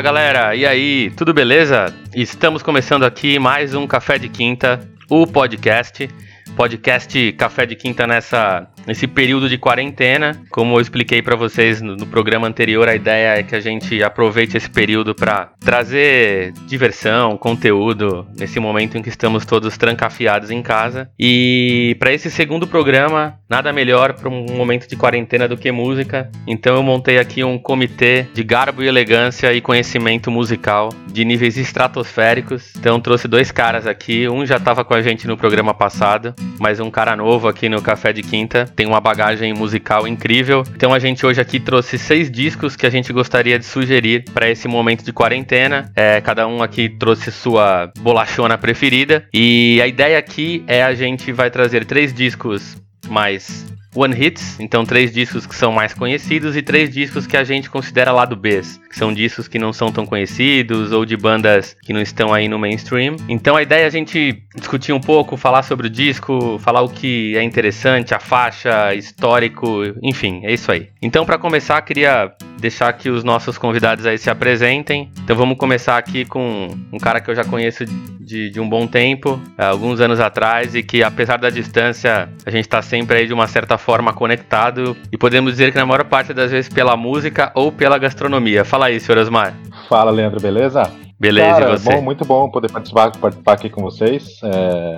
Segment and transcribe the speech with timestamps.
[0.00, 1.94] Fala galera, e aí, tudo beleza?
[2.14, 4.80] Estamos começando aqui mais um Café de Quinta,
[5.10, 6.08] o podcast.
[6.56, 10.42] Podcast Café de Quinta nessa nesse período de quarentena.
[10.50, 14.02] Como eu expliquei para vocês no, no, programa anterior, a ideia é que a gente
[14.02, 20.60] aproveite esse período para trazer diversão, conteúdo nesse momento em que estamos todos trancafiados em
[20.60, 21.08] casa.
[21.16, 26.28] E para esse segundo programa, nada melhor para um momento de quarentena do que música.
[26.44, 31.56] Então eu montei aqui um comitê de garbo e elegância e conhecimento musical de níveis
[31.56, 32.72] estratosféricos.
[32.76, 36.80] Então trouxe dois caras aqui, um já estava com a gente no programa passado, mas
[36.80, 40.64] um cara novo aqui no Café de Quinta tem uma bagagem musical incrível.
[40.74, 44.48] Então a gente hoje aqui trouxe seis discos que a gente gostaria de sugerir para
[44.48, 45.92] esse momento de quarentena.
[45.94, 49.28] É, cada um aqui trouxe sua bolachona preferida.
[49.34, 54.84] E a ideia aqui é a gente vai trazer três discos mais One Hits, então
[54.84, 58.60] três discos que são mais conhecidos e três discos que a gente considera lado B,
[58.88, 62.48] que são discos que não são tão conhecidos ou de bandas que não estão aí
[62.48, 63.16] no mainstream.
[63.28, 66.88] Então a ideia é a gente discutir um pouco, falar sobre o disco, falar o
[66.88, 70.88] que é interessante, a faixa, histórico, enfim, é isso aí.
[71.00, 75.10] Então para começar, queria deixar que os nossos convidados aí se apresentem.
[75.24, 77.84] Então vamos começar aqui com um cara que eu já conheço
[78.20, 82.66] de, de um bom tempo, alguns anos atrás, e que apesar da distância, a gente
[82.66, 86.32] está sempre aí de uma certa forma conectado e podemos dizer que na maior parte
[86.32, 88.64] das vezes pela música ou pela gastronomia.
[88.64, 89.54] Fala aí, senhor Osmar.
[89.88, 90.90] Fala, Leandro, beleza?
[91.18, 91.90] Beleza, Cara, e você?
[91.90, 94.40] Bom, muito bom poder participar, participar aqui com vocês.
[94.42, 94.96] É,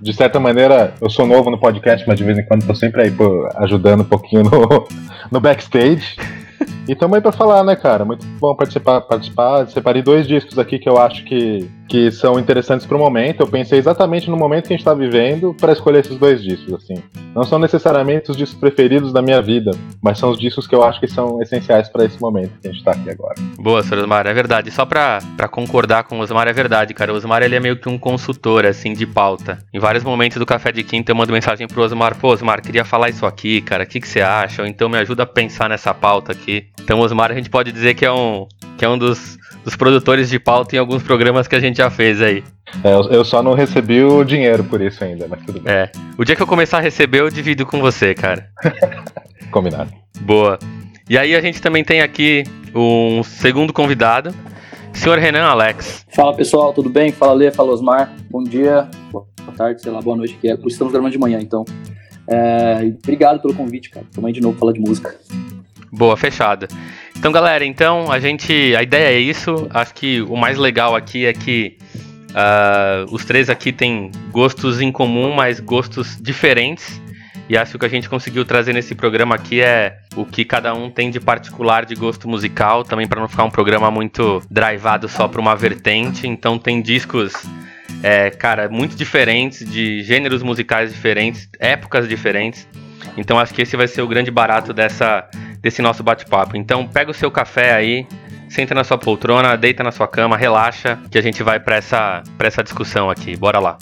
[0.00, 3.02] de certa maneira, eu sou novo no podcast, mas de vez em quando estou sempre
[3.02, 4.86] aí pô, ajudando um pouquinho no,
[5.30, 6.16] no backstage.
[6.86, 8.04] E estamos aí para falar, né, cara?
[8.04, 9.66] Muito bom participar, participar.
[9.68, 13.40] Separei dois discos aqui que eu acho que, que são interessantes para o momento.
[13.40, 16.74] Eu pensei exatamente no momento que a gente está vivendo para escolher esses dois discos,
[16.74, 17.02] assim.
[17.34, 19.70] Não são necessariamente os discos preferidos da minha vida,
[20.02, 22.70] mas são os discos que eu acho que são essenciais para esse momento que a
[22.70, 23.34] gente está aqui agora.
[23.58, 24.00] Boa, Sr.
[24.00, 24.70] Osmar, é verdade.
[24.70, 27.14] Só para concordar com o Osmar, é verdade, cara.
[27.14, 29.58] O Osmar ele é meio que um consultor, assim, de pauta.
[29.72, 32.84] Em vários momentos do Café de Quinta eu mando mensagem pro Osmar: pô, Osmar, queria
[32.84, 33.84] falar isso aqui, cara.
[33.84, 34.60] O que, que você acha?
[34.60, 36.73] Ou então me ajuda a pensar nessa pauta aqui.
[36.82, 38.46] Então, Osmar, a gente pode dizer que é um,
[38.76, 41.90] que é um dos, dos produtores de pauta em alguns programas que a gente já
[41.90, 42.44] fez aí.
[42.82, 45.72] É, eu só não recebi o dinheiro por isso ainda, mas tudo bem.
[45.72, 45.90] É.
[46.18, 48.48] O dia que eu começar a receber, eu divido com você, cara.
[49.50, 49.90] Combinado.
[50.20, 50.58] Boa.
[51.08, 54.34] E aí a gente também tem aqui um segundo convidado,
[54.92, 56.04] senhor Renan Alex.
[56.08, 57.12] Fala pessoal, tudo bem?
[57.12, 58.12] Fala Lê, fala Osmar.
[58.30, 60.54] Bom dia, boa tarde, sei lá, boa noite, que é.
[60.66, 61.64] Estamos gravando de manhã, então.
[62.26, 64.06] É, obrigado pelo convite, cara.
[64.14, 65.14] Tamo aí de novo falar de música.
[65.96, 66.66] Boa, fechada.
[67.16, 68.74] Então, galera, então a gente.
[68.76, 69.68] A ideia é isso.
[69.70, 71.78] Acho que o mais legal aqui é que
[72.30, 77.00] uh, os três aqui têm gostos em comum, mas gostos diferentes.
[77.48, 80.44] E acho que o que a gente conseguiu trazer nesse programa aqui é o que
[80.44, 84.42] cada um tem de particular de gosto musical, também para não ficar um programa muito
[84.50, 86.26] drivado só para uma vertente.
[86.26, 87.34] Então tem discos,
[88.02, 92.66] é, cara, muito diferentes, de gêneros musicais diferentes, épocas diferentes.
[93.16, 95.28] Então acho que esse vai ser o grande barato dessa,
[95.60, 96.56] desse nosso bate-papo.
[96.56, 98.06] Então pega o seu café aí,
[98.48, 102.22] senta na sua poltrona, deita na sua cama, relaxa, que a gente vai para essa,
[102.38, 103.36] essa discussão aqui.
[103.36, 103.78] Bora lá.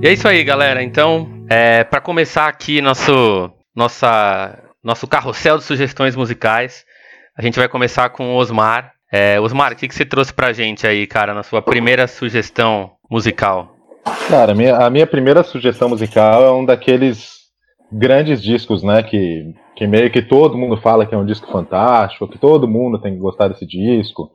[0.00, 0.80] E é isso aí, galera.
[0.82, 6.84] Então, é, para começar aqui nosso, nossa, nosso carrossel de sugestões musicais,
[7.38, 8.92] a gente vai começar com o Osmar.
[9.12, 12.90] É, Osmar, o que, que você trouxe pra gente aí, cara, na sua primeira sugestão
[13.08, 13.76] musical?
[14.28, 17.38] Cara, a minha, a minha primeira sugestão musical é um daqueles
[17.92, 19.04] grandes discos, né?
[19.04, 22.98] Que, que meio que todo mundo fala que é um disco fantástico, que todo mundo
[22.98, 24.32] tem que gostar desse disco.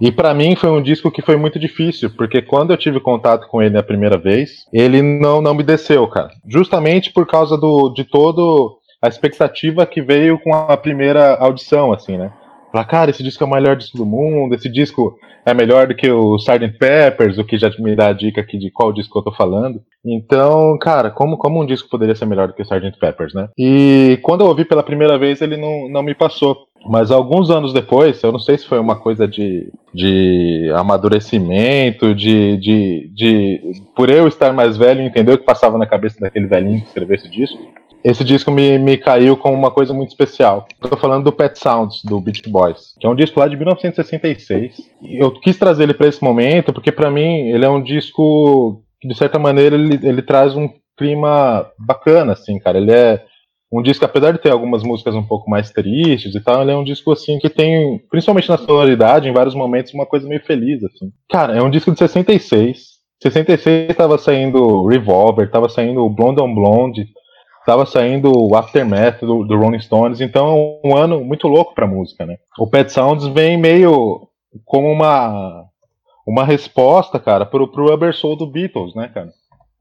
[0.00, 3.46] E para mim foi um disco que foi muito difícil, porque quando eu tive contato
[3.48, 6.30] com ele a primeira vez, ele não, não me desceu, cara.
[6.48, 12.16] Justamente por causa do, de todo a expectativa que veio com a primeira audição, assim,
[12.16, 12.32] né?
[12.70, 15.94] Falar, cara, esse disco é o melhor disco do mundo, esse disco é melhor do
[15.94, 16.78] que o Sgt.
[16.78, 19.82] Peppers, o que já me dá a dica aqui de qual disco eu tô falando.
[20.04, 22.98] Então, cara, como, como um disco poderia ser melhor do que o Sgt.
[22.98, 23.48] Peppers, né?
[23.58, 26.68] E quando eu ouvi pela primeira vez, ele não, não me passou.
[26.88, 32.56] Mas alguns anos depois, eu não sei se foi uma coisa de, de amadurecimento, de,
[32.56, 33.60] de, de.
[33.94, 37.16] Por eu estar mais velho entender o que passava na cabeça daquele velhinho que escreveu
[37.16, 37.58] esse disco,
[38.02, 40.66] esse disco me, me caiu com uma coisa muito especial.
[40.82, 44.76] Estou falando do Pet Sounds, do Beach Boys, que é um disco lá de 1966.
[45.02, 49.08] Eu quis trazer ele para esse momento porque, para mim, ele é um disco que,
[49.08, 52.78] de certa maneira, ele, ele traz um clima bacana, assim, cara.
[52.78, 53.24] Ele é
[53.72, 56.76] um disco, apesar de ter algumas músicas um pouco mais tristes e tal, ele é
[56.76, 60.82] um disco, assim, que tem, principalmente na sonoridade, em vários momentos, uma coisa meio feliz,
[60.82, 61.12] assim.
[61.30, 63.00] Cara, é um disco de 66.
[63.22, 67.06] 66 estava saindo Revolver, estava saindo Blonde on Blonde,
[67.66, 71.86] Tava saindo o Aftermath do, do Rolling Stones, então é um ano muito louco pra
[71.86, 72.38] música, né?
[72.58, 74.28] O Pet Sounds vem meio
[74.64, 75.64] como uma,
[76.26, 79.30] uma resposta, cara, pro, pro Rubber Soul do Beatles, né, cara?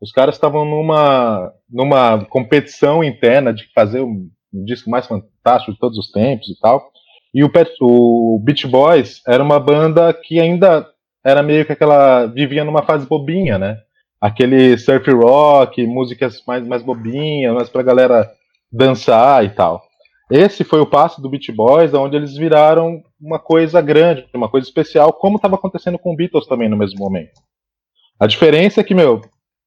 [0.01, 5.97] Os caras estavam numa, numa competição interna de fazer um disco mais fantástico de todos
[5.97, 6.91] os tempos e tal.
[7.33, 10.87] E o, Pet, o Beach Boys era uma banda que ainda
[11.23, 12.25] era meio que aquela.
[12.25, 13.77] vivia numa fase bobinha, né?
[14.21, 18.29] Aquele surf rock, músicas mais, mais bobinhas, mais pra galera
[18.71, 19.81] dançar e tal.
[20.29, 24.67] Esse foi o passo do Beach Boys, onde eles viraram uma coisa grande, uma coisa
[24.67, 27.41] especial, como estava acontecendo com Beatles também no mesmo momento.
[28.19, 29.21] A diferença é que, meu,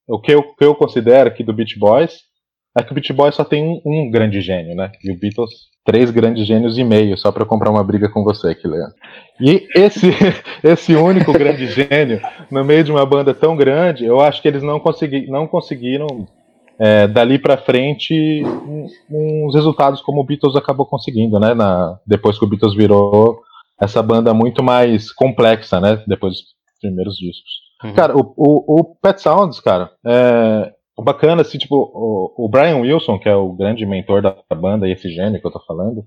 [0.07, 2.21] o que eu, que eu considero aqui do Beach Boys
[2.79, 4.93] é que o Beach Boys só tem um, um grande gênio, né?
[5.03, 8.57] E o Beatles três grandes gênios e meio só para comprar uma briga com você,
[8.65, 8.95] Leandro.
[9.41, 10.11] E esse
[10.63, 12.21] esse único grande gênio
[12.51, 16.27] no meio de uma banda tão grande, eu acho que eles não, consegui, não conseguiram
[16.79, 21.55] é, dali para frente um, uns resultados como o Beatles acabou conseguindo, né?
[21.55, 23.41] Na, depois que o Beatles virou
[23.81, 26.03] essa banda muito mais complexa, né?
[26.07, 26.45] Depois dos
[26.81, 27.63] primeiros discos.
[27.85, 27.95] Uhum.
[27.95, 33.19] Cara, o, o, o Pet Sounds, cara, é, bacana, assim, tipo, o, o, Brian Wilson,
[33.19, 36.05] que é o grande mentor da banda e esse gênio que eu tô falando,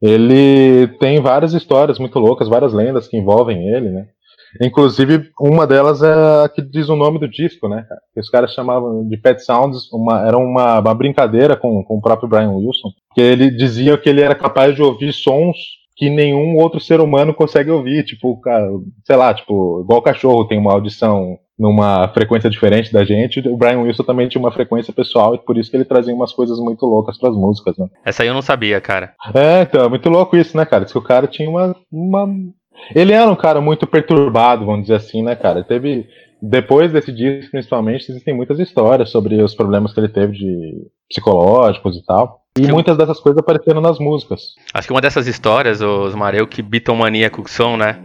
[0.00, 4.06] ele tem várias histórias muito loucas, várias lendas que envolvem ele, né?
[4.62, 6.12] Inclusive, uma delas é
[6.44, 7.84] a que diz o nome do disco, né?
[8.14, 12.00] Que os caras chamavam de Pet Sounds, uma, era uma, uma brincadeira com, com o
[12.00, 15.56] próprio Brian Wilson, que ele dizia que ele era capaz de ouvir sons
[15.98, 18.70] que nenhum outro ser humano consegue ouvir, tipo, cara,
[19.04, 23.56] sei lá, tipo, igual o cachorro tem uma audição numa frequência diferente da gente, o
[23.56, 26.60] Brian Wilson também tinha uma frequência pessoal e por isso que ele trazia umas coisas
[26.60, 27.88] muito loucas para as músicas, né?
[28.04, 29.12] Essa aí eu não sabia, cara.
[29.34, 30.84] É, então, é muito louco isso, né, cara?
[30.84, 32.28] Diz que o cara tinha uma, uma...
[32.94, 35.64] Ele era um cara muito perturbado, vamos dizer assim, né, cara?
[35.64, 36.06] teve
[36.40, 41.96] depois desse disco, principalmente, existem muitas histórias sobre os problemas que ele teve de psicológicos
[41.96, 42.42] e tal.
[42.58, 44.54] E que muitas dessas coisas apareceram nas músicas.
[44.72, 47.98] Acho que uma dessas histórias, os Mareu, que bitomaníaco são, né?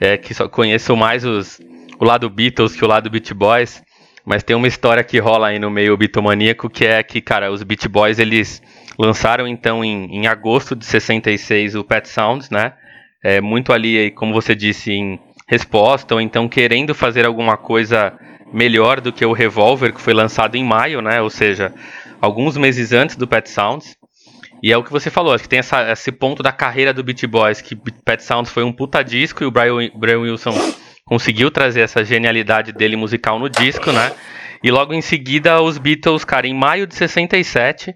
[0.00, 1.60] É que só conheço mais os,
[1.98, 3.82] o lado Beatles que o lado Beat Boys.
[4.24, 7.62] Mas tem uma história que rola aí no meio bitomaníaco que é que, cara, os
[7.62, 8.62] Beat Boys eles
[8.98, 12.74] lançaram então em, em agosto de 66 o Pet Sounds, né?
[13.22, 15.18] É, muito ali, como você disse, em
[15.48, 18.12] resposta, ou então querendo fazer alguma coisa
[18.52, 21.20] melhor do que o Revolver, que foi lançado em maio, né?
[21.20, 21.72] Ou seja,
[22.22, 23.96] alguns meses antes do Pet Sounds.
[24.62, 27.02] E é o que você falou, acho que tem essa, esse ponto da carreira do
[27.02, 30.54] Beat Boys, que Pet Sounds foi um puta disco e o Brian, Brian Wilson
[31.04, 34.12] conseguiu trazer essa genialidade dele musical no disco, né?
[34.62, 37.92] E logo em seguida os Beatles, cara, em maio de 67,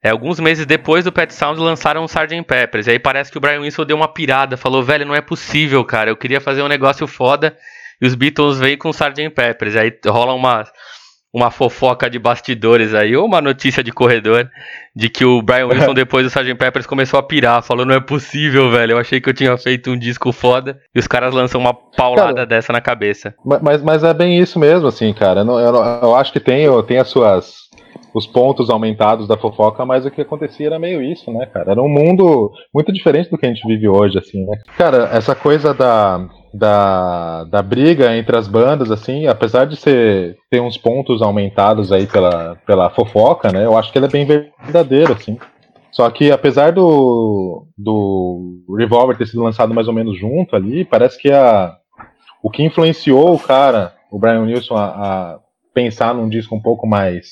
[0.00, 2.44] é, alguns meses depois do Pet Sounds lançaram o Sgt.
[2.44, 2.86] Peppers.
[2.86, 5.84] E aí parece que o Brian Wilson deu uma pirada, falou, velho, não é possível,
[5.84, 7.56] cara, eu queria fazer um negócio foda.
[8.00, 9.28] E os Beatles veio com o Sgt.
[9.30, 9.74] Peppers.
[9.74, 10.64] Aí rola uma
[11.32, 14.50] uma fofoca de bastidores aí, ou uma notícia de corredor,
[14.94, 16.54] de que o Brian Wilson, depois do Sgt.
[16.56, 19.90] Peppers, começou a pirar, falou, não é possível, velho, eu achei que eu tinha feito
[19.90, 23.34] um disco foda, e os caras lançam uma paulada cara, dessa na cabeça.
[23.44, 26.98] Mas, mas é bem isso mesmo, assim, cara, eu, eu, eu acho que tem, tem
[26.98, 27.70] as suas
[28.12, 31.72] os pontos aumentados da fofoca, mas o que acontecia era meio isso, né, cara?
[31.72, 34.58] Era um mundo muito diferente do que a gente vive hoje, assim, né?
[34.76, 40.60] Cara, essa coisa da, da, da briga entre as bandas, assim, apesar de ser, ter
[40.60, 45.12] uns pontos aumentados aí pela, pela fofoca, né, eu acho que ele é bem verdadeiro,
[45.12, 45.38] assim.
[45.92, 51.20] Só que apesar do, do Revolver ter sido lançado mais ou menos junto ali, parece
[51.20, 51.76] que a,
[52.42, 55.38] o que influenciou o cara, o Brian Wilson, a, a
[55.74, 57.26] pensar num disco um pouco mais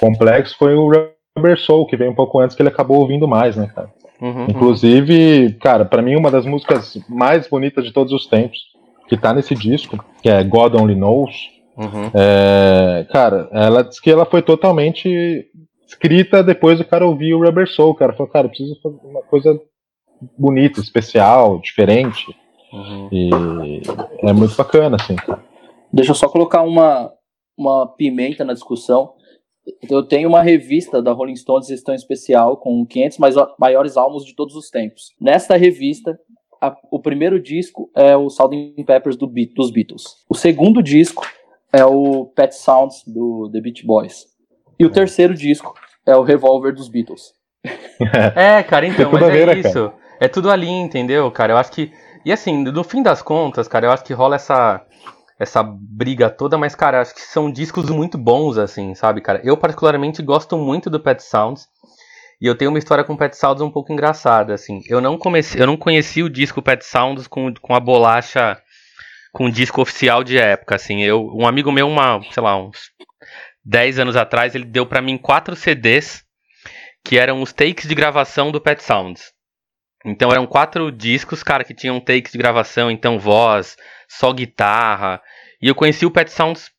[0.00, 0.90] complexo foi o
[1.36, 3.90] Rubber Soul, que veio um pouco antes, que ele acabou ouvindo mais, né, cara?
[4.20, 5.52] Uhum, Inclusive, uhum.
[5.60, 8.58] cara, para mim uma das músicas mais bonitas de todos os tempos,
[9.08, 11.32] que tá nesse disco, que é God Only Knows.
[11.76, 12.10] Uhum.
[12.14, 15.46] É, cara, ela diz que ela foi totalmente
[15.86, 17.94] escrita depois do cara ouvir o Rubber Soul.
[17.94, 19.60] Cara, falou, cara, preciso fazer uma coisa
[20.36, 22.24] bonita, especial, diferente.
[22.72, 23.08] Uhum.
[23.12, 23.30] E
[24.22, 25.42] é muito bacana, assim, cara.
[25.92, 27.12] Deixa eu só colocar uma,
[27.56, 29.12] uma pimenta na discussão.
[29.88, 33.18] Eu tenho uma revista da Rolling Stones edição especial com 500
[33.58, 35.12] maiores álbuns de todos os tempos.
[35.20, 36.18] Nesta revista,
[36.60, 38.84] a, o primeiro disco é o Sgt.
[38.84, 40.24] Peppers do dos Beatles.
[40.28, 41.26] O segundo disco
[41.72, 44.26] é o Pet Sounds do The Beach Boys.
[44.78, 45.74] E o terceiro disco
[46.06, 47.32] é o Revolver dos Beatles.
[48.36, 49.72] é, cara, então, mas é né, isso.
[49.90, 50.06] Cara.
[50.20, 51.52] É tudo ali, entendeu, cara?
[51.52, 51.92] Eu acho que.
[52.24, 54.84] E assim, no fim das contas, cara, eu acho que rola essa
[55.38, 59.40] essa briga toda, mas, cara, acho que são discos muito bons, assim, sabe, cara?
[59.44, 61.68] Eu, particularmente, gosto muito do Pet Sounds.
[62.40, 64.82] E eu tenho uma história com Pet Sounds um pouco engraçada, assim.
[64.88, 68.60] Eu não, comecei, eu não conheci o disco Pet Sounds com, com a bolacha,
[69.32, 71.02] com o disco oficial de época, assim.
[71.02, 72.90] Eu, um amigo meu, uma, sei lá, uns
[73.64, 76.24] 10 anos atrás, ele deu para mim quatro CDs
[77.04, 79.32] que eram os takes de gravação do Pet Sounds.
[80.04, 83.76] Então eram quatro discos, cara, que tinham takes de gravação, então voz,
[84.08, 85.20] só guitarra.
[85.60, 86.70] E eu conheci o Pet Sounds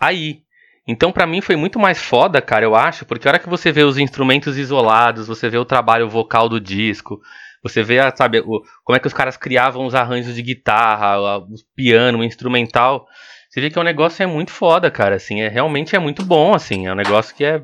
[0.00, 0.42] aí.
[0.86, 3.72] Então para mim foi muito mais foda, cara, eu acho, porque a hora que você
[3.72, 7.20] vê os instrumentos isolados, você vê o trabalho vocal do disco,
[7.60, 11.48] você vê, sabe, o, como é que os caras criavam os arranjos de guitarra, o
[11.74, 13.06] piano, o instrumental.
[13.50, 16.54] Você vê que o negócio é muito foda, cara, assim, é realmente é muito bom,
[16.54, 17.62] assim, é um negócio que é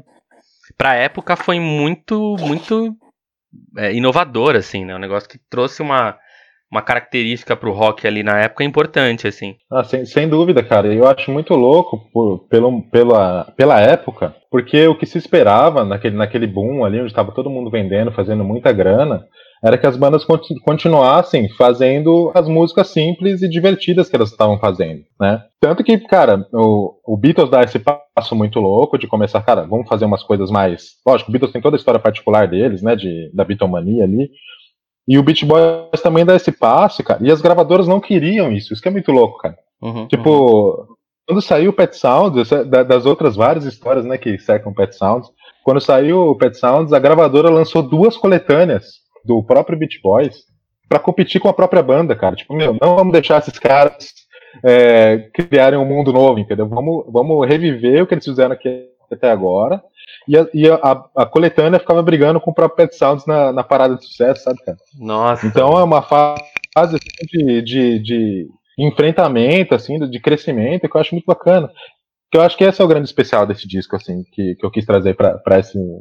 [0.76, 2.96] pra época foi muito muito
[3.76, 4.94] é, inovador, assim, né?
[4.96, 6.18] Um negócio que trouxe uma
[6.72, 9.54] uma característica pro rock ali na época importante, assim.
[9.70, 10.92] Ah, sem, sem dúvida, cara.
[10.92, 16.16] Eu acho muito louco por, pelo, pela, pela época, porque o que se esperava naquele,
[16.16, 19.22] naquele boom ali, onde estava todo mundo vendendo, fazendo muita grana,
[19.62, 20.24] era que as bandas
[20.64, 25.40] continuassem fazendo as músicas simples e divertidas que elas estavam fazendo, né?
[25.60, 29.86] Tanto que, cara, o, o Beatles dá esse passo muito louco de começar, cara, vamos
[29.86, 30.96] fazer umas coisas mais.
[31.06, 34.30] Lógico, o Beatles tem toda a história particular deles, né, de, da Beatlemania ali,
[35.06, 37.20] e o Beach Boys também dá esse passo, cara.
[37.22, 38.72] E as gravadoras não queriam isso.
[38.72, 39.56] Isso que é muito louco, cara.
[39.80, 40.86] Uhum, tipo, uhum.
[41.26, 42.48] quando saiu o Pet Sounds,
[42.86, 45.28] das outras várias histórias, né, que cercam o Pet Sounds,
[45.64, 50.44] quando saiu o Pet Sounds, a gravadora lançou duas coletâneas do próprio Beach Boys
[50.88, 52.36] para competir com a própria banda, cara.
[52.36, 54.12] Tipo, meu, não vamos deixar esses caras
[54.64, 56.68] é, criarem um mundo novo, entendeu?
[56.68, 59.82] Vamos, vamos reviver o que eles fizeram aqui até agora
[60.28, 63.64] e a, e a, a, coletânea ficava brigando com o próprio Pet Sounds na, na
[63.64, 64.78] parada de sucesso, sabe, cara?
[64.98, 65.46] Nossa.
[65.46, 66.42] Então é uma fase
[66.76, 71.70] assim, de, de, de, enfrentamento, assim, de crescimento, que eu acho muito bacana.
[72.30, 74.70] Que eu acho que esse é o grande especial desse disco, assim, que, que eu
[74.70, 75.58] quis trazer para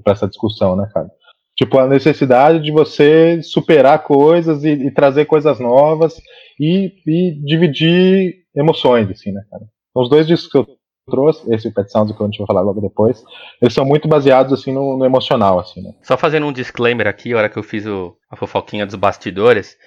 [0.08, 1.10] essa discussão, né, cara?
[1.56, 6.16] Tipo, a necessidade de você superar coisas e, e trazer coisas novas
[6.60, 9.64] e, e, dividir emoções, assim, né, cara?
[9.90, 12.62] Então, os dois discos que eu trouxe, esse Pet Sounds que a gente vai falar
[12.62, 13.24] logo depois,
[13.62, 15.94] eles são muito baseados assim no, no, emocional, assim, né?
[16.02, 19.78] Só fazendo um disclaimer aqui, a hora que eu fiz o, a fofoquinha dos bastidores,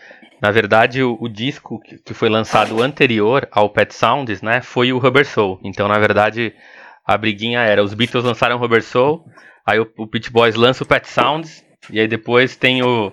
[0.40, 4.92] na verdade o, o disco que, que, foi lançado anterior ao Pet Sounds, né, foi
[4.92, 5.59] o Rubber Soul.
[5.62, 6.54] Então, na verdade,
[7.06, 9.25] a briguinha era, os Beatles lançaram o Rubber Soul,
[9.66, 13.12] aí o, o Beach Boys lança o Pet Sounds, e aí depois tem o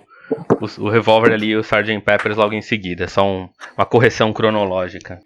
[0.60, 2.00] o, o Revolver ali e o Sgt.
[2.00, 3.08] Peppers logo em seguida.
[3.08, 5.20] Só um, uma correção cronológica.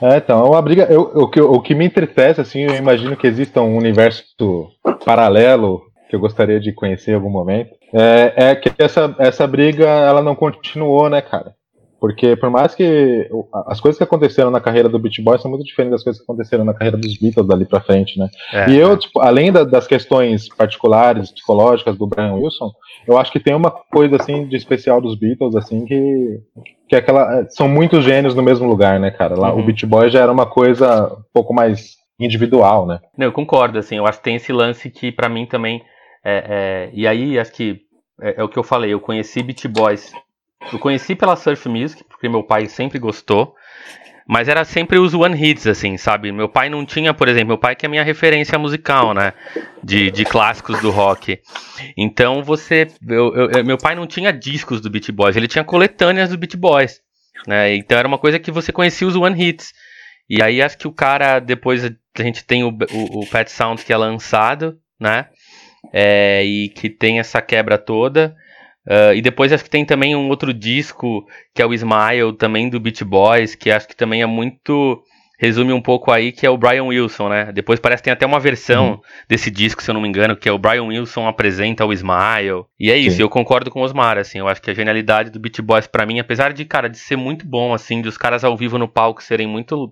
[0.00, 0.84] É, então, é uma briga.
[0.84, 4.24] Eu, o, que, o que me entristece, assim, eu imagino que exista um universo
[5.04, 7.70] paralelo que eu gostaria de conhecer em algum momento.
[7.92, 11.54] É, é que essa, essa briga ela não continuou, né, cara?
[12.00, 13.28] Porque por mais que
[13.66, 16.24] as coisas que aconteceram na carreira do Beat Boy são muito diferentes das coisas que
[16.24, 18.28] aconteceram na carreira dos Beatles dali pra frente, né?
[18.52, 18.96] É, e eu, é.
[18.96, 22.72] tipo, além da, das questões particulares, psicológicas do Brian Wilson,
[23.06, 26.40] eu acho que tem uma coisa, assim, de especial dos Beatles, assim, que,
[26.88, 27.46] que é aquela...
[27.50, 29.38] São muitos gênios no mesmo lugar, né, cara?
[29.38, 29.60] Lá, uhum.
[29.60, 33.00] O Beat Boy já era uma coisa um pouco mais individual, né?
[33.16, 35.82] Não, eu concordo, assim, eu acho que tem esse lance que para mim também...
[36.24, 37.80] É, é, e aí, acho que
[38.22, 40.12] é, é, o que eu falei, eu conheci Beat Boys
[40.72, 43.54] eu conheci pela Surf Music, porque meu pai sempre gostou.
[44.32, 46.30] Mas era sempre os one hits, assim, sabe?
[46.30, 49.32] Meu pai não tinha, por exemplo, meu pai que é a minha referência musical, né?
[49.82, 51.40] De, de clássicos do rock.
[51.96, 52.86] Então você.
[53.08, 56.54] Eu, eu, meu pai não tinha discos do Beat Boys, ele tinha coletâneas do Beat
[56.54, 57.00] Boys.
[57.44, 57.74] Né?
[57.74, 59.72] Então era uma coisa que você conhecia os one hits.
[60.28, 63.84] E aí acho que o cara, depois a gente tem o, o, o Pet Sound
[63.84, 65.26] que é lançado, né?
[65.92, 68.36] É, e que tem essa quebra toda.
[68.86, 72.68] Uh, e depois acho que tem também um outro disco, que é o Smile, também
[72.68, 75.02] do Beach Boys, que acho que também é muito.
[75.38, 77.50] Resume um pouco aí, que é o Brian Wilson, né?
[77.50, 79.00] Depois parece que tem até uma versão uhum.
[79.26, 82.66] desse disco, se eu não me engano, que é o Brian Wilson apresenta o Smile.
[82.78, 83.22] E é isso, Sim.
[83.22, 86.04] eu concordo com o Osmar, assim, eu acho que a genialidade do Beach Boys para
[86.04, 88.86] mim, apesar de, cara, de ser muito bom, assim, de os caras ao vivo no
[88.86, 89.90] palco serem muito.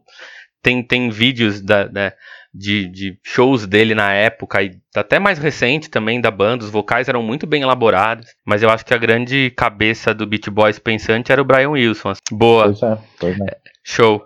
[0.62, 2.12] Tem, tem vídeos da, da
[2.52, 7.08] de, de shows dele na época, e até mais recente também da banda, os vocais
[7.08, 11.30] eram muito bem elaborados, mas eu acho que a grande cabeça do Beat Boys pensante
[11.30, 12.10] era o Brian Wilson.
[12.10, 12.20] Assim.
[12.32, 12.64] Boa.
[12.64, 13.56] Pois é, pois é.
[13.84, 14.24] Show.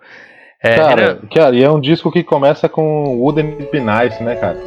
[0.62, 1.20] É, cara, era...
[1.34, 4.58] cara, e é um disco que começa com Wooden Be Nice, né, cara?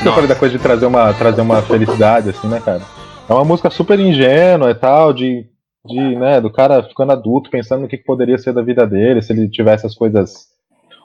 [0.00, 2.80] Isso que eu falei da coisa de trazer uma, trazer uma felicidade, assim, né, cara?
[3.28, 5.46] É uma música super ingênua e tal, de,
[5.84, 9.32] de né, do cara ficando adulto, pensando no que poderia ser da vida dele, se
[9.32, 10.48] ele tivesse as coisas,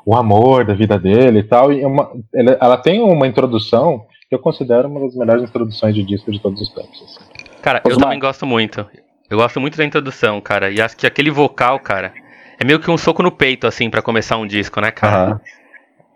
[0.06, 1.74] o amor da vida dele e tal.
[1.74, 5.94] E é uma, ela, ela, tem uma introdução que eu considero uma das melhores introduções
[5.94, 7.04] de disco de todos os tempos.
[7.04, 7.60] Assim.
[7.62, 8.86] Cara, eu também gosto muito.
[9.30, 10.72] Eu gosto muito da introdução, cara.
[10.72, 12.14] E acho que aquele vocal, cara,
[12.60, 15.34] é meio que um soco no peito, assim, para começar um disco, né, cara?
[15.34, 15.40] Uhum.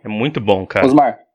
[0.06, 0.86] É muito bom, cara.
[0.86, 1.29] Osmar.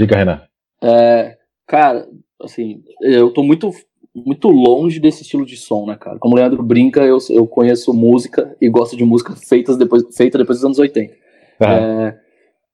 [0.00, 0.40] Diga, Renan.
[0.82, 2.08] É, cara,
[2.42, 3.70] assim, eu tô muito
[4.12, 6.18] muito longe desse estilo de som, né, cara?
[6.18, 10.36] Como o Leandro brinca, eu, eu conheço música e gosto de música feitas depois, feita
[10.36, 11.12] depois dos anos 80.
[11.12, 11.68] Uhum.
[11.68, 12.18] É,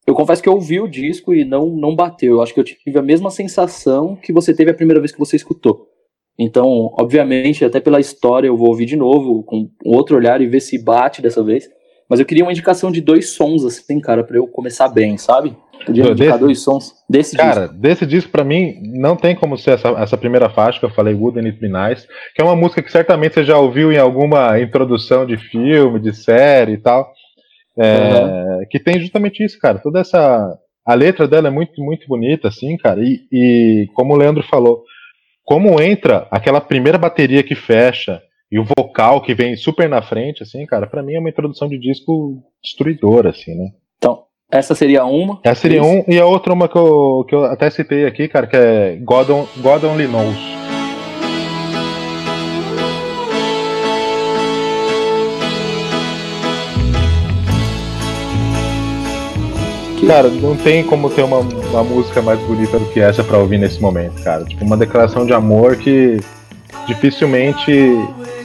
[0.06, 2.36] eu confesso que eu ouvi o disco e não, não bateu.
[2.36, 5.18] Eu acho que eu tive a mesma sensação que você teve a primeira vez que
[5.18, 5.88] você escutou.
[6.38, 10.60] Então, obviamente, até pela história eu vou ouvir de novo, com outro olhar e ver
[10.60, 11.68] se bate dessa vez.
[12.08, 15.56] Mas eu queria uma indicação de dois sons, assim, cara, para eu começar bem, sabe?
[15.84, 17.66] Podia indicar desse, dois sons desse cara, disco.
[17.68, 20.90] Cara, desse disco, pra mim, não tem como ser essa, essa primeira faixa que eu
[20.90, 24.60] falei, It Be Nice, que é uma música que certamente você já ouviu em alguma
[24.60, 27.12] introdução de filme, de série e tal.
[27.78, 28.66] É, uhum.
[28.70, 29.78] Que tem justamente isso, cara.
[29.78, 30.58] Toda essa.
[30.84, 33.00] A letra dela é muito, muito bonita, assim, cara.
[33.02, 34.84] E, e como o Leandro falou,
[35.44, 40.42] como entra aquela primeira bateria que fecha e o vocal que vem super na frente,
[40.42, 43.70] assim, cara, para mim é uma introdução de disco destruidora, assim, né?
[44.48, 45.40] Essa seria uma.
[45.42, 48.46] Essa seria um, e a outra uma que eu, que eu até citei aqui, cara,
[48.46, 50.36] que é God, on, God Only Knows.
[60.06, 63.58] Cara, não tem como ter uma, uma música mais bonita do que essa para ouvir
[63.58, 64.44] nesse momento, cara.
[64.44, 66.20] Tipo, uma declaração de amor que
[66.86, 67.72] dificilmente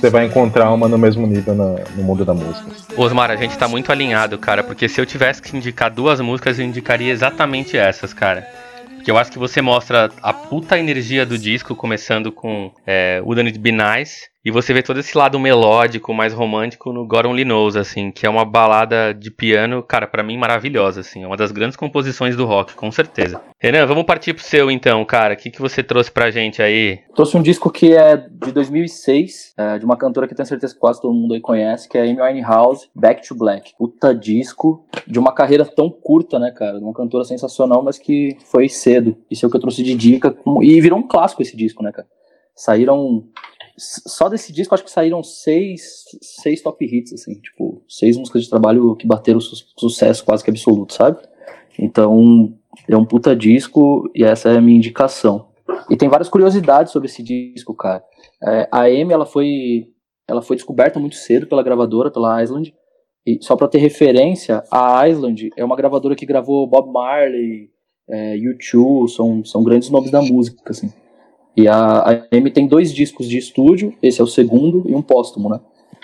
[0.01, 2.71] você vai encontrar uma no mesmo nível no, mundo da música.
[2.97, 6.57] Osmar, a gente tá muito alinhado, cara, porque se eu tivesse que indicar duas músicas,
[6.57, 8.47] eu indicaria exatamente essas, cara.
[8.95, 13.49] Porque eu acho que você mostra a puta energia do disco, começando com é, Wouldn't
[13.49, 17.45] It Be Nice, e você vê todo esse lado melódico, mais romântico no God Only
[17.79, 21.23] assim, que é uma balada de piano, cara, para mim maravilhosa, assim.
[21.23, 23.41] É uma das grandes composições do rock, com certeza.
[23.59, 25.35] Renan, vamos partir pro seu então, cara.
[25.35, 26.99] O que, que você trouxe pra gente aí?
[27.15, 30.79] Trouxe um disco que é de 2006, é, de uma cantora que tenho certeza que
[30.79, 33.73] quase todo mundo aí conhece, que é Amy Winehouse, Back to Black.
[33.77, 36.79] Puta disco de uma carreira tão curta, né, cara?
[36.79, 39.15] Uma cantora sensacional, mas que foi cedo.
[39.29, 40.35] Isso é o que eu trouxe de dica.
[40.61, 42.07] E virou um clássico esse disco, né, cara?
[42.55, 43.23] Saíram
[43.81, 48.49] só desse disco acho que saíram seis, seis top hits, assim, tipo, seis músicas de
[48.49, 51.17] trabalho que bateram su sucesso quase que absoluto, sabe?
[51.79, 52.53] Então,
[52.87, 55.47] é um puta disco e essa é a minha indicação.
[55.89, 58.03] E tem várias curiosidades sobre esse disco, cara.
[58.43, 59.87] É, a Amy, ela foi,
[60.27, 62.73] ela foi descoberta muito cedo pela gravadora, pela Island.
[63.25, 67.69] E só para ter referência, a Island é uma gravadora que gravou Bob Marley,
[68.09, 70.91] é, U2, são, são grandes nomes da música, assim.
[71.55, 75.01] E a, a M tem dois discos de estúdio, esse é o segundo e um
[75.01, 75.59] póstumo, né?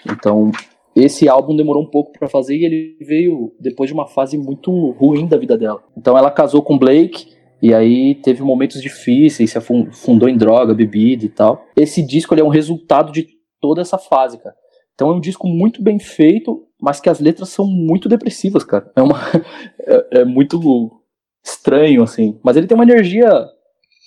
[0.10, 0.52] Então,
[0.96, 4.72] esse álbum demorou um pouco para fazer e ele veio depois de uma fase muito
[4.92, 5.84] ruim da vida dela.
[5.96, 7.28] Então ela casou com Blake
[7.62, 11.66] e aí teve momentos difíceis, se afundou em droga, bebida e tal.
[11.76, 13.28] Esse disco ele é um resultado de
[13.62, 14.56] toda essa fase, cara.
[14.96, 18.92] Então é um disco muito bem feito, mas que as letras são muito depressivas, cara.
[18.96, 19.20] É, uma,
[19.86, 20.60] é, é muito
[21.46, 22.40] estranho, assim.
[22.44, 23.48] Mas ele tem uma energia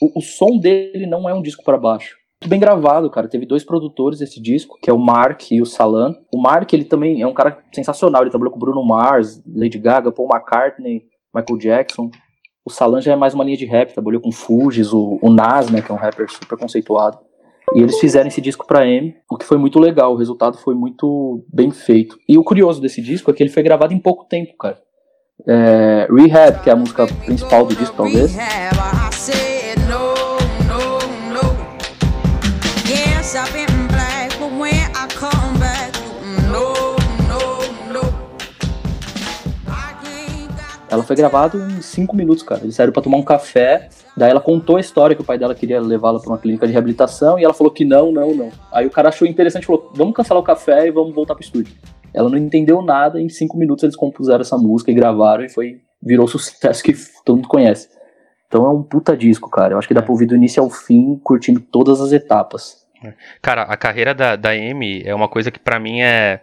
[0.00, 2.16] o, o som dele não é um disco para baixo.
[2.42, 3.28] Muito bem gravado, cara.
[3.28, 6.14] Teve dois produtores desse disco, que é o Mark e o Salan.
[6.34, 8.22] O Mark, ele também é um cara sensacional.
[8.22, 11.02] Ele trabalhou com Bruno Mars, Lady Gaga, Paul McCartney,
[11.34, 12.10] Michael Jackson.
[12.64, 15.70] O Salan já é mais uma linha de rap, trabalhou com Fugis, o, o Nas,
[15.70, 17.18] né, que é um rapper super conceituado.
[17.74, 20.14] E eles fizeram esse disco pra M, o que foi muito legal.
[20.14, 22.18] O resultado foi muito bem feito.
[22.28, 24.78] E o curioso desse disco é que ele foi gravado em pouco tempo, cara.
[25.46, 28.34] É, Rehab, que é a música principal do disco, talvez.
[40.90, 42.62] Ela foi gravada em cinco minutos, cara.
[42.62, 43.88] Eles saíram pra tomar um café.
[44.16, 46.72] Daí ela contou a história que o pai dela queria levá-la pra uma clínica de
[46.72, 47.38] reabilitação.
[47.38, 48.50] E ela falou que não, não, não.
[48.72, 51.44] Aí o cara achou interessante e falou: vamos cancelar o café e vamos voltar pro
[51.44, 51.72] estúdio.
[52.12, 53.20] Ela não entendeu nada.
[53.20, 55.44] Em cinco minutos eles compuseram essa música e gravaram.
[55.44, 56.92] E foi virou sucesso que
[57.24, 57.88] todo mundo conhece.
[58.48, 59.74] Então é um puta disco, cara.
[59.74, 62.84] Eu acho que dá pra ouvir do início ao fim, curtindo todas as etapas.
[63.40, 66.42] Cara, a carreira da, da Amy é uma coisa que para mim é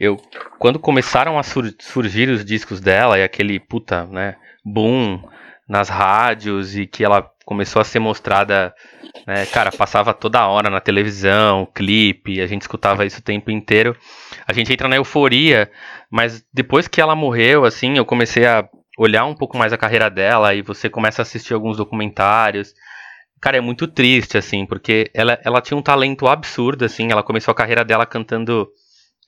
[0.00, 0.16] eu,
[0.58, 5.22] quando começaram a sur surgir os discos dela e aquele puta, né, boom
[5.68, 8.74] nas rádios e que ela começou a ser mostrada,
[9.26, 13.94] né, cara, passava toda hora na televisão, clipe, a gente escutava isso o tempo inteiro.
[14.46, 15.70] A gente entra na euforia,
[16.10, 18.66] mas depois que ela morreu, assim, eu comecei a
[18.98, 22.72] olhar um pouco mais a carreira dela e você começa a assistir alguns documentários.
[23.38, 27.52] Cara, é muito triste, assim, porque ela, ela tinha um talento absurdo, assim, ela começou
[27.52, 28.68] a carreira dela cantando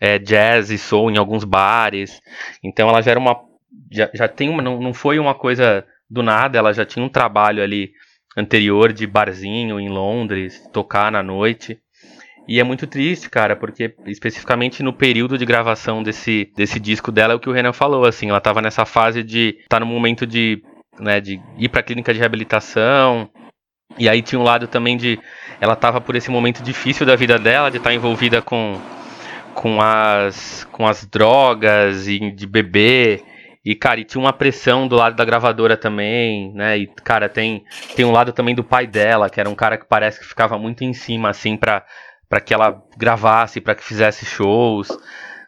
[0.03, 2.21] é, jazz e soul em alguns bares.
[2.61, 3.41] Então ela já era uma.
[3.89, 4.61] Já, já tem uma.
[4.61, 7.93] Não, não foi uma coisa do nada, ela já tinha um trabalho ali
[8.37, 11.79] anterior de barzinho em Londres, tocar na noite.
[12.49, 17.35] E é muito triste, cara, porque especificamente no período de gravação desse, desse disco dela,
[17.35, 20.27] é o que o Renan falou, assim, ela tava nessa fase de tá no momento
[20.27, 20.61] de,
[20.99, 23.31] né, de ir pra clínica de reabilitação,
[23.97, 25.21] E aí tinha um lado também de.
[25.61, 28.81] Ela tava por esse momento difícil da vida dela, de estar tá envolvida com,
[29.55, 33.23] com, as, com as drogas e de beber.
[33.65, 36.79] E, cara, e tinha uma pressão do lado da gravadora também, né?
[36.79, 39.87] E, cara, tem, tem um lado também do pai dela, que era um cara que
[39.87, 41.85] parece que ficava muito em cima, assim, pra,
[42.29, 44.89] pra que ela gravasse, para que fizesse shows,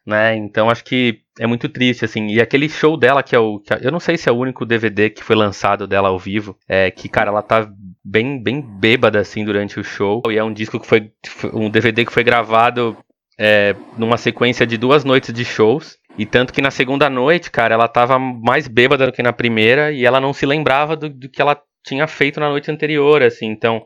[0.06, 0.36] né?
[0.36, 2.28] Então acho que é muito triste, assim.
[2.28, 3.58] E aquele show dela, que é o.
[3.58, 6.56] Que eu não sei se é o único DVD que foi lançado dela ao vivo,
[6.68, 7.68] é que, cara, ela tá
[8.04, 10.22] bem, bem bêbada, assim, durante o show.
[10.28, 11.10] E é um disco que foi.
[11.52, 12.96] Um DVD que foi gravado
[13.38, 15.96] é, numa sequência de duas noites de shows.
[16.16, 19.90] E tanto que na segunda noite, cara, ela tava mais bêbada do que na primeira
[19.90, 23.46] e ela não se lembrava do, do que ela tinha feito na noite anterior, assim.
[23.46, 23.84] Então,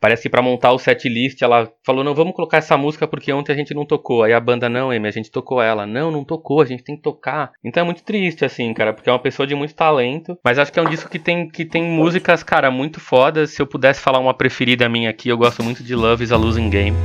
[0.00, 3.30] parece que para montar o set list ela falou: não, vamos colocar essa música porque
[3.30, 4.22] ontem a gente não tocou.
[4.22, 5.86] Aí a banda, não, Amy, a gente tocou ela.
[5.86, 7.52] Não, não tocou, a gente tem que tocar.
[7.62, 10.38] Então é muito triste, assim, cara, porque é uma pessoa de muito talento.
[10.42, 13.50] Mas acho que é um disco que tem, que tem músicas, cara, muito fodas.
[13.50, 16.36] Se eu pudesse falar uma preferida minha aqui, eu gosto muito de Love is a
[16.36, 16.96] Losing Game.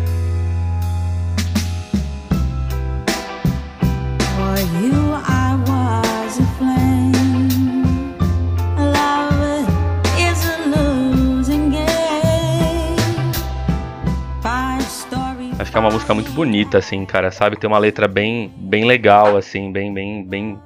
[15.71, 17.57] Acho que é uma música muito bonita, assim, cara, sabe?
[17.57, 20.59] Tem uma letra bem, bem legal, assim, bem, bem, bem.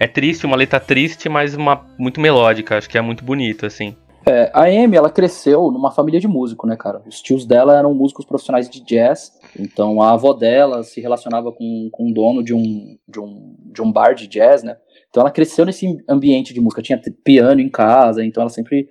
[0.00, 2.78] É triste, uma letra triste, mas uma muito melódica.
[2.78, 3.94] Acho que é muito bonito, assim.
[4.26, 7.02] É, a Amy, ela cresceu numa família de músico, né, cara?
[7.06, 11.90] Os tios dela eram músicos profissionais de jazz, então a avó dela se relacionava com,
[11.92, 14.78] com o dono de um, de, um, de um bar de jazz, né?
[15.10, 18.88] Então ela cresceu nesse ambiente de música, tinha piano em casa, então ela sempre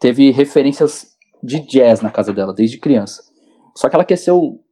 [0.00, 1.08] teve referências
[1.42, 3.22] de jazz na casa dela, desde criança.
[3.74, 4.62] Só que ela cresceu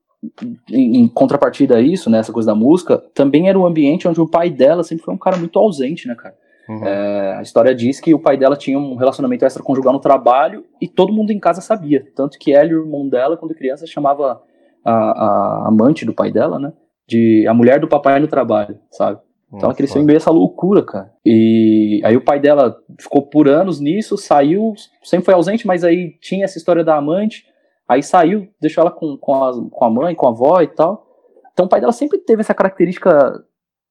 [0.71, 4.29] em contrapartida a isso, né, essa coisa da música, também era um ambiente onde o
[4.29, 6.35] pai dela sempre foi um cara muito ausente, né, cara?
[6.69, 6.85] Uhum.
[6.85, 10.89] É, a história diz que o pai dela tinha um relacionamento extraconjugal no trabalho e
[10.89, 12.07] todo mundo em casa sabia.
[12.15, 14.41] Tanto que ela e o irmão dela, quando criança, chamava
[14.85, 16.73] a, a amante do pai dela, né?
[17.07, 19.19] De a mulher do papai no trabalho, sabe?
[19.49, 21.13] Então ela cresceu em meio a essa loucura, cara.
[21.25, 26.17] E aí o pai dela ficou por anos nisso, saiu, sempre foi ausente, mas aí
[26.21, 27.47] tinha essa história da amante.
[27.89, 31.07] Aí saiu, deixou ela com, com, a, com a mãe, com a avó e tal.
[31.53, 33.45] Então o pai dela sempre teve essa característica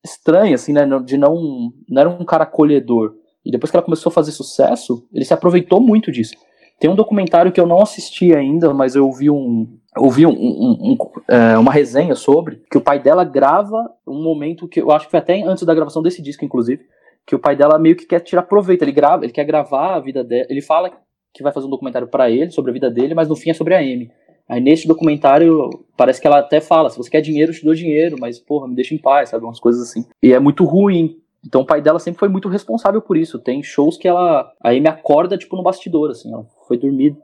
[0.03, 0.85] estranha, assim, né?
[1.05, 1.71] De não.
[1.87, 3.15] Não era um cara acolhedor.
[3.45, 6.33] E depois que ela começou a fazer sucesso, ele se aproveitou muito disso.
[6.79, 9.79] Tem um documentário que eu não assisti ainda, mas eu ouvi um.
[9.95, 14.67] Ouvi um, um, um, é, uma resenha sobre que o pai dela grava um momento
[14.67, 16.83] que eu acho que foi até antes da gravação desse disco, inclusive,
[17.27, 18.81] que o pai dela meio que quer tirar proveito.
[18.81, 20.47] Ele grava, ele quer gravar a vida dela.
[20.49, 20.91] Ele fala
[21.33, 23.53] que vai fazer um documentário para ele, sobre a vida dele, mas no fim é
[23.53, 24.11] sobre a Amy.
[24.47, 27.73] Aí nesse documentário, parece que ela até fala, se você quer dinheiro, eu te dou
[27.73, 29.43] dinheiro, mas porra, me deixa em paz, sabe?
[29.43, 30.05] Umas coisas assim.
[30.21, 31.17] E é muito ruim.
[31.45, 33.39] Então o pai dela sempre foi muito responsável por isso.
[33.39, 34.51] Tem shows que ela.
[34.61, 36.31] A Amy acorda, tipo, no bastidor, assim.
[36.31, 37.15] Ela foi dormir,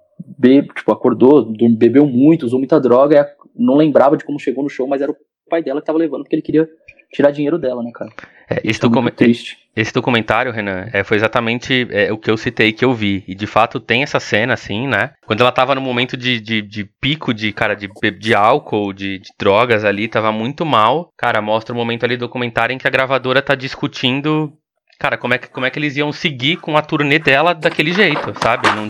[0.75, 1.45] tipo, acordou,
[1.77, 5.15] bebeu muito, usou muita droga, não lembrava de como chegou no show, mas era o
[5.49, 6.69] pai dela que tava levando, porque ele queria
[7.11, 8.11] tirar dinheiro dela, né, cara?
[8.49, 8.99] É, esse, docu
[9.75, 13.23] esse, documentário, Renan, é, foi exatamente é, o que eu citei que eu vi.
[13.27, 15.11] E de fato tem essa cena, assim, né?
[15.25, 19.19] Quando ela tava no momento de, de, de pico de, cara, de, de álcool, de,
[19.19, 21.09] de, drogas ali, tava muito mal.
[21.15, 24.51] Cara, mostra o momento ali do documentário em que a gravadora tá discutindo,
[24.99, 27.93] cara, como é que, como é que eles iam seguir com a turnê dela daquele
[27.93, 28.67] jeito, sabe?
[28.71, 28.89] Não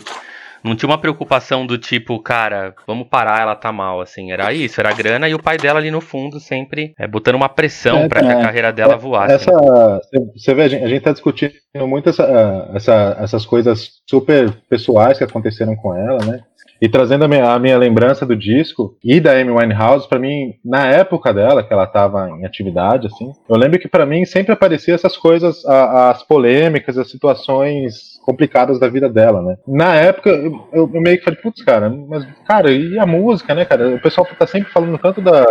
[0.64, 4.32] não tinha uma preocupação do tipo, cara, vamos parar, ela tá mal, assim.
[4.32, 7.50] Era isso, era grana e o pai dela ali no fundo sempre é, botando uma
[7.50, 8.42] pressão é, para que a é.
[8.42, 9.34] carreira dela é, voasse.
[9.36, 10.00] Essa, né?
[10.36, 11.54] Você vê, a gente, a gente tá discutindo
[11.88, 16.42] muito essa, essa, essas coisas super pessoais que aconteceram com ela, né?
[16.82, 20.54] E trazendo a minha, a minha, lembrança do disco e da Amy Winehouse, para mim,
[20.64, 24.54] na época dela, que ela estava em atividade, assim, eu lembro que para mim sempre
[24.54, 29.58] aparecia essas coisas, a, as polêmicas, as situações complicadas da vida dela, né?
[29.68, 33.66] Na época, eu, eu meio que falei, putz, cara, mas, cara, e a música, né,
[33.66, 33.96] cara?
[33.96, 35.46] O pessoal tá sempre falando tanto da.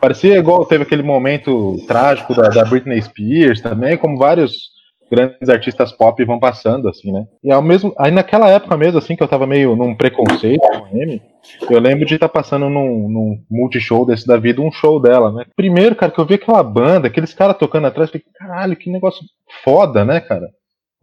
[0.00, 4.74] Parecia igual teve aquele momento trágico da, da Britney Spears também, como vários
[5.10, 7.26] grandes artistas pop vão passando, assim, né?
[7.42, 7.94] E ao mesmo.
[7.98, 11.22] Aí naquela época mesmo, assim, que eu tava meio num preconceito com a Amy,
[11.70, 15.32] eu lembro de estar tá passando num, num multishow desse da vida, um show dela,
[15.32, 15.44] né?
[15.56, 18.90] Primeiro, cara, que eu vi aquela banda, aqueles caras tocando atrás, eu falei, caralho, que
[18.90, 19.24] negócio
[19.62, 20.48] foda, né, cara?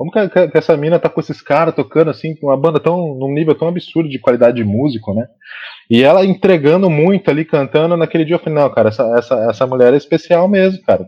[0.02, 3.14] Como que, que, que essa mina tá com esses caras tocando assim, uma banda tão
[3.14, 5.28] num nível tão absurdo de qualidade de músico, né?
[5.92, 9.68] E ela entregando muito ali, cantando, naquele dia eu falei, não, cara, essa, essa, essa
[9.68, 11.06] mulher é especial mesmo, cara.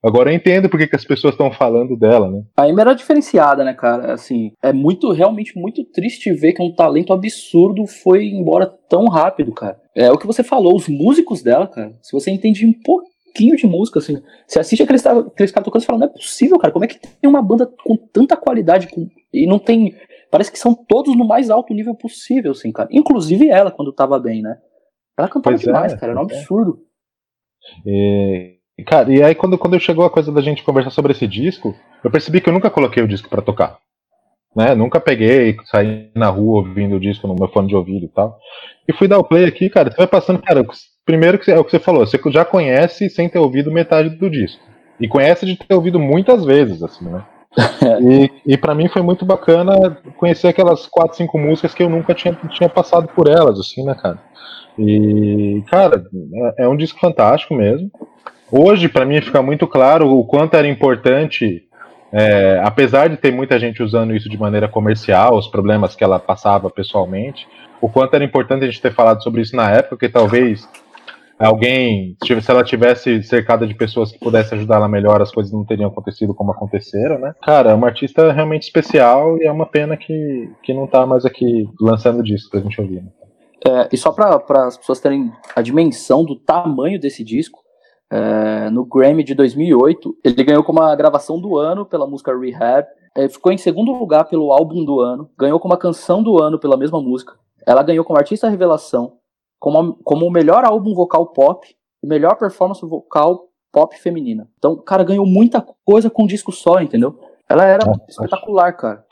[0.00, 2.42] Agora eu entendo porque que as pessoas estão falando dela, né?
[2.56, 4.12] A Amy era diferenciada, né, cara?
[4.12, 9.52] Assim, é muito, realmente muito triste ver que um talento absurdo foi embora tão rápido,
[9.52, 9.78] cara.
[9.96, 11.92] É o que você falou, os músicos dela, cara.
[12.00, 14.22] Se você entende um pouco pouquinho de música, assim.
[14.46, 17.00] Você assiste aqueles, aqueles caras tocando e fala, não é possível, cara, como é que
[17.00, 19.92] tem uma banda com tanta qualidade com, e não tem.
[20.34, 22.88] Parece que são todos no mais alto nível possível, assim, cara.
[22.90, 24.58] Inclusive ela, quando tava bem, né?
[25.16, 26.80] Ela cantava pois é, demais, é, cara, era um absurdo.
[27.86, 31.72] E, cara, e aí quando, quando chegou a coisa da gente conversar sobre esse disco,
[32.02, 33.78] eu percebi que eu nunca coloquei o disco para tocar.
[34.56, 34.74] Né?
[34.74, 38.36] Nunca peguei, saí na rua ouvindo o disco no meu fone de ouvido e tal.
[38.88, 40.66] E fui dar o play aqui, cara, você vai passando, cara,
[41.06, 44.28] primeiro que é o que você falou, você já conhece sem ter ouvido metade do
[44.28, 44.60] disco.
[44.98, 47.24] E conhece de ter ouvido muitas vezes, assim, né?
[48.02, 52.14] e, e para mim foi muito bacana conhecer aquelas quatro, cinco músicas que eu nunca
[52.14, 54.18] tinha, tinha passado por elas, assim, né, cara?
[54.78, 56.04] E, cara,
[56.58, 57.90] é, é um disco fantástico mesmo.
[58.50, 61.62] Hoje, para mim, fica muito claro o quanto era importante,
[62.12, 66.18] é, apesar de ter muita gente usando isso de maneira comercial, os problemas que ela
[66.18, 67.46] passava pessoalmente,
[67.80, 70.68] o quanto era importante a gente ter falado sobre isso na época, que talvez
[71.38, 75.64] alguém, se ela tivesse cercada de pessoas que pudessem ajudar ela melhor, as coisas não
[75.64, 77.34] teriam acontecido como aconteceram, né?
[77.42, 81.24] Cara, é uma artista realmente especial e é uma pena que, que não tá mais
[81.24, 83.02] aqui lançando disco pra gente ouvir.
[83.02, 83.08] Né?
[83.66, 87.64] É, e só para as pessoas terem a dimensão do tamanho desse disco,
[88.10, 92.86] é, no Grammy de 2008, ele ganhou como a gravação do ano pela música Rehab,
[93.16, 96.58] é, ficou em segundo lugar pelo álbum do ano, ganhou como a canção do ano
[96.58, 97.34] pela mesma música,
[97.66, 99.14] ela ganhou como artista revelação,
[99.64, 101.66] como, como o melhor álbum vocal pop
[102.02, 104.46] e melhor performance vocal pop feminina.
[104.58, 107.18] Então, o cara ganhou muita coisa com um disco só, entendeu?
[107.48, 108.76] Ela era é, espetacular, acho...
[108.76, 109.04] cara.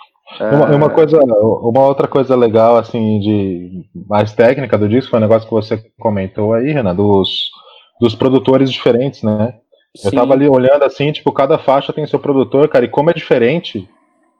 [0.53, 5.23] Uma, uma, coisa, uma outra coisa legal, assim, de mais técnica do disco, foi um
[5.23, 7.51] negócio que você comentou aí, Renan, dos,
[7.99, 9.55] dos produtores diferentes, né?
[9.97, 10.09] Sim.
[10.09, 13.15] Eu tava ali olhando assim, tipo, cada faixa tem seu produtor, cara, e como é
[13.15, 13.89] diferente,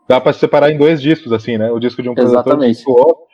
[0.07, 1.71] dá para separar em dois discos, assim, né?
[1.71, 2.85] O disco de um produtor Exatamente.
[2.85, 3.32] do outro.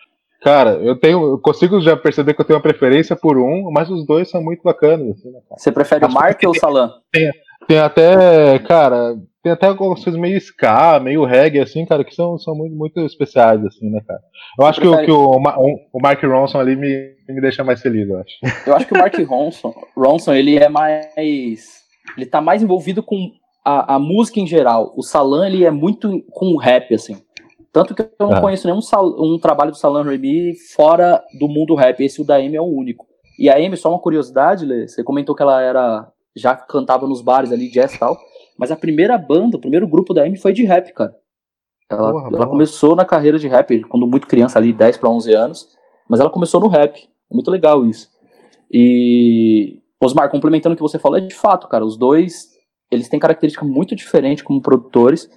[0.48, 3.90] Cara, eu tenho, eu consigo já perceber que eu tenho uma preferência por um, mas
[3.90, 5.10] os dois são muito bacanas.
[5.10, 6.90] Assim, né, Você prefere o Mark ou o Salan?
[7.12, 7.30] Tem,
[7.66, 12.38] tem até, cara, tem até algumas coisas meio ska, meio reggae, assim, cara, que são,
[12.38, 14.20] são muito, muito especiais, assim, né, cara?
[14.58, 15.04] Eu acho prefere...
[15.04, 18.38] que, o, que o, o Mark Ronson ali me, me deixa mais feliz, eu acho.
[18.66, 21.82] Eu acho que o Mark Ronson, Ronson ele é mais.
[22.16, 23.32] Ele tá mais envolvido com
[23.62, 24.94] a, a música em geral.
[24.96, 27.18] O Salan, ele é muito com o rap, assim.
[27.72, 28.40] Tanto que eu não é.
[28.40, 28.80] conheço nenhum
[29.18, 32.02] um trabalho do Salan Remy fora do mundo rap.
[32.02, 33.06] Esse o da Amy é o único.
[33.38, 36.10] E a Amy, só uma curiosidade, Lê, você comentou que ela era.
[36.34, 38.18] já cantava nos bares ali, jazz e tal.
[38.58, 41.14] Mas a primeira banda, o primeiro grupo da Amy foi de rap, cara.
[41.88, 45.34] Ela, Porra, ela começou na carreira de rap, quando muito criança ali, 10 para 11
[45.34, 45.68] anos.
[46.08, 46.98] Mas ela começou no rap.
[47.30, 48.08] É muito legal isso.
[48.70, 49.80] E.
[50.00, 51.84] Osmar, complementando o que você falou, é de fato, cara.
[51.84, 52.48] Os dois,
[52.90, 55.30] eles têm característica muito diferente como produtores.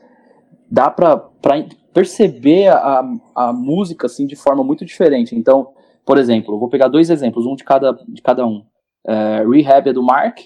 [0.70, 1.58] Dá pra, pra
[1.94, 3.04] perceber a,
[3.36, 5.36] a música, assim, de forma muito diferente.
[5.36, 5.74] Então,
[6.06, 8.66] por exemplo, eu vou pegar dois exemplos, um de cada, de cada um.
[9.08, 10.40] É, Rehab é do Mark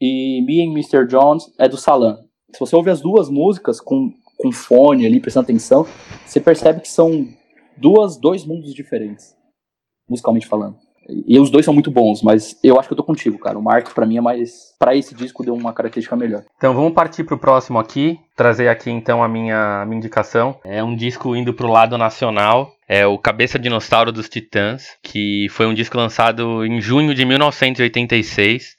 [0.00, 1.06] e Me and Mr.
[1.06, 2.18] Jones é do Salam.
[2.52, 5.86] Se você ouve as duas músicas com, com fone ali, prestando atenção,
[6.24, 7.28] você percebe que são
[7.76, 9.36] duas, dois mundos diferentes,
[10.08, 10.83] musicalmente falando.
[11.08, 13.58] E os dois são muito bons, mas eu acho que eu tô contigo, cara.
[13.58, 14.74] O Mark, para mim, é mais.
[14.78, 16.44] para esse disco, deu uma característica melhor.
[16.56, 18.18] Então vamos partir pro próximo aqui.
[18.36, 20.56] Trazer aqui então a minha, a minha indicação.
[20.64, 22.72] É um disco indo pro lado nacional.
[22.88, 28.76] É o Cabeça Dinossauro dos Titãs, que foi um disco lançado em junho de 1986.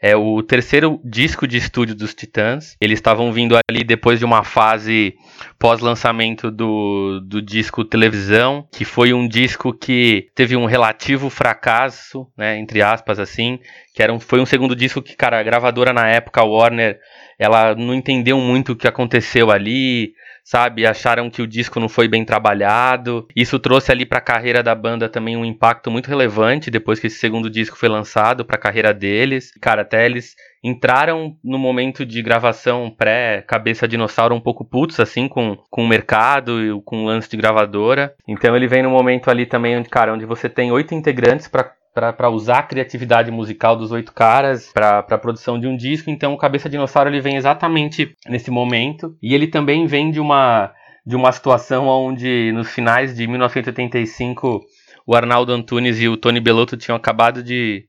[0.00, 2.76] É o terceiro disco de estúdio dos Titãs.
[2.80, 5.14] Eles estavam vindo ali depois de uma fase
[5.58, 12.56] pós-lançamento do, do disco Televisão, que foi um disco que teve um relativo fracasso, né,
[12.58, 13.58] entre aspas, assim,
[13.92, 16.98] que era um, foi um segundo disco que, cara, a gravadora na época, a Warner,
[17.36, 20.12] ela não entendeu muito o que aconteceu ali,
[20.48, 20.86] sabe?
[20.86, 23.28] Acharam que o disco não foi bem trabalhado.
[23.36, 27.06] Isso trouxe ali para a carreira da banda também um impacto muito relevante depois que
[27.06, 29.52] esse segundo disco foi lançado para a carreira deles.
[29.60, 30.34] Cara, até eles
[30.64, 36.64] entraram no momento de gravação pré-cabeça dinossauro um pouco putos, assim, com, com o mercado
[36.64, 38.14] e com o lance de gravadora.
[38.26, 41.72] Então ele vem no momento ali também, onde, cara, onde você tem oito integrantes para
[42.16, 46.10] para usar a criatividade musical dos oito caras para a produção de um disco.
[46.10, 50.72] Então, o Cabeça Dinossauro ele vem exatamente nesse momento e ele também vem de uma
[51.04, 54.60] de uma situação onde nos finais de 1985
[55.06, 57.88] o Arnaldo Antunes e o Tony Bellotto tinham acabado de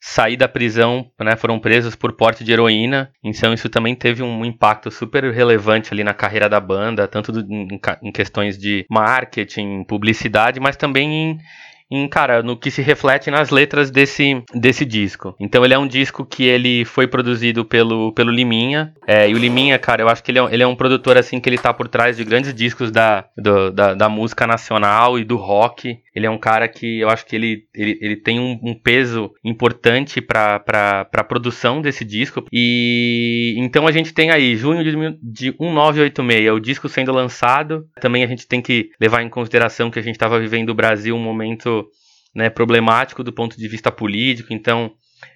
[0.00, 3.10] sair da prisão, né, foram presos por porte de heroína.
[3.22, 7.40] Então isso também teve um impacto super relevante ali na carreira da banda, tanto do,
[7.40, 11.38] em, em, questões de marketing, publicidade, mas também em,
[11.90, 15.34] em, cara, no que se reflete nas letras desse, desse disco.
[15.40, 18.94] Então ele é um disco que ele foi produzido pelo, pelo Liminha.
[19.06, 21.40] É, e o Liminha, cara, eu acho que ele é, ele é um produtor assim
[21.40, 25.24] que ele tá por trás de grandes discos da, do, da, da música nacional e
[25.24, 25.98] do rock.
[26.18, 29.32] Ele é um cara que eu acho que ele, ele, ele tem um, um peso
[29.44, 32.44] importante para a produção desse disco.
[32.52, 34.90] E então a gente tem aí junho de,
[35.22, 37.86] de 1986, o disco sendo lançado.
[38.00, 41.14] Também a gente tem que levar em consideração que a gente estava vivendo no Brasil
[41.14, 41.86] um momento
[42.34, 44.52] né, problemático do ponto de vista político.
[44.52, 44.90] Então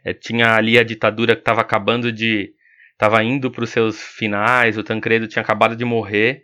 [0.05, 2.51] é, tinha ali a ditadura que estava acabando de.
[2.91, 6.43] estava indo para os seus finais, o Tancredo tinha acabado de morrer.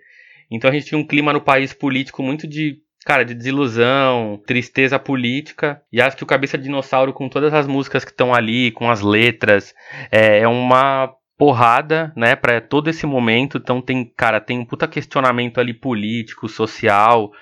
[0.48, 4.99] Então a gente tinha um clima no país político muito de cara, de desilusão, tristeza
[4.99, 5.81] política.
[5.90, 9.01] E acho que o Cabeça Dinossauro, com todas as músicas que estão ali, com as
[9.01, 9.75] letras,
[10.12, 13.57] é, é uma porrada, né, para todo esse momento.
[13.57, 17.33] Então tem, cara, tem um puta questionamento ali político, social,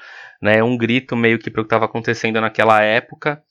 [0.40, 3.42] né, um grito meio que pro que estava acontecendo naquela época.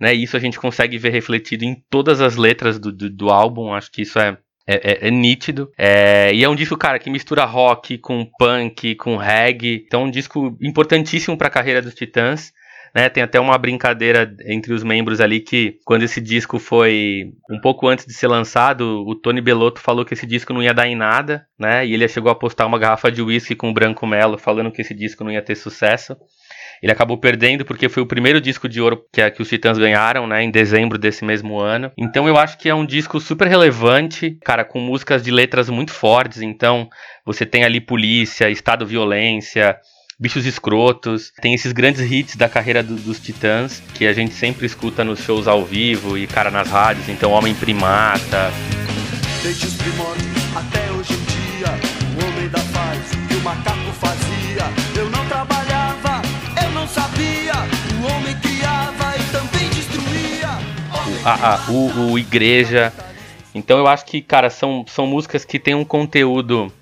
[0.00, 3.72] Né, isso a gente consegue ver refletido em todas as letras do, do, do álbum.
[3.72, 5.70] Acho que isso é é, é, é, nítido.
[5.76, 9.84] É, e é um disco, cara, que mistura rock com punk, com reggae.
[9.86, 12.52] Então, é um disco importantíssimo para a carreira dos Titãs.
[12.92, 17.60] Né, tem até uma brincadeira entre os membros ali que quando esse disco foi um
[17.60, 20.88] pouco antes de ser lançado, o Tony Belotto falou que esse disco não ia dar
[20.88, 21.86] em nada, né?
[21.86, 24.82] E ele chegou a postar uma garrafa de uísque com o Branco Melo falando que
[24.82, 26.16] esse disco não ia ter sucesso.
[26.82, 30.26] Ele acabou perdendo porque foi o primeiro disco de ouro que, que os Titãs ganharam,
[30.26, 31.92] né, em dezembro desse mesmo ano.
[31.96, 35.92] Então eu acho que é um disco super relevante, cara, com músicas de letras muito
[35.92, 36.40] fortes.
[36.40, 36.88] Então
[37.24, 39.76] você tem ali Polícia, Estado Violência,
[40.18, 44.66] Bichos Escrotos, tem esses grandes hits da carreira do, dos Titãs que a gente sempre
[44.66, 47.08] escuta nos shows ao vivo e, cara, nas rádios.
[47.08, 48.52] Então Homem Primata.
[49.42, 51.68] Desde os primórdios até hoje em dia,
[52.18, 54.89] o homem da paz que o macaco fazia.
[61.24, 62.92] A, a, o, o Igreja.
[63.54, 66.72] Então eu acho que, cara, são, são músicas que têm um conteúdo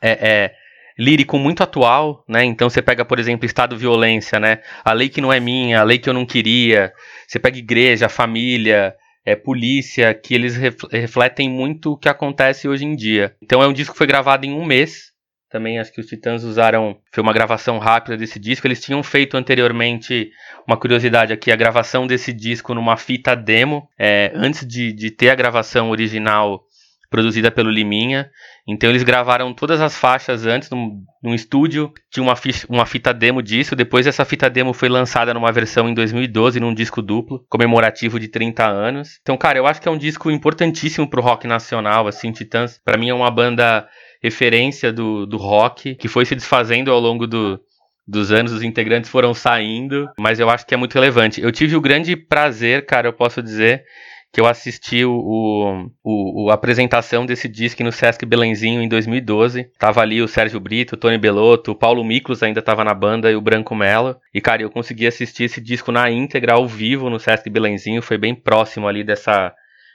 [0.00, 0.54] é, é,
[0.98, 2.44] lírico muito atual, né?
[2.44, 4.60] Então você pega, por exemplo, Estado Violência, né?
[4.84, 6.92] A lei que não é minha, a lei que eu não queria.
[7.26, 10.56] Você pega Igreja, Família, é, Polícia, que eles
[10.90, 13.34] refletem muito o que acontece hoje em dia.
[13.42, 15.12] Então é um disco que foi gravado em um mês,
[15.50, 16.98] também acho que os Titãs usaram.
[17.12, 18.66] Foi uma gravação rápida desse disco.
[18.66, 20.30] Eles tinham feito anteriormente,
[20.66, 25.30] uma curiosidade aqui, a gravação desse disco numa fita demo, é, antes de, de ter
[25.30, 26.62] a gravação original
[27.10, 28.30] produzida pelo Liminha.
[28.66, 32.34] Então eles gravaram todas as faixas antes num, num estúdio, tinha uma,
[32.68, 33.74] uma fita demo disso.
[33.74, 38.28] Depois essa fita demo foi lançada numa versão em 2012, num disco duplo, comemorativo de
[38.28, 39.18] 30 anos.
[39.22, 42.78] Então, cara, eu acho que é um disco importantíssimo pro rock nacional, assim, Titãs.
[42.84, 43.88] Para mim é uma banda
[44.22, 47.60] referência do, do rock, que foi se desfazendo ao longo do,
[48.06, 51.40] dos anos, os integrantes foram saindo, mas eu acho que é muito relevante.
[51.40, 53.84] Eu tive o grande prazer, cara, eu posso dizer,
[54.32, 59.70] que eu assisti o, o, a apresentação desse disco no Sesc Belenzinho em 2012.
[59.78, 63.30] Tava ali o Sérgio Brito, o Tony Belotto, o Paulo Miklos ainda tava na banda
[63.30, 64.16] e o Branco Melo.
[64.32, 68.02] E, cara, eu consegui assistir esse disco na íntegra, ao vivo, no Sesc Belenzinho.
[68.02, 69.52] Foi bem próximo ali dessa,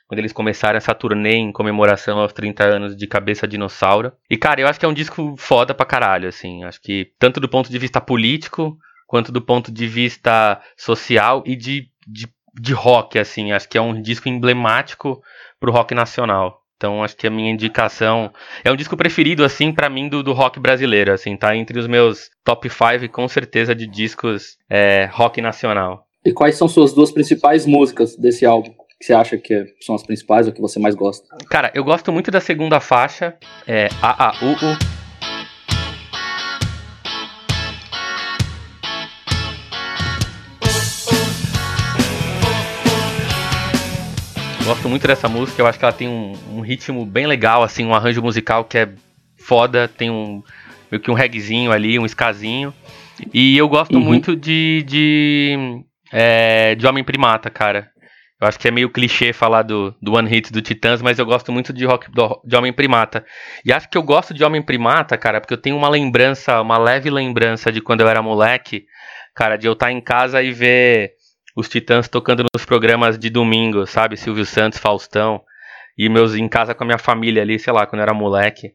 [0.07, 4.11] quando eles começaram essa turnê em comemoração aos 30 anos de Cabeça Dinossauro.
[4.29, 6.63] E, cara, eu acho que é um disco foda pra caralho, assim.
[6.63, 11.55] Acho que tanto do ponto de vista político, quanto do ponto de vista social e
[11.55, 13.51] de, de, de rock, assim.
[13.51, 15.21] Acho que é um disco emblemático
[15.59, 16.63] pro rock nacional.
[16.83, 18.29] Então acho que a minha indicação
[18.61, 21.87] é um disco preferido assim para mim do, do, rock brasileiro, assim, tá entre os
[21.87, 26.05] meus top 5 com certeza de discos é, rock nacional.
[26.25, 28.73] E quais são suas duas principais músicas desse álbum?
[29.03, 31.27] Que você acha que são as principais ou que você mais gosta?
[31.49, 33.35] Cara, eu gosto muito da segunda faixa,
[33.67, 34.77] é A A U U.
[44.63, 47.83] Gosto muito dessa música, eu acho que ela tem um, um, ritmo bem legal, assim,
[47.83, 48.89] um arranjo musical que é
[49.35, 50.41] foda, tem um
[50.89, 52.73] meio que um reggaezinho ali, um skazinho.
[53.33, 54.01] E eu gosto uhum.
[54.01, 57.92] muito de, de, é, de Homem Primata, cara.
[58.43, 61.25] Eu acho que é meio clichê falar do, do One Hit do Titãs, mas eu
[61.25, 63.25] gosto muito de rock do, de Homem Primata.
[63.63, 66.77] E acho que eu gosto de Homem Primata, cara, porque eu tenho uma lembrança, uma
[66.77, 68.85] leve lembrança de quando eu era moleque,
[69.33, 71.13] cara, de eu estar em casa e ver
[71.55, 74.17] os Titãs tocando nos programas de domingo, sabe?
[74.17, 75.41] Silvio Santos, Faustão.
[75.97, 78.73] E meus em casa com a minha família ali, sei lá, quando eu era moleque,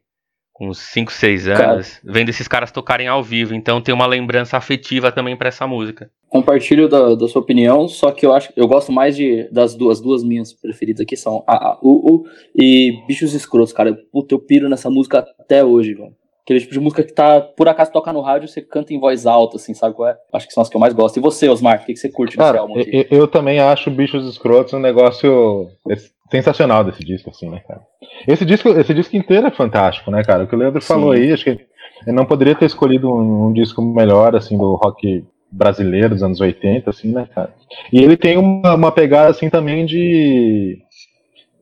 [0.50, 2.10] com uns 5, 6 anos, cara.
[2.10, 3.54] vendo esses caras tocarem ao vivo.
[3.54, 8.10] Então tem uma lembrança afetiva também para essa música compartilho da, da, sua opinião, só
[8.10, 11.78] que eu acho eu gosto mais de das duas, duas minhas preferidas aqui são a,
[11.82, 12.24] U,
[12.54, 13.98] e Bichos Escrotos, cara.
[14.12, 16.12] Puta, eu piro nessa música até hoje, velho.
[16.42, 19.26] Aquele tipo de música que tá, por acaso, toca no rádio, você canta em voz
[19.26, 20.16] alta, assim, sabe qual é?
[20.32, 21.18] Acho que são as que eu mais gosto.
[21.18, 23.06] E você, Osmar, o que, que você curte cara, nesse álbum aqui?
[23.10, 25.68] Eu, eu também acho Bichos Escrotos um negócio
[26.30, 27.82] sensacional desse disco, assim, né, cara?
[28.26, 30.44] Esse disco, esse disco inteiro é fantástico, né, cara?
[30.44, 30.88] O que o Leandro Sim.
[30.88, 34.74] falou aí, acho que ele não poderia ter escolhido um, um disco melhor, assim, do
[34.76, 37.54] rock brasileiro dos anos 80, assim, né, cara?
[37.92, 40.78] E ele tem uma, uma pegada, assim, também de,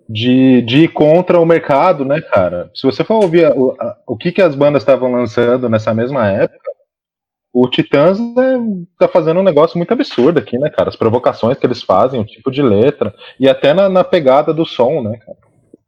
[0.08, 2.70] de, de ir contra o mercado, né, cara?
[2.74, 6.26] Se você for ouvir o, a, o que, que as bandas estavam lançando nessa mesma
[6.28, 6.70] época,
[7.52, 8.58] o Titãs né,
[8.98, 10.90] tá fazendo um negócio muito absurdo aqui, né, cara?
[10.90, 14.66] As provocações que eles fazem, o tipo de letra, e até na, na pegada do
[14.66, 15.38] som, né, cara?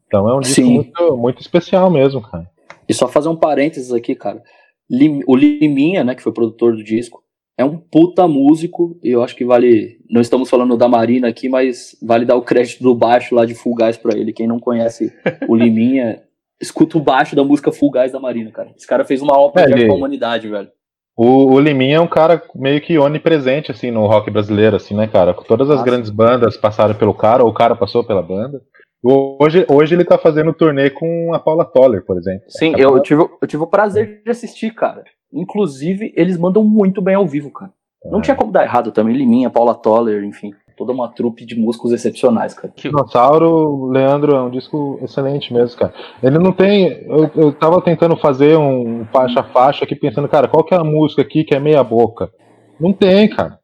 [0.06, 2.48] Então é um disco muito, muito especial mesmo, cara.
[2.88, 4.42] E só fazer um parênteses aqui, cara.
[4.90, 7.22] Lim, o Liminha, né, que foi produtor do disco,
[7.58, 9.98] é um puta músico, e eu acho que vale.
[10.08, 13.54] Não estamos falando da Marina aqui, mas vale dar o crédito do baixo lá de
[13.56, 14.32] Full Guys pra ele.
[14.32, 15.12] Quem não conhece
[15.48, 16.22] o Liminha,
[16.60, 18.70] escuta o baixo da música Full Guys da Marina, cara.
[18.76, 20.68] Esse cara fez uma obra é, de pra humanidade, velho.
[21.16, 25.08] O, o Liminha é um cara meio que onipresente, assim, no rock brasileiro, assim, né,
[25.08, 25.34] cara?
[25.34, 25.90] Todas as Nossa.
[25.90, 28.62] grandes bandas passaram pelo cara, ou o cara passou pela banda.
[29.02, 32.44] Hoje, hoje ele tá fazendo turnê com a Paula Toller, por exemplo.
[32.48, 35.02] Sim, eu, eu, tive, eu tive o prazer de assistir, cara.
[35.32, 37.72] Inclusive, eles mandam muito bem ao vivo, cara.
[38.04, 38.10] É.
[38.10, 39.16] Não tinha como dar errado também.
[39.16, 40.52] Liminha, Paula Toller, enfim.
[40.76, 42.72] Toda uma trupe de músicos excepcionais, cara.
[42.76, 45.92] Dinossauro, Leandro, é um disco excelente mesmo, cara.
[46.22, 47.04] Ele não tem.
[47.04, 51.22] Eu, eu tava tentando fazer um faixa-faixa aqui, pensando, cara, qual que é a música
[51.22, 52.30] aqui que é meia-boca?
[52.78, 53.58] Não tem, cara.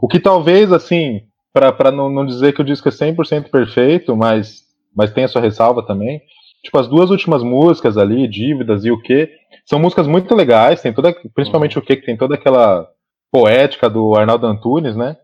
[0.00, 4.68] O que talvez, assim, para não, não dizer que o disco é 100% perfeito, mas
[4.98, 6.20] mas tem a sua ressalva também.
[6.64, 9.30] Tipo, as duas últimas músicas ali, Dívidas e o que,
[9.68, 12.88] são músicas muito legais, tem toda, principalmente o que, que tem toda aquela
[13.30, 15.16] poética do Arnaldo Antunes, né?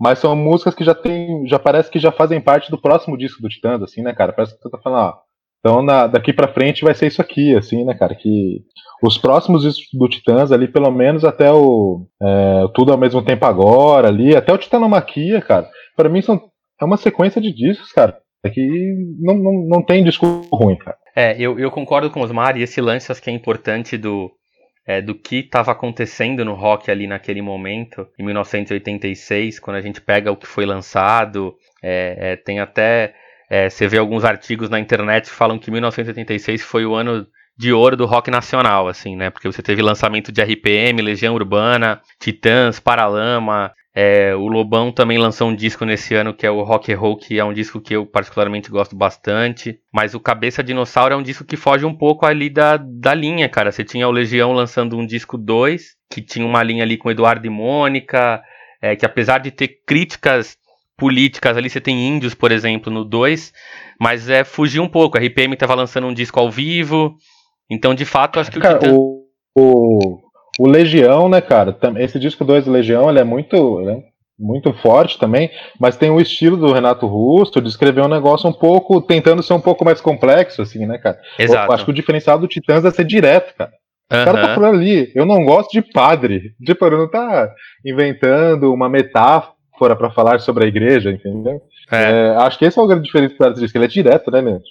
[0.00, 3.40] Mas são músicas que já tem, já parece que já fazem parte do próximo disco
[3.40, 4.32] do Titãs, assim, né, cara?
[4.32, 5.14] Parece que você tá falando, ó,
[5.60, 8.16] então na, daqui para frente vai ser isso aqui, assim, né, cara?
[8.16, 8.62] Que
[9.00, 13.46] os próximos discos do Titãs ali, pelo menos até o é, Tudo ao mesmo tempo
[13.46, 16.50] agora ali, até o Titanomaquia, cara, para mim são
[16.82, 18.60] é uma sequência de discos, cara, é que
[19.20, 20.96] não, não, não tem discurso ruim, cara.
[21.14, 24.32] É, eu, eu concordo com o Osmar, e esse lance acho que é importante do,
[24.86, 30.00] é, do que estava acontecendo no rock ali naquele momento, em 1986, quando a gente
[30.00, 33.14] pega o que foi lançado, é, é, tem até.
[33.48, 37.72] É, você vê alguns artigos na internet que falam que 1986 foi o ano de
[37.72, 39.30] ouro do rock nacional, assim, né?
[39.30, 45.48] Porque você teve lançamento de RPM, Legião Urbana, Titãs, Paralama, é, o Lobão também lançou
[45.48, 47.94] um disco nesse ano que é o Rock and Roll, que é um disco que
[47.94, 49.78] eu particularmente gosto bastante.
[49.92, 53.48] Mas o Cabeça Dinossauro é um disco que foge um pouco ali da, da linha,
[53.48, 53.70] cara.
[53.70, 57.46] Você tinha o Legião lançando um disco 2, que tinha uma linha ali com Eduardo
[57.46, 58.42] e Mônica,
[58.82, 60.56] é, que apesar de ter críticas
[60.96, 63.52] políticas ali, você tem índios, por exemplo, no 2,
[64.00, 65.16] mas é fugir um pouco.
[65.16, 67.16] A RPM estava lançando um disco ao vivo,
[67.70, 68.92] então de fato acho que cara, o, Titã...
[68.92, 69.24] o,
[69.56, 70.23] o
[70.58, 71.76] o Legião, né, cara?
[71.98, 74.02] Esse disco 2 do Legião, ele é muito, né,
[74.38, 78.52] muito forte também, mas tem o estilo do Renato Russo de escrever um negócio um
[78.52, 81.18] pouco, tentando ser um pouco mais complexo, assim, né, cara?
[81.38, 81.70] Exato.
[81.70, 83.72] Eu acho que o diferencial do Titãs é ser direto, cara.
[84.12, 84.22] Uhum.
[84.22, 86.52] O cara tá falando ali, eu não gosto de padre.
[86.64, 87.50] Tipo, ele não tá
[87.84, 91.60] inventando uma metáfora para falar sobre a igreja, entendeu?
[91.90, 92.02] É.
[92.02, 94.64] É, acho que esse é o grande diferencial desse disco, ele é direto, né, mesmo?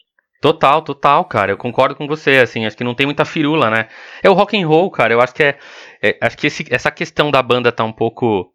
[0.44, 1.54] Total, total, cara.
[1.54, 3.88] Eu concordo com você, assim, acho que não tem muita firula, né?
[4.22, 5.14] É o rock and roll, cara.
[5.14, 5.58] Eu acho que é,
[6.02, 8.52] é acho que esse, essa questão da banda tá um pouco,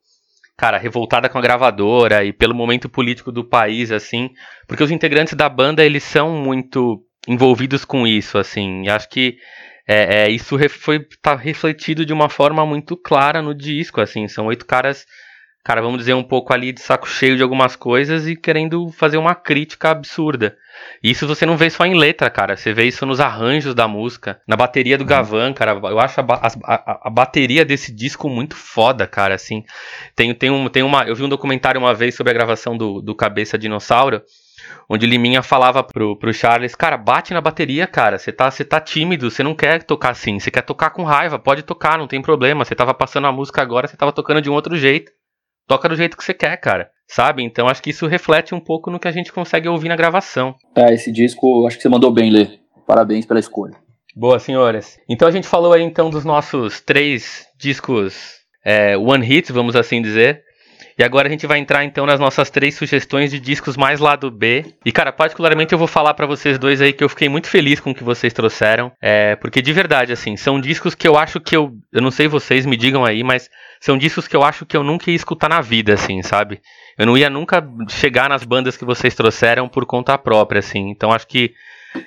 [0.55, 4.29] cara, revoltada com a gravadora e pelo momento político do país, assim,
[4.67, 8.83] porque os integrantes da banda eles são muito envolvidos com isso, assim.
[8.85, 9.39] E acho que
[9.89, 14.29] é, é isso foi tá refletido de uma forma muito clara no disco, assim.
[14.29, 15.07] São oito caras
[15.69, 19.19] cara, vamos dizer, um pouco ali de saco cheio de algumas coisas e querendo fazer
[19.19, 20.57] uma crítica absurda.
[21.03, 22.57] Isso você não vê só em letra, cara.
[22.57, 25.09] Você vê isso nos arranjos da música, na bateria do uhum.
[25.09, 25.73] Gavan, cara.
[25.73, 29.35] Eu acho a, a, a, bateria desse disco muito foda, cara.
[29.35, 29.63] Assim,
[30.17, 31.05] tem, tem, um, tem uma.
[31.05, 34.23] Eu vi um documentário uma vez sobre a gravação do, do Cabeça Dinossauro.
[34.89, 38.17] Onde Liminha falava pro, pro Charles, cara, bate na bateria, cara.
[38.17, 41.63] Você tá, tá tímido, você não quer tocar assim, você quer tocar com raiva, pode
[41.63, 42.65] tocar, não tem problema.
[42.65, 45.13] Você tava passando a música agora, você tava tocando de um outro jeito
[45.69, 46.91] toca do jeito que você quer, cara.
[47.07, 47.43] Sabe?
[47.43, 50.55] Então acho que isso reflete um pouco no que a gente consegue ouvir na gravação.
[50.75, 52.59] É, esse disco, acho que você mandou bem, Lê.
[52.87, 53.77] Parabéns pela escolha.
[54.17, 54.99] Boa, senhores.
[55.09, 60.03] Então a gente falou aí então dos nossos três discos é, one hits, vamos assim
[60.03, 60.43] dizer.
[60.99, 64.33] E agora a gente vai entrar então nas nossas três sugestões de discos mais lado
[64.33, 64.65] B.
[64.85, 67.79] E cara, particularmente eu vou falar para vocês dois aí que eu fiquei muito feliz
[67.79, 71.39] com o que vocês trouxeram, é, porque de verdade assim, são discos que eu acho
[71.39, 73.49] que eu, eu não sei vocês, me digam aí, mas
[73.81, 76.61] são discos que eu acho que eu nunca ia escutar na vida assim, sabe?
[76.99, 80.91] Eu não ia nunca chegar nas bandas que vocês trouxeram por conta própria assim.
[80.91, 81.55] Então acho que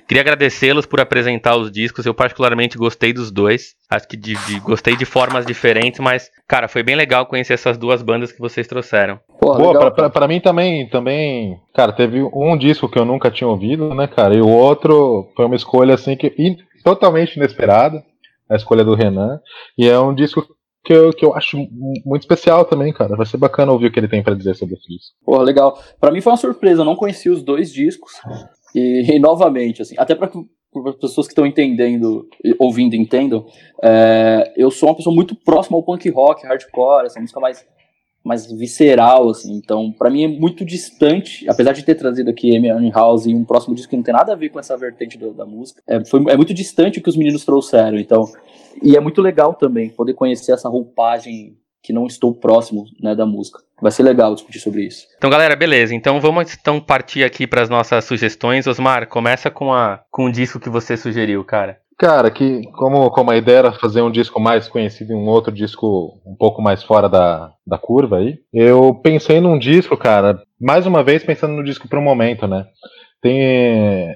[0.07, 2.05] Queria agradecê-los por apresentar os discos.
[2.05, 3.75] Eu particularmente gostei dos dois.
[3.89, 7.77] Acho que de, de, gostei de formas diferentes, mas, cara, foi bem legal conhecer essas
[7.77, 9.19] duas bandas que vocês trouxeram.
[9.39, 13.31] Pô, Pô pra, pra, pra, mim também, também, cara, teve um disco que eu nunca
[13.31, 14.35] tinha ouvido, né, cara?
[14.35, 16.33] E o outro foi uma escolha assim que
[16.83, 18.03] totalmente inesperada,
[18.49, 19.39] a escolha do Renan.
[19.77, 20.45] E é um disco
[20.83, 21.57] que eu, que eu acho
[22.05, 23.15] muito especial também, cara.
[23.15, 25.15] Vai ser bacana ouvir o que ele tem para dizer sobre disco.
[25.23, 25.79] Porra, legal.
[25.99, 28.13] Para mim foi uma surpresa, eu não conhecia os dois discos.
[28.75, 33.45] E, e novamente, assim, até para as pessoas que estão entendendo, ouvindo, entendam,
[33.83, 37.65] é, eu sou uma pessoa muito próxima ao punk rock, hardcore, essa música mais
[38.23, 39.53] mais visceral, assim.
[39.55, 43.43] Então, para mim é muito distante, apesar de ter trazido aqui Amy House e um
[43.43, 46.03] próximo disco que não tem nada a ver com essa vertente do, da música, é,
[46.05, 47.97] foi, é muito distante o que os meninos trouxeram.
[47.97, 48.25] Então,
[48.81, 53.25] e é muito legal também poder conhecer essa roupagem que não estou próximo né, da
[53.25, 53.59] música.
[53.81, 55.07] Vai ser legal discutir sobre isso.
[55.17, 55.95] Então, galera, beleza.
[55.95, 58.67] Então vamos então partir aqui para as nossas sugestões.
[58.67, 61.79] Osmar, começa com, a, com o disco que você sugeriu, cara.
[61.97, 65.51] Cara, que como, como a ideia era fazer um disco mais conhecido e um outro
[65.51, 70.87] disco um pouco mais fora da, da curva aí, eu pensei num disco, cara, mais
[70.87, 72.65] uma vez pensando no disco pro momento, né?
[73.21, 74.15] Tem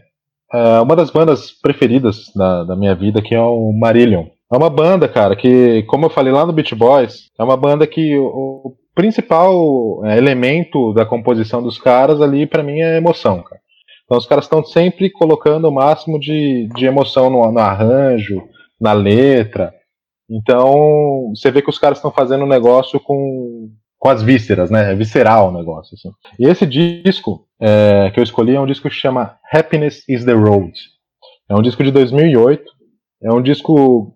[0.52, 4.26] é, uma das bandas preferidas da, da minha vida, que é o Marillion.
[4.56, 7.86] É uma banda, cara, que, como eu falei lá no Beach Boys, é uma banda
[7.86, 13.44] que o, o principal é, elemento da composição dos caras ali, para mim, é emoção,
[13.44, 13.60] cara.
[14.06, 18.48] Então os caras estão sempre colocando o máximo de, de emoção no, no arranjo,
[18.80, 19.74] na letra.
[20.30, 24.94] Então você vê que os caras estão fazendo um negócio com, com as vísceras, né?
[24.94, 25.96] É visceral o negócio.
[25.96, 26.12] Assim.
[26.40, 30.32] E esse disco é, que eu escolhi é um disco que chama Happiness is the
[30.32, 30.72] Road.
[31.50, 32.64] É um disco de 2008.
[33.22, 34.15] É um disco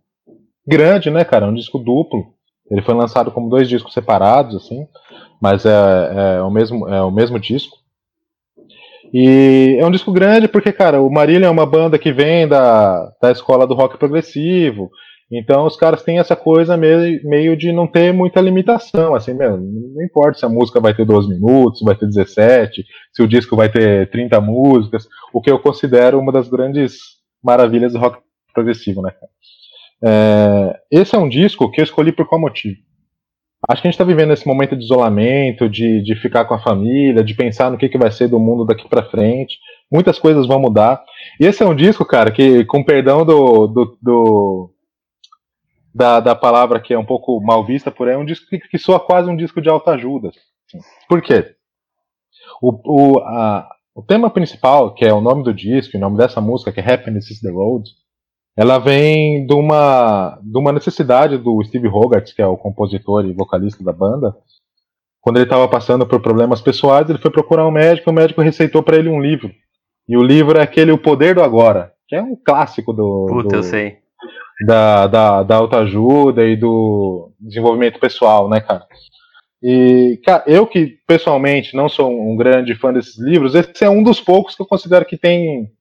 [0.69, 1.45] grande, né, cara?
[1.45, 2.33] É um disco duplo.
[2.69, 4.85] Ele foi lançado como dois discos separados, assim,
[5.41, 7.77] mas é, é o mesmo é o mesmo disco.
[9.11, 13.11] E é um disco grande porque, cara, o Marília é uma banda que vem da,
[13.19, 14.91] da escola do rock progressivo.
[15.31, 19.57] Então os caras têm essa coisa meio, meio de não ter muita limitação, assim, mesmo.
[19.95, 23.55] Não importa se a música vai ter 12 minutos, vai ter 17, se o disco
[23.55, 26.97] vai ter 30 músicas, o que eu considero uma das grandes
[27.43, 28.19] maravilhas do rock
[28.53, 29.31] progressivo, né, cara?
[30.03, 32.77] É, esse é um disco que eu escolhi por qual motivo?
[33.67, 36.61] Acho que a gente está vivendo esse momento de isolamento, de, de ficar com a
[36.61, 39.57] família, de pensar no que, que vai ser do mundo daqui para frente.
[39.91, 41.03] Muitas coisas vão mudar.
[41.39, 44.73] E esse é um disco, cara, que, com perdão do, do, do
[45.93, 48.59] da, da palavra que é um pouco mal vista por aí, é um disco que,
[48.59, 50.29] que soa quase um disco de autoajuda.
[50.29, 50.79] Assim.
[51.09, 51.55] Por quê?
[52.61, 56.39] O, o, a, o tema principal, que é o nome do disco, o nome dessa
[56.39, 57.89] música, que é Happiness is the Road,
[58.59, 63.31] ela vem de uma, de uma necessidade do Steve Hogarth, que é o compositor e
[63.31, 64.35] vocalista da banda.
[65.21, 68.41] Quando ele estava passando por problemas pessoais, ele foi procurar um médico, e o médico
[68.41, 69.49] receitou para ele um livro.
[70.09, 73.27] E o livro é aquele O Poder do Agora, que é um clássico do.
[73.29, 73.99] Puta, do, eu sei.
[74.67, 78.85] Da, da, da autoajuda e do desenvolvimento pessoal, né, cara?
[79.63, 84.03] E, cara, eu que pessoalmente não sou um grande fã desses livros, esse é um
[84.03, 85.71] dos poucos que eu considero que tem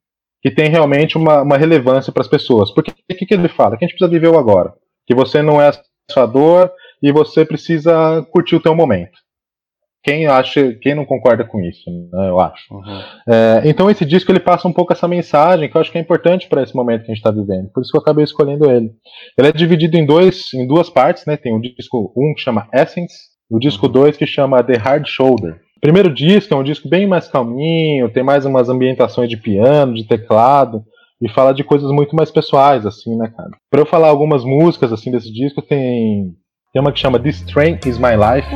[0.43, 2.71] que tem realmente uma, uma relevância para as pessoas.
[2.71, 3.77] Porque o que, que ele fala?
[3.77, 4.73] Que a gente precisa viver o agora.
[5.07, 5.71] Que você não é
[6.11, 6.73] sua dor
[7.03, 9.19] e você precisa curtir o teu momento.
[10.03, 12.73] Quem acha, quem não concorda com isso, né, eu acho.
[12.73, 13.01] Uhum.
[13.29, 16.01] É, então esse disco ele passa um pouco essa mensagem que eu acho que é
[16.01, 17.69] importante para esse momento que a gente está vivendo.
[17.75, 18.93] Por isso que eu acabei escolhendo ele.
[19.37, 21.37] Ele é dividido em dois, em duas partes, né?
[21.37, 23.17] Tem o disco 1 um que chama Essence,
[23.51, 24.19] o disco 2 uhum.
[24.19, 25.61] que chama The Hard Shoulder.
[25.81, 30.05] Primeiro disco é um disco bem mais calminho, tem mais umas ambientações de piano, de
[30.05, 30.83] teclado,
[31.23, 33.51] e fala de coisas muito mais pessoais, assim, né, cara?
[33.71, 36.35] Pra eu falar algumas músicas, assim, desse disco, tem,
[36.73, 38.49] tem uma que chama This Train Is My Life.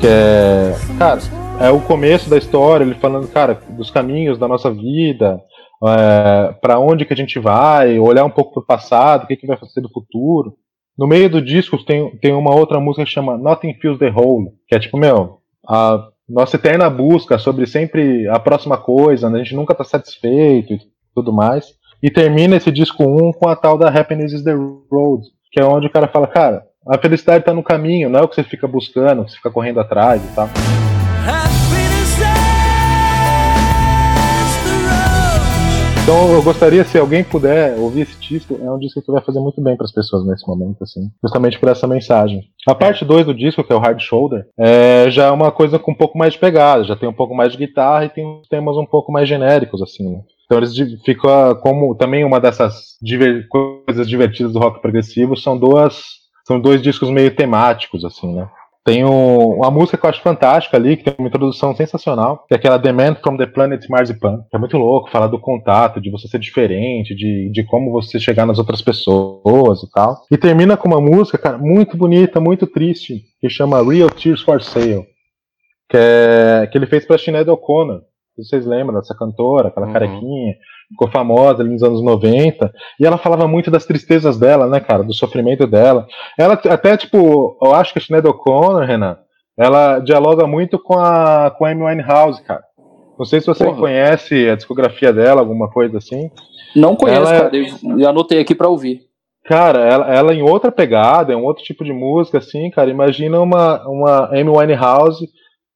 [0.00, 1.20] Que é, cara,
[1.60, 5.40] é o começo da história, ele falando, cara, dos caminhos da nossa vida,
[5.84, 9.46] é, para onde que a gente vai, olhar um pouco pro passado, o que, que
[9.46, 10.54] vai fazer do futuro.
[10.98, 14.48] No meio do disco tem, tem uma outra música que chama Nothing Feels the Whole,
[14.66, 19.40] que é tipo, meu, a nossa eterna busca sobre sempre a próxima coisa, né?
[19.40, 20.80] a gente nunca tá satisfeito e
[21.14, 21.66] tudo mais.
[22.02, 25.60] E termina esse disco 1 um com a tal da Happiness is the Road, que
[25.60, 28.34] é onde o cara fala, cara, a felicidade tá no caminho, não é o que
[28.34, 30.48] você fica buscando, que você fica correndo atrás e tal.
[36.08, 39.40] Então eu gostaria, se alguém puder ouvir esse disco, é um disco que vai fazer
[39.40, 42.44] muito bem para as pessoas nesse momento, assim, justamente por essa mensagem.
[42.66, 45.78] A parte 2 do disco, que é o Hard Shoulder, é, já é uma coisa
[45.78, 48.40] com um pouco mais de pegada, já tem um pouco mais de guitarra e tem
[48.48, 50.22] temas um pouco mais genéricos, assim, né?
[50.46, 50.72] Então eles
[51.04, 56.04] ficam como também uma dessas diver coisas divertidas do rock progressivo, são duas
[56.46, 58.48] são dois discos meio temáticos, assim, né?
[58.88, 62.54] Tem um, uma música que eu acho fantástica ali, que tem uma introdução sensacional, que
[62.54, 66.00] é aquela The Man from the Planet Marzipan, que é muito louco, fala do contato,
[66.00, 70.22] de você ser diferente, de, de como você chegar nas outras pessoas e tal.
[70.30, 74.62] E termina com uma música, cara, muito bonita, muito triste, que chama Real Tears for
[74.62, 75.04] Sale,
[75.90, 78.07] que, é, que ele fez pra Sinead O'Connor.
[78.44, 79.92] Vocês lembram dessa cantora, aquela uhum.
[79.92, 80.54] carequinha,
[80.88, 85.02] ficou famosa ali nos anos 90, e ela falava muito das tristezas dela, né, cara,
[85.02, 86.06] do sofrimento dela.
[86.38, 89.18] Ela até, tipo, eu acho que a Sinead O'Connor, Renan,
[89.58, 92.62] ela dialoga muito com a, com a Amy Winehouse, cara.
[93.18, 93.78] Não sei se você Porra.
[93.78, 96.30] conhece a discografia dela, alguma coisa assim.
[96.76, 99.08] Não conheço, ela, é cara, eu, eu anotei aqui para ouvir.
[99.44, 102.90] Cara, ela, ela em outra pegada, é um outro tipo de música, assim, cara.
[102.90, 105.26] Imagina uma, uma Amy Winehouse,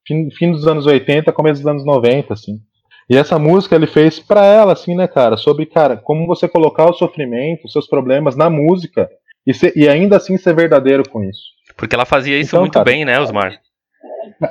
[0.06, 2.60] fim, fim dos anos 80, começo dos anos 90, assim.
[3.08, 5.36] E essa música ele fez para ela, assim, né, cara?
[5.36, 9.08] Sobre, cara, como você colocar o sofrimento, os seus problemas na música
[9.46, 11.42] e, ser, e ainda assim ser verdadeiro com isso.
[11.76, 13.60] Porque ela fazia isso então, muito cara, bem, né, Osmar?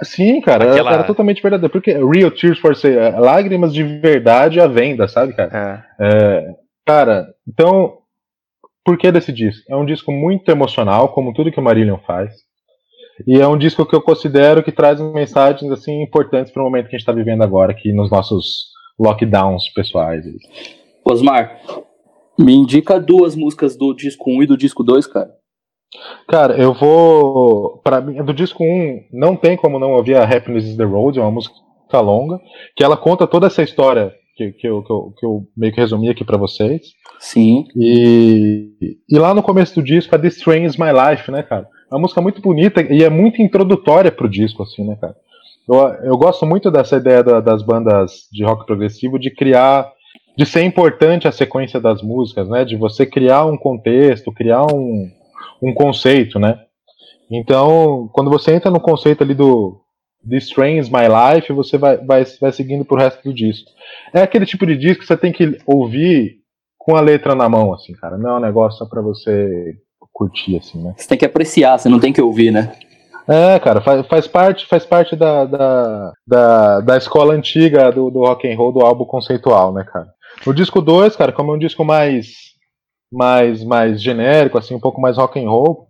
[0.04, 0.94] Sim, cara, Aquela...
[0.94, 1.72] era totalmente verdadeiro.
[1.72, 5.86] Porque Real Tears for Sale, é, lágrimas de verdade à venda, sabe, cara?
[6.00, 6.08] É.
[6.08, 7.98] É, cara, então,
[8.84, 9.64] por que desse disco?
[9.70, 12.34] É um disco muito emocional, como tudo que o Marillion faz.
[13.28, 16.90] E é um disco que eu considero que traz mensagens assim importantes para o momento
[16.90, 20.26] que a gente está vivendo agora, aqui nos nossos lockdowns pessoais.
[21.04, 21.60] Osmar,
[22.38, 25.32] me indica duas músicas do disco 1 e do disco 2, cara.
[26.28, 27.82] Cara, eu vou.
[27.84, 31.20] Para mim, do disco 1, não tem como não ouvir a Happiness is the Road,
[31.20, 31.56] é uma música
[32.00, 32.40] longa,
[32.76, 35.80] que ela conta toda essa história que, que, eu, que, eu, que eu meio que
[35.80, 36.82] resumi aqui para vocês.
[37.20, 37.66] Sim.
[37.76, 41.68] E, e lá no começo do disco, a This Train is My Life, né, cara?
[41.92, 45.16] É uma música muito bonita e é muito introdutória pro disco, assim, né, cara?
[45.68, 45.76] Eu,
[46.06, 49.92] eu gosto muito dessa ideia da, das bandas de rock progressivo de criar,
[50.38, 52.64] de ser importante a sequência das músicas, né?
[52.64, 55.12] De você criar um contexto, criar um,
[55.62, 56.60] um conceito, né?
[57.30, 59.82] Então, quando você entra no conceito ali do
[60.28, 63.70] This Train My Life, você vai, vai, vai seguindo pro resto do disco.
[64.14, 66.38] É aquele tipo de disco que você tem que ouvir
[66.78, 68.18] com a letra na mão, assim, cara.
[68.18, 69.76] Não é um negócio só pra você
[70.14, 70.94] curtir, assim, né?
[70.98, 72.74] Você tem que apreciar, você não tem que ouvir, né?
[73.28, 78.20] É, cara, faz, faz parte, faz parte da, da, da, da escola antiga do, do
[78.20, 80.08] rock and roll, do álbum conceitual, né, cara?
[80.46, 82.28] O disco 2, cara, como é um disco mais,
[83.12, 85.88] mais, mais genérico, assim, um pouco mais rock and roll,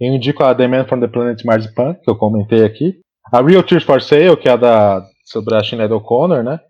[0.00, 2.98] eu indico a The Man from the Planet Marzipan, que eu comentei aqui.
[3.32, 6.60] A Real Tears for Sale, que é a da, sobre a Sinead O'Connor, né?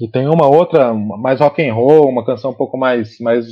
[0.00, 3.46] E tem uma outra, mais rock and roll, uma canção um pouco mais, mais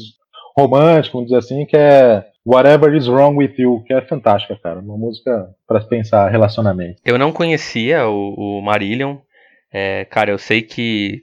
[0.56, 4.80] romântica, vamos dizer assim, que é Whatever is Wrong with You, que é fantástica, cara.
[4.80, 7.00] Uma música para pensar relacionamento.
[7.04, 9.18] Eu não conhecia o, o Marillion.
[9.72, 11.22] É, cara, eu sei que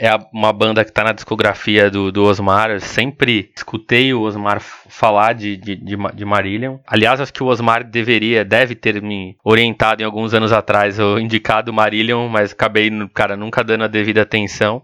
[0.00, 2.70] é uma banda que tá na discografia do, do Osmar.
[2.70, 6.78] Eu sempre escutei o Osmar falar de, de, de, de Marillion.
[6.86, 11.20] Aliás, acho que o Osmar deveria, deve ter me orientado em alguns anos atrás, ou
[11.20, 14.82] indicado Marillion, mas acabei, cara, nunca dando a devida atenção.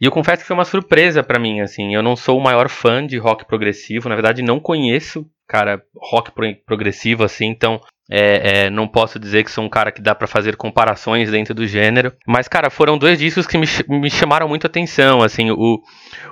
[0.00, 1.94] E eu confesso que foi uma surpresa para mim, assim.
[1.94, 6.32] Eu não sou o maior fã de rock progressivo, na verdade não conheço, cara, rock
[6.64, 7.80] progressivo assim, então
[8.10, 11.54] é, é, não posso dizer que sou um cara que dá para fazer comparações dentro
[11.54, 12.12] do gênero.
[12.26, 15.22] Mas, cara, foram dois discos que me, me chamaram muito atenção.
[15.22, 15.80] Assim, o,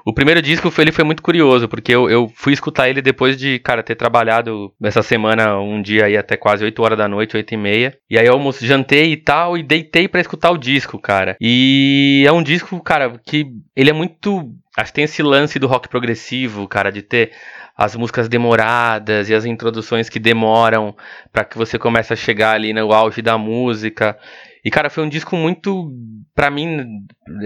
[0.04, 3.60] o primeiro disco ele foi muito curioso, porque eu, eu fui escutar ele depois de,
[3.60, 7.54] cara, ter trabalhado essa semana um dia aí até quase 8 horas da noite, 8
[7.54, 7.98] e meia.
[8.10, 11.36] E aí eu almoço, jantei e tal, e deitei para escutar o disco, cara.
[11.40, 14.52] E é um disco, cara, que ele é muito.
[14.76, 17.32] Acho que tem esse lance do rock progressivo, cara, de ter
[17.78, 20.96] as músicas demoradas e as introduções que demoram
[21.32, 24.18] para que você comece a chegar ali no auge da música.
[24.64, 25.92] E cara, foi um disco muito
[26.34, 27.04] para mim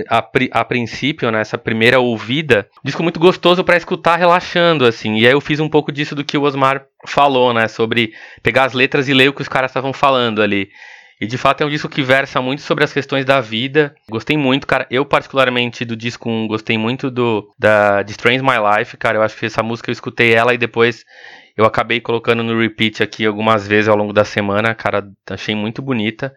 [0.09, 5.19] a, a princípio, nessa né, primeira ouvida, disco muito gostoso para escutar relaxando assim.
[5.19, 8.65] E aí eu fiz um pouco disso do que o Osmar falou, né, sobre pegar
[8.65, 10.71] as letras e ler o que os caras estavam falando ali.
[11.23, 13.95] E de fato é um disco que versa muito sobre as questões da vida.
[14.11, 14.89] Gostei muito, cara.
[14.91, 19.19] Eu, particularmente, do disco 1, gostei muito do da The Strange My Life, cara.
[19.19, 21.05] Eu acho que essa música eu escutei ela e depois
[21.57, 24.75] eu acabei colocando no repeat aqui algumas vezes ao longo da semana.
[24.75, 26.35] Cara, achei muito bonita.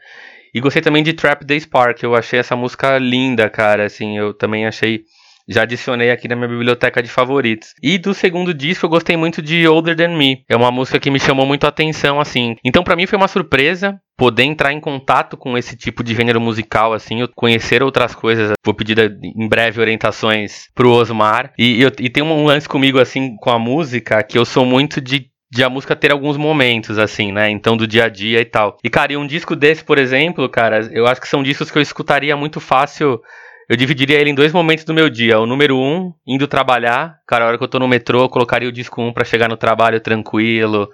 [0.54, 2.04] E gostei também de Trap Day Spark.
[2.04, 3.86] Eu achei essa música linda, cara.
[3.86, 5.04] Assim, eu também achei
[5.48, 7.74] já adicionei aqui na minha biblioteca de favoritos.
[7.82, 10.43] E do segundo disco eu gostei muito de Older Than Me.
[10.50, 12.56] É uma música que me chamou muito a atenção, assim.
[12.64, 16.39] Então para mim foi uma surpresa poder entrar em contato com esse tipo de gênero
[16.39, 18.54] musical, assim, conhecer outras coisas.
[18.64, 21.52] Vou pedir em breve orientações pro Osmar.
[21.60, 25.30] E, e tem um lance comigo, assim, com a música, que eu sou muito de
[25.52, 27.50] de a música ter alguns momentos, assim, né?
[27.50, 28.78] Então, do dia a dia e tal.
[28.84, 31.78] E, cara, e um disco desse, por exemplo, cara, eu acho que são discos que
[31.78, 33.22] eu escutaria muito fácil
[33.68, 35.39] eu dividiria ele em dois momentos do meu dia.
[35.39, 37.20] O número um, indo trabalhar.
[37.28, 39.49] Cara, a hora que eu tô no metrô, eu colocaria o disco um para chegar
[39.49, 40.89] no trabalho tranquilo,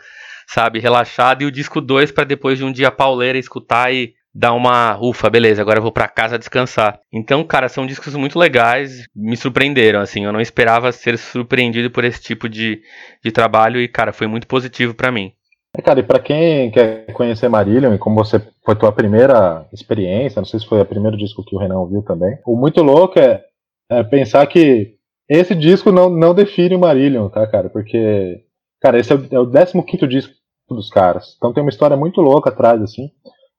[0.48, 1.42] sabe, relaxado.
[1.42, 5.30] E o disco dois para depois de um dia pauleira escutar e dar uma ufa,
[5.30, 7.00] beleza, agora eu vou para casa descansar.
[7.12, 12.06] Então, cara, são discos muito legais, me surpreenderam, assim, eu não esperava ser surpreendido por
[12.06, 12.82] esse tipo de,
[13.24, 15.34] de trabalho e, cara, foi muito positivo para mim.
[15.76, 20.42] É, cara, e para quem quer conhecer Marillion, e como você foi tua primeira experiência,
[20.42, 23.18] não sei se foi o primeiro disco que o Renan ouviu também, o muito louco
[23.20, 23.44] é,
[23.90, 24.96] é pensar que
[25.30, 27.70] esse disco não, não define o Marillion, tá, cara?
[27.70, 28.44] Porque,
[28.82, 30.34] cara, esse é o, é o 15 disco
[30.70, 31.36] dos caras.
[31.38, 33.10] Então tem uma história muito louca atrás, assim.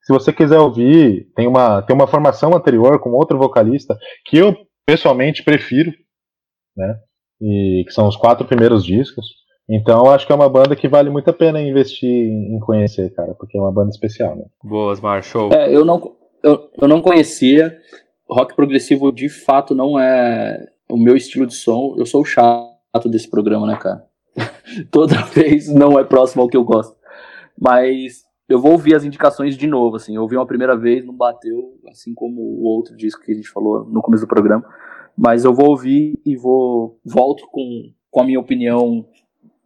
[0.02, 3.96] Se você quiser ouvir, tem uma, tem uma formação anterior com outro vocalista
[4.26, 4.54] que eu
[4.84, 5.92] pessoalmente prefiro,
[6.76, 6.98] né?
[7.40, 9.26] E que são os quatro primeiros discos.
[9.68, 13.10] Então eu acho que é uma banda que vale muito a pena investir em conhecer,
[13.14, 14.44] cara, porque é uma banda especial, né?
[14.62, 15.52] Boas, Marshall.
[15.52, 17.78] É, eu não, eu, eu não conhecia.
[18.28, 21.94] Rock progressivo de fato não é o meu estilo de som.
[21.96, 24.04] Eu sou o chato desse programa, né, cara?
[24.90, 26.96] Toda vez não é próximo ao que eu gosto.
[27.58, 30.16] Mas eu vou ouvir as indicações de novo, assim.
[30.16, 33.48] Eu ouvi uma primeira vez, não bateu, assim como o outro disco que a gente
[33.48, 34.64] falou no começo do programa.
[35.16, 39.06] Mas eu vou ouvir e vou volto com, com a minha opinião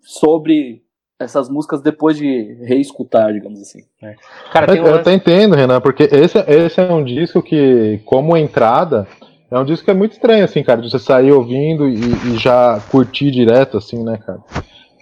[0.07, 0.83] sobre
[1.19, 3.81] essas músicas depois de reescutar, digamos assim.
[4.03, 4.15] É.
[4.53, 4.87] Cara, eu, um...
[4.87, 9.07] eu até entendo, Renan, porque esse, esse é um disco que, como entrada,
[9.51, 12.37] é um disco que é muito estranho, assim, cara, de você sair ouvindo e, e
[12.39, 14.41] já curtir direto, assim, né, cara?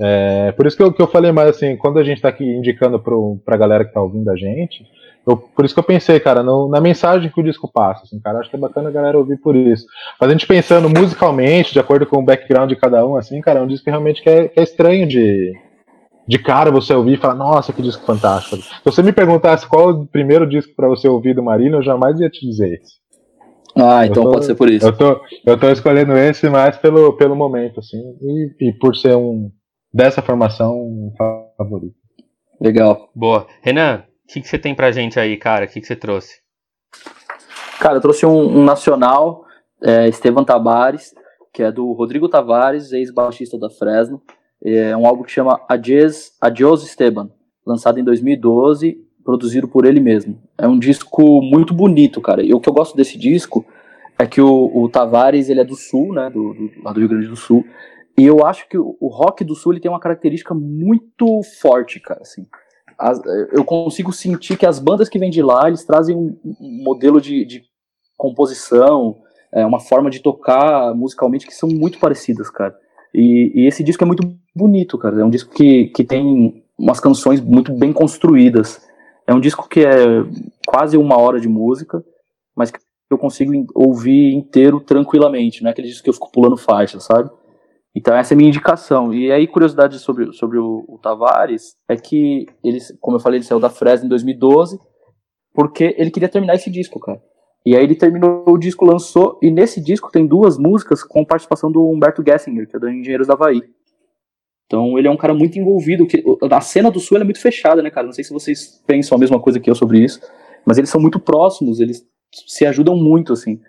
[0.00, 2.44] É, por isso que eu, que eu falei mais assim, quando a gente tá aqui
[2.44, 4.84] indicando pro, pra galera que tá ouvindo a gente,
[5.26, 8.20] eu, por isso que eu pensei, cara, no, na mensagem que o disco passa, assim,
[8.20, 9.86] cara, acho que é bacana a galera ouvir por isso.
[10.20, 13.60] Mas a gente pensando musicalmente, de acordo com o background de cada um, assim, cara,
[13.60, 15.54] é um disco realmente que é, que é estranho de,
[16.28, 18.56] de cara você ouvir e falar, nossa, que disco fantástico.
[18.56, 22.20] Se você me perguntasse qual o primeiro disco para você ouvir do Marília, eu jamais
[22.20, 23.04] ia te dizer esse.
[23.76, 24.86] Ah, então tô, pode ser por isso.
[24.86, 29.16] Eu tô, eu tô escolhendo esse mais pelo, pelo momento, assim, e, e por ser
[29.16, 29.50] um
[29.92, 31.12] dessa formação um
[31.56, 31.94] favorito.
[32.60, 33.10] Legal.
[33.14, 33.46] Boa.
[33.62, 35.66] Renan, o que, que você tem pra gente aí, cara?
[35.66, 36.40] O que, que você trouxe?
[37.78, 39.44] Cara, eu trouxe um, um nacional,
[39.82, 40.10] é,
[40.46, 41.14] Tavares,
[41.52, 44.22] que é do Rodrigo Tavares, ex-baixista da Fresno.
[44.62, 47.30] É um álbum que chama Adios, Adios Esteban,
[47.66, 50.40] lançado em 2012, produzido por ele mesmo.
[50.56, 52.42] É um disco muito bonito, cara.
[52.42, 53.64] E o que eu gosto desse disco
[54.18, 57.08] é que o, o Tavares, ele é do Sul, né, do, do, lá do Rio
[57.08, 57.64] Grande do Sul,
[58.16, 62.00] e eu acho que o, o rock do Sul ele tem uma característica muito forte,
[62.00, 62.46] cara, assim.
[62.98, 63.20] As,
[63.52, 67.20] eu consigo sentir que as bandas que vêm de lá, eles trazem um, um modelo
[67.20, 67.62] de, de
[68.16, 69.16] composição,
[69.52, 72.76] é, uma forma de tocar musicalmente que são muito parecidas, cara.
[73.12, 75.20] E, e, esse disco é muito bonito, cara.
[75.20, 78.80] É um disco que, que tem umas canções muito bem construídas.
[79.26, 79.94] É um disco que é
[80.66, 82.04] quase uma hora de música,
[82.56, 82.78] mas que
[83.08, 85.62] eu consigo ouvir inteiro tranquilamente.
[85.62, 87.30] Não é aquele disco que eu fico pulando faixa, sabe?
[87.94, 89.14] Então essa é a minha indicação.
[89.14, 93.46] E aí, curiosidade sobre, sobre o, o Tavares é que ele, como eu falei, ele
[93.46, 94.78] saiu da Fresno em 2012,
[95.52, 97.22] porque ele queria terminar esse disco, cara.
[97.64, 101.72] E aí ele terminou o disco, lançou, e nesse disco tem duas músicas com participação
[101.72, 103.62] do Humberto Gessinger, que é do Engenheiros da Havaí.
[104.66, 106.06] Então ele é um cara muito envolvido.
[106.06, 108.06] Que, a cena do Sul é muito fechada, né, cara?
[108.06, 110.20] Não sei se vocês pensam a mesma coisa que eu sobre isso,
[110.66, 112.04] mas eles são muito próximos, eles
[112.46, 113.60] se ajudam muito, assim.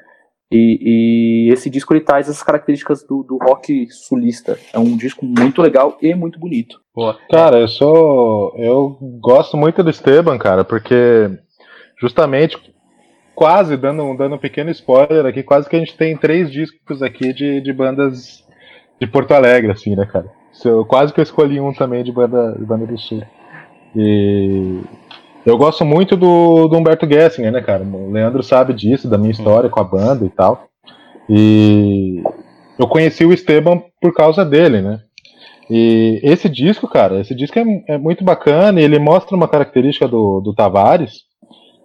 [0.51, 4.57] E, e esse disco ele traz essas características do, do, rock sulista.
[4.71, 6.79] É um disco muito legal e muito bonito.
[7.29, 8.53] Cara, eu sou.
[8.57, 11.29] Eu gosto muito do Esteban, cara, porque
[11.99, 12.57] justamente
[13.33, 17.33] quase, dando, dando um pequeno spoiler aqui, quase que a gente tem três discos aqui
[17.33, 18.43] de, de bandas
[18.99, 20.31] de Porto Alegre, assim, né, cara?
[20.63, 23.21] Eu, quase que eu escolhi um também de banda, de banda do Sul.
[23.93, 24.79] E
[25.45, 27.83] eu gosto muito do, do Humberto Gessinger, né, cara?
[27.83, 30.67] O Leandro sabe disso, da minha história com a banda e tal.
[31.29, 32.23] E
[32.79, 35.01] eu conheci o Esteban por causa dele, né?
[35.69, 40.07] E esse disco, cara, esse disco é, é muito bacana e ele mostra uma característica
[40.07, 41.23] do, do Tavares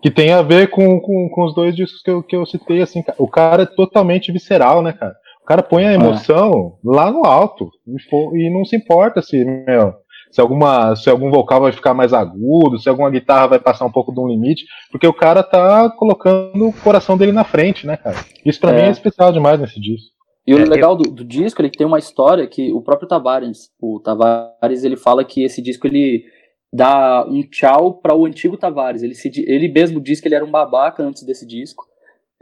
[0.02, 2.80] que tem a ver com, com, com os dois discos que eu, que eu citei,
[2.80, 5.14] assim, o cara é totalmente visceral, né, cara?
[5.42, 6.96] O cara põe a emoção é.
[6.96, 9.94] lá no alto e, for, e, não se importa se, meu,
[10.30, 13.92] se, alguma, se algum vocal vai ficar mais agudo, se alguma guitarra vai passar um
[13.92, 17.96] pouco de um limite, porque o cara tá colocando o coração dele na frente, né,
[17.96, 18.16] cara?
[18.44, 18.76] Isso pra é.
[18.76, 20.10] mim é especial demais nesse disco.
[20.46, 23.70] E o é, legal do, do, disco, ele tem uma história que o próprio Tavares,
[23.80, 26.24] o Tavares, ele fala que esse disco ele
[26.72, 29.02] dar um tchau para o antigo Tavares.
[29.02, 31.84] Ele, se, ele mesmo disse que ele era um babaca antes desse disco.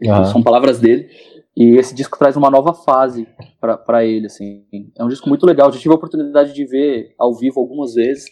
[0.02, 0.24] Uhum.
[0.26, 1.08] São palavras dele.
[1.58, 3.26] E esse disco traz uma nova fase
[3.60, 4.64] para ele, assim.
[4.96, 5.72] É um disco muito legal.
[5.72, 8.26] Já tive a oportunidade de ver ao vivo algumas vezes,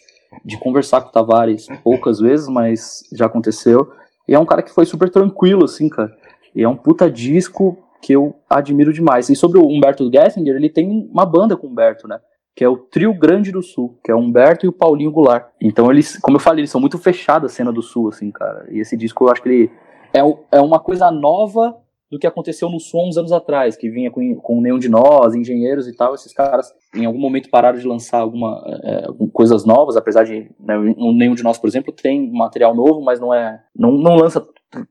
[0.45, 3.91] de conversar com o Tavares poucas vezes, mas já aconteceu.
[4.25, 6.09] E é um cara que foi super tranquilo, assim, cara.
[6.55, 9.29] E é um puta disco que eu admiro demais.
[9.29, 12.21] E sobre o Humberto Gessinger, ele tem uma banda com o Humberto, né?
[12.55, 15.49] que é o Trio Grande do Sul, que é o Humberto e o Paulinho Goulart.
[15.61, 18.65] Então eles, como eu falei, eles são muito fechados a cena do Sul, assim, cara.
[18.71, 19.71] E esse disco eu acho que ele
[20.11, 20.21] é,
[20.57, 21.77] é uma coisa nova
[22.09, 25.35] do que aconteceu no Sul uns anos atrás, que vinha com, com Nenhum de Nós,
[25.35, 26.15] Engenheiros e tal.
[26.15, 30.77] Esses caras, em algum momento, pararam de lançar alguma, é, coisas novas, apesar de né,
[30.97, 34.45] Nenhum de Nós, por exemplo, tem material novo, mas não é não, não lança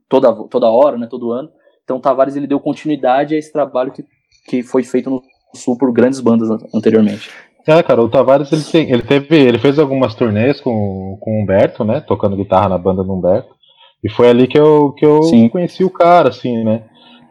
[0.08, 1.48] toda, toda hora, né, todo ano.
[1.84, 4.04] Então Tavares ele deu continuidade a esse trabalho que,
[4.48, 5.22] que foi feito no
[5.54, 7.30] Sul por grandes bandas anteriormente.
[7.66, 11.42] É, cara, o Tavares ele, tem, ele teve, ele fez algumas turnês com, com o
[11.42, 12.00] Humberto, né?
[12.00, 13.56] Tocando guitarra na banda do Humberto.
[14.04, 16.84] E foi ali que eu, que eu conheci o cara, assim, né?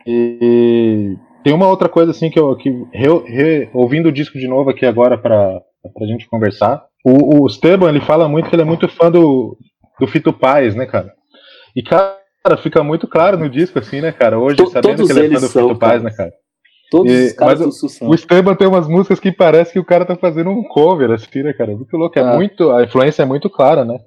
[0.06, 2.56] E tem uma outra coisa, assim, que eu.
[2.56, 5.62] Que, re, re, ouvindo o disco de novo aqui agora pra,
[5.93, 6.84] pra gente conversar.
[7.03, 9.58] O, o Esteban, ele fala muito que ele é muito fã do,
[9.99, 11.14] do Fito Paz, né, cara?
[11.76, 12.18] E, cara,
[12.62, 14.39] fica muito claro no disco, assim, né, cara?
[14.39, 16.32] Hoje, T sabendo que ele é fã do são, Fito Paz, né, cara?
[16.89, 18.10] Todos e, os caras do Sussão.
[18.10, 21.43] O Esteban tem umas músicas que parece que o cara tá fazendo um cover, assim,
[21.43, 21.76] né, cara?
[21.76, 22.18] Muito louco.
[22.18, 22.34] É ah.
[22.34, 23.97] muito, a influência é muito clara, né?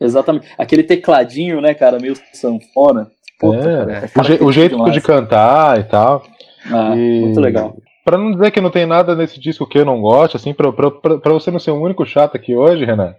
[0.00, 0.46] Exatamente.
[0.58, 3.10] Aquele tecladinho, né, cara, meio sanfona.
[3.52, 4.92] Puta, é, cara, o, je, o jeito demais.
[4.92, 6.22] de cantar e tal.
[6.70, 7.20] Ah, e...
[7.20, 7.76] Muito legal.
[8.04, 10.70] Pra não dizer que não tem nada nesse disco que eu não gosto, assim, pra,
[10.70, 13.14] pra, pra, você não ser o único chato aqui hoje, Renan.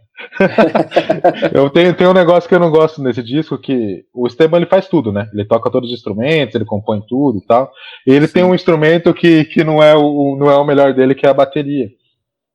[1.52, 4.68] eu tenho, tenho um negócio que eu não gosto nesse disco, que o Esteban ele
[4.68, 5.28] faz tudo, né?
[5.34, 7.72] Ele toca todos os instrumentos, ele compõe tudo e tal.
[8.06, 8.34] E ele Sim.
[8.34, 11.30] tem um instrumento que, que não, é o, não é o melhor dele, que é
[11.30, 11.88] a bateria.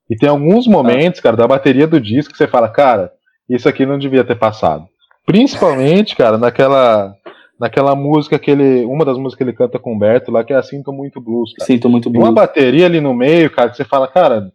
[0.08, 1.22] E tem alguns momentos, ah.
[1.24, 3.10] cara, da bateria do disco que você fala, cara,
[3.48, 4.84] isso aqui não devia ter passado.
[5.26, 7.12] Principalmente, cara, naquela
[7.60, 8.84] naquela música que ele.
[8.86, 11.52] Uma das músicas que ele canta com o Humberto lá, que é Sinto Muito Blues.
[11.52, 11.66] Cara.
[11.66, 12.24] Sinto Muito Blues.
[12.24, 14.50] Uma bateria ali no meio, cara, que você fala, cara,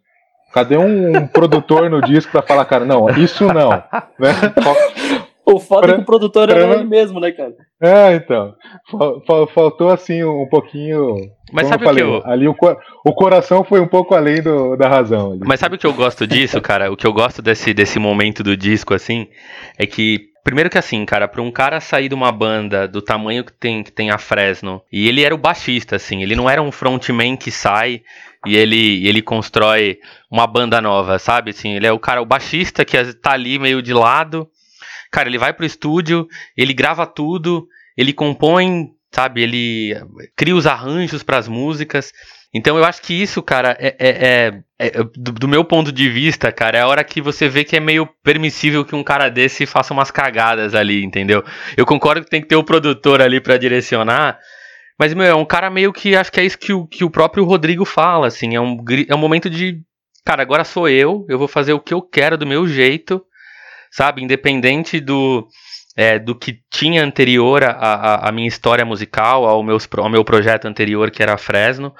[0.52, 3.70] cadê um, um produtor no disco pra falar, cara, não, isso não.
[4.18, 4.32] Né?
[5.48, 7.54] O foda é que o produtor era ele mesmo, né, cara?
[7.80, 8.52] É, então.
[9.54, 11.14] Faltou assim um pouquinho.
[11.52, 12.22] Mas sabe o que eu.
[12.24, 12.56] Ali o,
[13.04, 15.32] o coração foi um pouco além do, da razão.
[15.32, 15.42] Ali.
[15.44, 16.90] Mas sabe o que eu gosto disso, cara?
[16.90, 19.28] O que eu gosto desse, desse momento do disco, assim,
[19.78, 23.42] é que Primeiro que assim, cara, pra um cara sair de uma banda do tamanho
[23.42, 26.62] que tem, que tem a Fresno, e ele era o baixista, assim, ele não era
[26.62, 28.02] um frontman que sai
[28.46, 29.98] e ele, ele constrói
[30.30, 31.50] uma banda nova, sabe?
[31.50, 34.48] Assim, ele é o cara, o baixista que tá ali meio de lado.
[35.10, 37.66] Cara, ele vai pro estúdio, ele grava tudo,
[37.96, 39.42] ele compõe, sabe?
[39.42, 40.00] Ele
[40.36, 42.12] cria os arranjos para as músicas.
[42.54, 46.08] Então eu acho que isso, cara, é, é, é, é do, do, meu ponto de
[46.08, 49.28] vista, cara, é a hora que você vê que é meio permissível que um cara
[49.28, 51.44] desse faça umas cagadas ali, entendeu?
[51.76, 54.38] Eu concordo que tem que ter o produtor ali para direcionar,
[54.98, 57.10] mas, meu, é um cara meio que acho que é isso que o, que o
[57.10, 59.82] próprio Rodrigo fala, assim, é um, é um momento de,
[60.24, 63.22] cara, agora sou eu, eu vou fazer o que eu quero do meu jeito,
[63.90, 64.22] sabe?
[64.22, 65.46] Independente do
[65.96, 71.10] é, do que tinha anterior à, minha história musical, ao, meus, ao meu projeto anterior,
[71.10, 71.94] que era Fresno.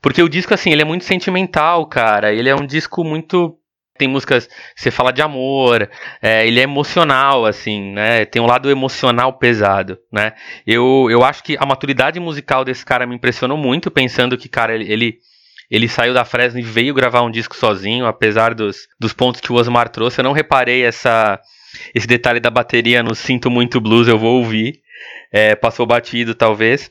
[0.00, 2.32] Porque o disco, assim, ele é muito sentimental, cara.
[2.32, 3.58] Ele é um disco muito.
[3.98, 5.88] Tem músicas você fala de amor,
[6.22, 8.24] é, ele é emocional, assim, né?
[8.24, 10.32] Tem um lado emocional pesado, né?
[10.66, 14.74] Eu, eu acho que a maturidade musical desse cara me impressionou muito, pensando que, cara,
[14.74, 15.18] ele, ele
[15.70, 19.50] ele saiu da Fresno e veio gravar um disco sozinho, apesar dos, dos pontos que
[19.50, 20.20] o Osmar trouxe.
[20.20, 21.40] Eu não reparei essa,
[21.94, 24.80] esse detalhe da bateria no Sinto Muito Blues, eu vou ouvir.
[25.30, 26.90] É, passou batido, talvez.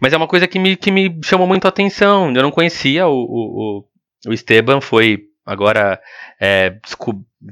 [0.00, 2.32] Mas é uma coisa que me, que me chamou muito a atenção.
[2.34, 3.84] Eu não conhecia o, o,
[4.28, 6.00] o Esteban, foi agora
[6.40, 6.76] é,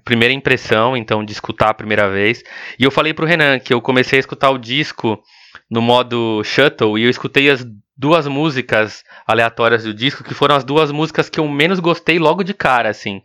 [0.04, 2.42] primeira impressão, então, de escutar a primeira vez.
[2.78, 5.20] E eu falei pro Renan que eu comecei a escutar o disco
[5.70, 7.64] no modo shuttle e eu escutei as
[7.96, 12.42] duas músicas aleatórias do disco, que foram as duas músicas que eu menos gostei logo
[12.42, 13.20] de cara, assim.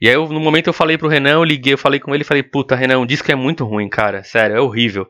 [0.00, 2.22] E aí, eu, no momento, eu falei pro Renan, eu liguei, eu falei com ele
[2.22, 5.06] e falei, puta, Renan, o disco é muito ruim, cara, sério, é horrível.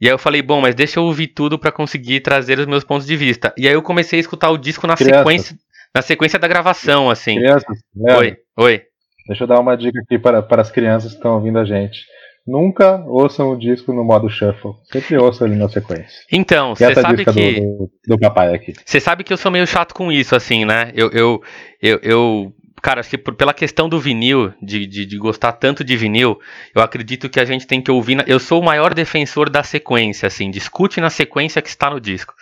[0.00, 2.84] E aí eu falei, bom, mas deixa eu ouvir tudo para conseguir trazer os meus
[2.84, 3.54] pontos de vista.
[3.56, 5.18] E aí eu comecei a escutar o disco na Crianças.
[5.18, 5.56] sequência
[5.96, 7.36] na sequência da gravação, assim.
[7.36, 8.82] Crianças, Oi, oi.
[9.26, 12.00] Deixa eu dar uma dica aqui para, para as crianças que estão ouvindo a gente.
[12.46, 14.72] Nunca ouçam o disco no modo shuffle.
[14.92, 16.20] Sempre ouçam ele na sequência.
[16.30, 17.60] Então, você sabe que.
[17.60, 18.74] Do, do, papai aqui.
[18.84, 20.92] Você sabe que eu sou meio chato com isso, assim, né?
[20.94, 21.42] Eu, eu,
[21.82, 22.52] eu, eu
[22.86, 26.38] cara, acho que por, pela questão do vinil, de, de, de, gostar tanto de vinil,
[26.72, 28.14] eu acredito que a gente tem que ouvir.
[28.14, 32.00] Na, eu sou o maior defensor da sequência, assim, discute na sequência que está no
[32.00, 32.32] disco.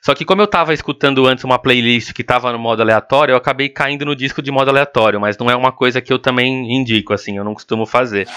[0.00, 3.36] Só que como eu estava escutando antes uma playlist que estava no modo aleatório, eu
[3.36, 6.72] acabei caindo no disco de modo aleatório, mas não é uma coisa que eu também
[6.72, 8.28] indico, assim, eu não costumo fazer.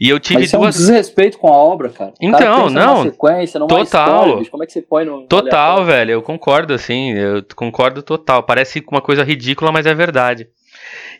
[0.00, 0.74] E eu tive mas duas.
[0.74, 2.14] É um desrespeito com a obra, cara.
[2.18, 3.02] Então, não.
[3.02, 4.24] Sequência, não total.
[4.24, 5.26] História, como é que você põe no.
[5.26, 8.42] Total, velho, eu concordo, assim, eu concordo total.
[8.42, 10.48] Parece uma coisa ridícula, mas é verdade.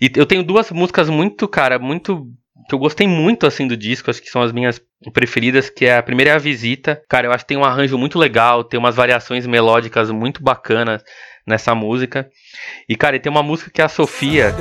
[0.00, 2.26] E eu tenho duas músicas muito, cara, muito
[2.68, 4.78] que eu gostei muito assim do disco, acho que são as minhas
[5.14, 7.02] preferidas, que é a primeira é a Visita.
[7.08, 11.02] Cara, eu acho que tem um arranjo muito legal, tem umas variações melódicas muito bacanas
[11.46, 12.28] nessa música.
[12.86, 14.54] E cara, e tem uma música que é a Sofia.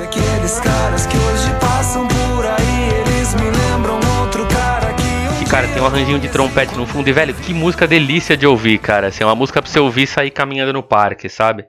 [5.38, 7.08] Que, cara, tem um arranjinho de trompete no fundo.
[7.10, 9.08] E, velho, que música delícia de ouvir, cara.
[9.08, 11.66] Assim, é uma música pra você ouvir e sair caminhando no parque, sabe?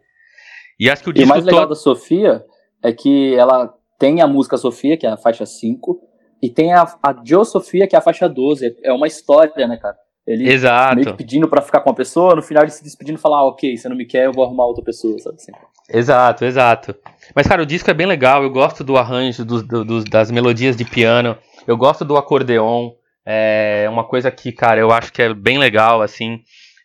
[0.79, 1.27] E acho que o disco.
[1.27, 1.69] E mais legal todo...
[1.69, 2.41] da Sofia
[2.83, 5.99] é que ela tem a música Sofia, que é a faixa 5,
[6.41, 8.77] e tem a, a Joe Sofia, que é a faixa 12.
[8.83, 9.95] É uma história, né, cara?
[10.25, 10.95] Ele Exato.
[10.95, 13.37] meio que pedindo pra ficar com a pessoa, no final ele se despedindo e falar,
[13.39, 15.51] ah, ok, você não me quer, eu vou arrumar outra pessoa, sabe assim.
[15.91, 16.95] Exato, exato.
[17.35, 18.43] Mas, cara, o disco é bem legal.
[18.43, 21.35] Eu gosto do arranjo, dos- do- dos- das melodias de piano.
[21.67, 22.91] Eu gosto do acordeon.
[23.25, 26.41] É uma coisa que, cara, eu acho que é bem legal, assim.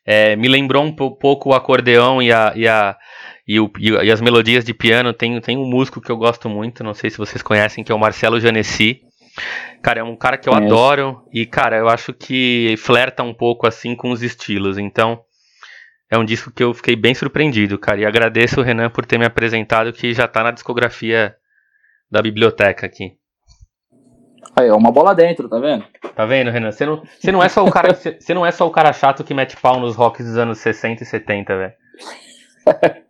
[0.07, 2.97] É, me lembrou um po- pouco o acordeão e, a, e, a,
[3.47, 5.12] e, o- e as melodias de piano.
[5.12, 7.95] Tem, tem um músico que eu gosto muito, não sei se vocês conhecem, que é
[7.95, 9.01] o Marcelo Janesi.
[9.82, 10.72] Cara, é um cara que eu Conheço.
[10.72, 14.78] adoro e, cara, eu acho que flerta um pouco assim com os estilos.
[14.78, 15.20] Então,
[16.11, 18.01] é um disco que eu fiquei bem surpreendido, cara.
[18.01, 21.34] E agradeço o Renan por ter me apresentado, que já tá na discografia
[22.11, 23.12] da biblioteca aqui.
[24.57, 25.84] Aí, ó, uma bola dentro, tá vendo?
[26.14, 26.70] Tá vendo, Renan?
[26.70, 29.24] Você não, você não é só o cara, você não é só o cara chato
[29.24, 31.72] que mete pau nos rocks dos anos 60 e 70, velho.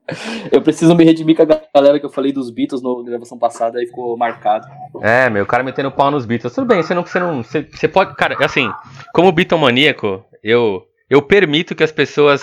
[0.53, 3.39] Eu preciso me redimir com a galera que eu falei dos Beatles no- na gravação
[3.39, 4.67] passada, aí ficou marcado.
[5.03, 6.55] É, meu, o cara metendo pau nos Beatles.
[6.55, 8.71] Tudo bem, você não, você não, você, você pode, cara, assim,
[9.15, 12.43] como Beatlemaníaco, eu, eu permito que as pessoas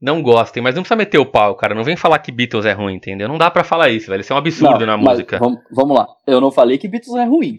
[0.00, 1.74] não gostem, mas não precisa meter o pau, cara.
[1.74, 3.28] Não vem falar que Beatles é ruim, entendeu?
[3.28, 4.20] Não dá pra falar isso, velho.
[4.20, 5.38] Isso é um absurdo Não, na música.
[5.38, 6.06] Vamos, vamos lá.
[6.26, 7.56] Eu não falei que Beatles é ruim.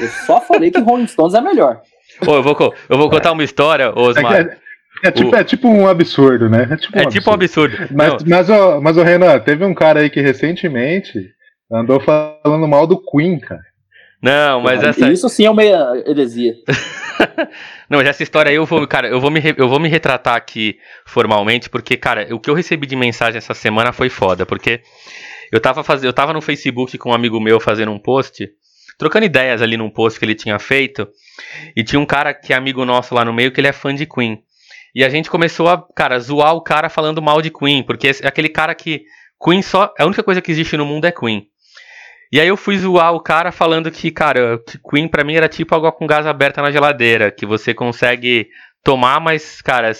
[0.00, 1.80] Eu só falei que Rolling Stones é melhor.
[2.26, 4.58] Ô, eu, vou, eu vou contar uma história, É, Osmar.
[5.02, 6.68] É- tipo, é tipo um absurdo, né?
[6.70, 7.76] É tipo um É tipo um absurdo.
[7.90, 11.18] Mas, Não, mas, ô, mas, Renan, teve um cara aí que recentemente
[11.70, 13.62] andou falando mal do Queen, cara.
[14.22, 16.54] não, mas essa, Isso sim é uma heresia.
[17.88, 20.34] não, mas essa história aí eu vou, cara, eu vou me, eu vou me retratar
[20.34, 20.76] aqui
[21.06, 24.80] formalmente, porque, cara, o que eu recebi de mensagem essa semana foi foda, porque
[25.52, 28.48] eu tava fazendo, eu tava no Facebook com um amigo meu fazendo um post,
[28.98, 31.08] trocando ideias ali num post que ele tinha feito,
[31.76, 33.94] e tinha um cara que é amigo nosso lá no meio que ele é fã
[33.94, 34.38] de Queen.
[34.98, 38.26] E a gente começou a, cara, zoar o cara falando mal de Queen, porque é
[38.26, 39.04] aquele cara que
[39.40, 41.46] Queen só, a única coisa que existe no mundo é Queen.
[42.32, 45.48] E aí eu fui zoar o cara falando que, cara, que Queen pra mim era
[45.48, 48.48] tipo água com gás aberta na geladeira, que você consegue
[48.82, 49.92] tomar, mas, cara,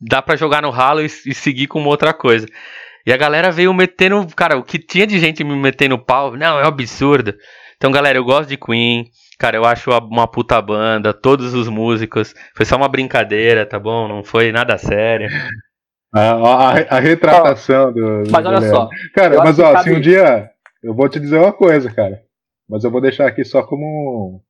[0.00, 2.46] dá pra jogar no ralo e, e seguir com outra coisa.
[3.04, 6.60] E a galera veio metendo, cara, o que tinha de gente me metendo pau, não,
[6.60, 7.34] é um absurdo.
[7.76, 9.10] Então, galera, eu gosto de Queen,
[9.42, 14.06] cara, eu acho uma puta banda, todos os músicos, foi só uma brincadeira, tá bom?
[14.08, 15.28] Não foi nada sério.
[16.14, 18.24] A, a, a retratação do.
[18.30, 18.68] Mas do olha Leandro.
[18.82, 20.50] só, Cara, eu mas ó, cabe- se um dia.
[20.84, 22.20] Eu vou te dizer uma coisa, cara.
[22.68, 24.42] Mas eu vou deixar aqui só como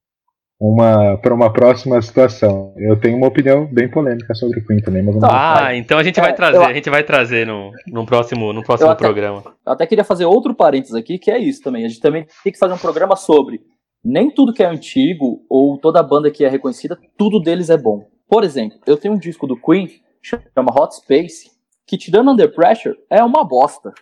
[0.61, 2.75] uma para uma próxima situação.
[2.77, 5.67] Eu tenho uma opinião bem polêmica sobre o Queen também, mas não falar.
[5.69, 8.53] Ah, então a gente É, vai trazer, eu- a gente vai trazer no, no próximo,
[8.53, 9.43] no próximo Eu até- programa.
[9.65, 11.85] eu até queria fazer outro parênteses aqui, que é isso também.
[11.85, 13.61] A gente também tem que fazer um programa sobre
[14.05, 18.07] nem tudo que é antigo ou toda banda que é reconhecida, tudo deles é bom.
[18.29, 19.89] Por exemplo, eu tenho um disco do Queen,
[20.23, 21.51] chama Hot Space,
[21.87, 23.93] que tirando Under Pressure, é uma bosta.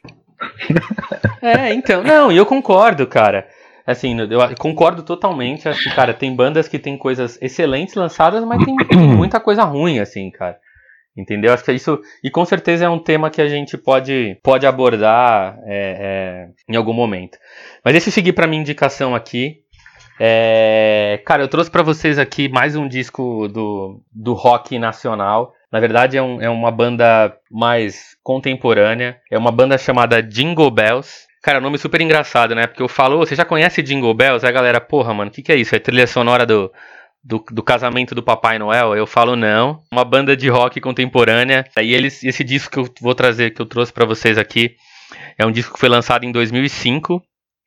[1.43, 3.49] É, então, não, e eu concordo, cara.
[3.87, 5.67] Assim, eu concordo totalmente.
[5.67, 9.65] Acho que, cara, tem bandas que tem coisas excelentes lançadas, mas tem, tem muita coisa
[9.65, 10.59] ruim, assim, cara.
[11.17, 11.53] Entendeu?
[11.53, 11.99] Acho que isso.
[12.23, 16.77] E com certeza é um tema que a gente pode, pode abordar é, é, em
[16.77, 17.39] algum momento.
[17.85, 19.57] Mas deixa eu seguir pra minha indicação aqui.
[20.23, 25.55] É, cara, eu trouxe pra vocês aqui mais um disco do, do rock nacional.
[25.73, 29.16] Na verdade, é, um- é uma banda mais contemporânea.
[29.31, 31.27] É uma banda chamada Jingle Bells.
[31.43, 32.66] Cara, nome super engraçado, né?
[32.66, 34.45] Porque eu falo, "Ô, você já conhece Jingle Bells?
[34.45, 35.75] Aí a galera, porra, mano, o que, que é isso?
[35.75, 36.71] É trilha sonora do,
[37.25, 38.95] do, do casamento do Papai Noel?
[38.95, 39.81] Eu falo, não.
[39.91, 41.64] Uma banda de rock contemporânea.
[41.81, 44.75] E eles, esse disco que eu vou trazer, que eu trouxe pra vocês aqui,
[45.39, 47.23] é um disco que foi lançado em 2005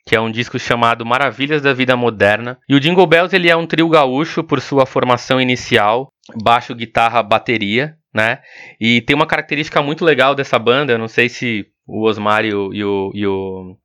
[0.05, 2.57] que é um disco chamado Maravilhas da Vida Moderna.
[2.67, 6.11] E o Jingle Bells ele é um trio gaúcho por sua formação inicial,
[6.43, 8.39] baixo, guitarra, bateria, né?
[8.79, 12.53] E tem uma característica muito legal dessa banda, eu não sei se o Osmar e
[12.53, 13.77] o, e o, e o,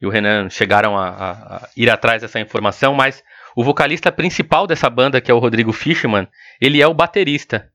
[0.00, 3.22] e o Renan chegaram a, a- a ir atrás dessa informação, mas
[3.56, 6.26] o vocalista principal dessa banda, que é o Rodrigo Fishman,
[6.60, 7.68] ele é o baterista.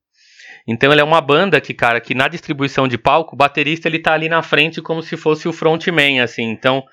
[0.67, 3.99] Então ele é uma banda que, cara, que na distribuição de palco, o baterista ele
[3.99, 6.43] tá ali na frente como se fosse o frontman, assim.
[6.43, 6.83] Então,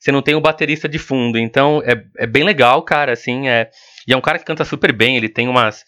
[0.00, 1.38] você não tem o baterista de fundo.
[1.38, 3.48] Então é, é bem legal, cara, assim.
[3.48, 3.68] É,
[4.08, 5.84] e é um cara que canta super bem, ele tem umas,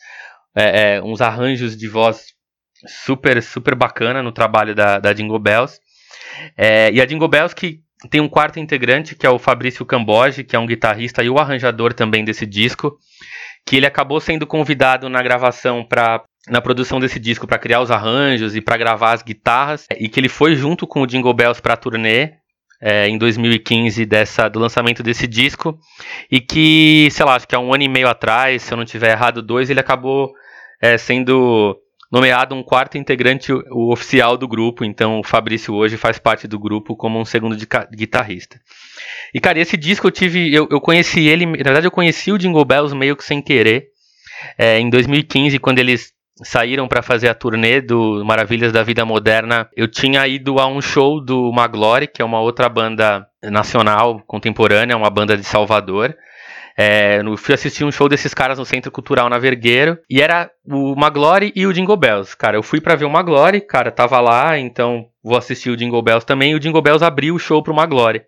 [0.55, 2.27] é, é, uns arranjos de voz
[2.87, 5.81] super, super bacana no trabalho da, da Jingle Bells.
[6.57, 10.45] É, e a Jingle Bells que tem um quarto integrante, que é o Fabrício Camboge,
[10.45, 12.99] que é um guitarrista e o arranjador também desse disco,
[13.65, 17.91] que ele acabou sendo convidado na gravação para na produção desse disco para criar os
[17.93, 21.63] arranjos e para gravar as guitarras, e que ele foi junto com o Jingle Bells
[21.63, 22.33] para a turnê
[22.83, 25.79] é, em 2015 dessa, do lançamento desse disco
[26.29, 28.85] e que, sei lá, acho que há um ano e meio atrás, se eu não
[28.85, 30.33] tiver errado, dois, ele acabou
[30.81, 31.79] é, sendo
[32.11, 36.59] nomeado um quarto integrante o, oficial do grupo, então o Fabrício hoje faz parte do
[36.59, 37.57] grupo como um segundo
[37.95, 38.61] guitarrista.
[39.33, 42.39] E cara, esse disco eu tive, eu, eu conheci ele, na verdade eu conheci o
[42.39, 43.87] Jingle Bells meio que sem querer,
[44.59, 46.13] é, em 2015, quando eles
[46.43, 50.81] saíram para fazer a turnê do Maravilhas da Vida Moderna, eu tinha ido a um
[50.81, 56.15] show do Maglore, que é uma outra banda nacional contemporânea, uma banda de Salvador.
[56.77, 60.97] É, fui assistir um show desses caras no Centro Cultural na Vergueiro e era o
[60.97, 62.37] Maglore e o Jingle Bells.
[62.37, 66.03] Cara, eu fui para ver o Maglore, cara, tava lá, então vou assistir o Jingle
[66.03, 66.53] Bells também.
[66.53, 68.23] E o Jingle Bells abriu o show pro Maglore.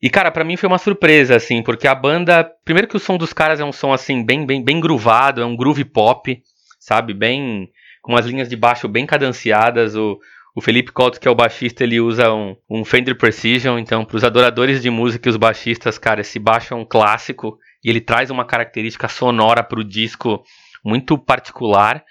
[0.00, 2.48] E, cara, para mim foi uma surpresa, assim, porque a banda.
[2.64, 5.44] Primeiro que o som dos caras é um som, assim, bem, bem, bem groovado, é
[5.44, 6.40] um groove pop,
[6.78, 7.14] sabe?
[7.14, 7.70] Bem.
[8.02, 9.96] com umas linhas de baixo bem cadenciadas.
[9.96, 10.18] O,
[10.54, 13.78] o Felipe Couto, que é o baixista, ele usa um, um Fender Precision.
[13.78, 17.58] Então, para os adoradores de música e os baixistas, cara, esse baixo é um clássico
[17.84, 20.42] e ele traz uma característica sonora pro disco
[20.84, 22.04] muito particular.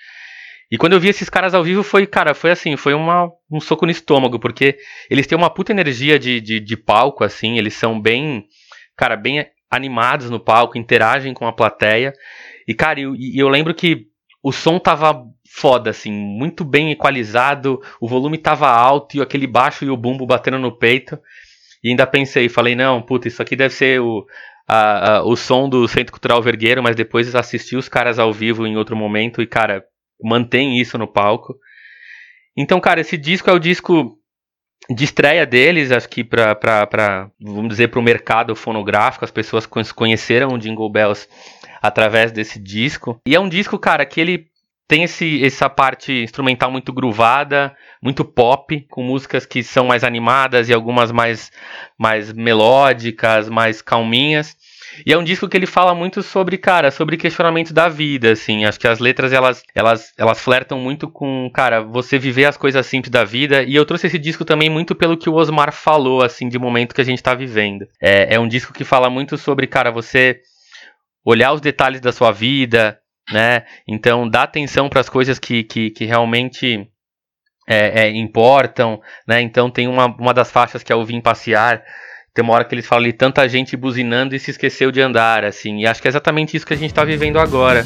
[0.69, 3.59] E quando eu vi esses caras ao vivo, foi, cara, foi assim, foi uma, um
[3.59, 4.77] soco no estômago, porque
[5.09, 8.45] eles têm uma puta energia de, de, de palco, assim, eles são bem,
[8.95, 12.13] cara, bem animados no palco, interagem com a plateia.
[12.67, 14.06] E, cara, eu, eu lembro que
[14.41, 19.83] o som tava foda, assim, muito bem equalizado, o volume tava alto e aquele baixo
[19.85, 21.19] e o bumbo batendo no peito.
[21.83, 24.25] E ainda pensei, falei, não, puta, isso aqui deve ser o,
[24.67, 28.67] a, a, o som do Centro Cultural Vergueiro, mas depois assisti os caras ao vivo
[28.67, 29.83] em outro momento e, cara,
[30.21, 31.55] mantém isso no palco.
[32.55, 34.17] Então, cara, esse disco é o disco
[34.89, 40.49] de estreia deles, acho que para, vamos dizer, para o mercado fonográfico, as pessoas conheceram
[40.49, 41.27] o Jingle Bells
[41.81, 43.19] através desse disco.
[43.27, 44.47] E é um disco, cara, que ele
[44.87, 50.69] tem esse, essa parte instrumental muito groovada, muito pop, com músicas que são mais animadas
[50.69, 51.51] e algumas mais,
[51.97, 54.55] mais melódicas, mais calminhas.
[55.05, 58.65] E é um disco que ele fala muito sobre, cara, sobre questionamento da vida, assim.
[58.65, 62.85] Acho que as letras, elas, elas, elas flertam muito com, cara, você viver as coisas
[62.85, 63.63] simples da vida.
[63.63, 66.95] E eu trouxe esse disco também muito pelo que o Osmar falou, assim, de momento
[66.95, 67.87] que a gente tá vivendo.
[68.01, 70.41] É, é um disco que fala muito sobre, cara, você
[71.29, 72.97] olhar os detalhes da sua vida,
[73.31, 73.65] né?
[73.85, 76.87] Então, dá atenção para as coisas que, que, que realmente
[77.67, 79.41] é, é, importam, né?
[79.41, 81.83] Então, tem uma, uma das faixas que é o Vim Passear
[82.33, 85.43] tem uma hora que eles falam ali, tanta gente buzinando e se esqueceu de andar,
[85.43, 85.79] assim.
[85.79, 87.83] E acho que é exatamente isso que a gente está vivendo agora.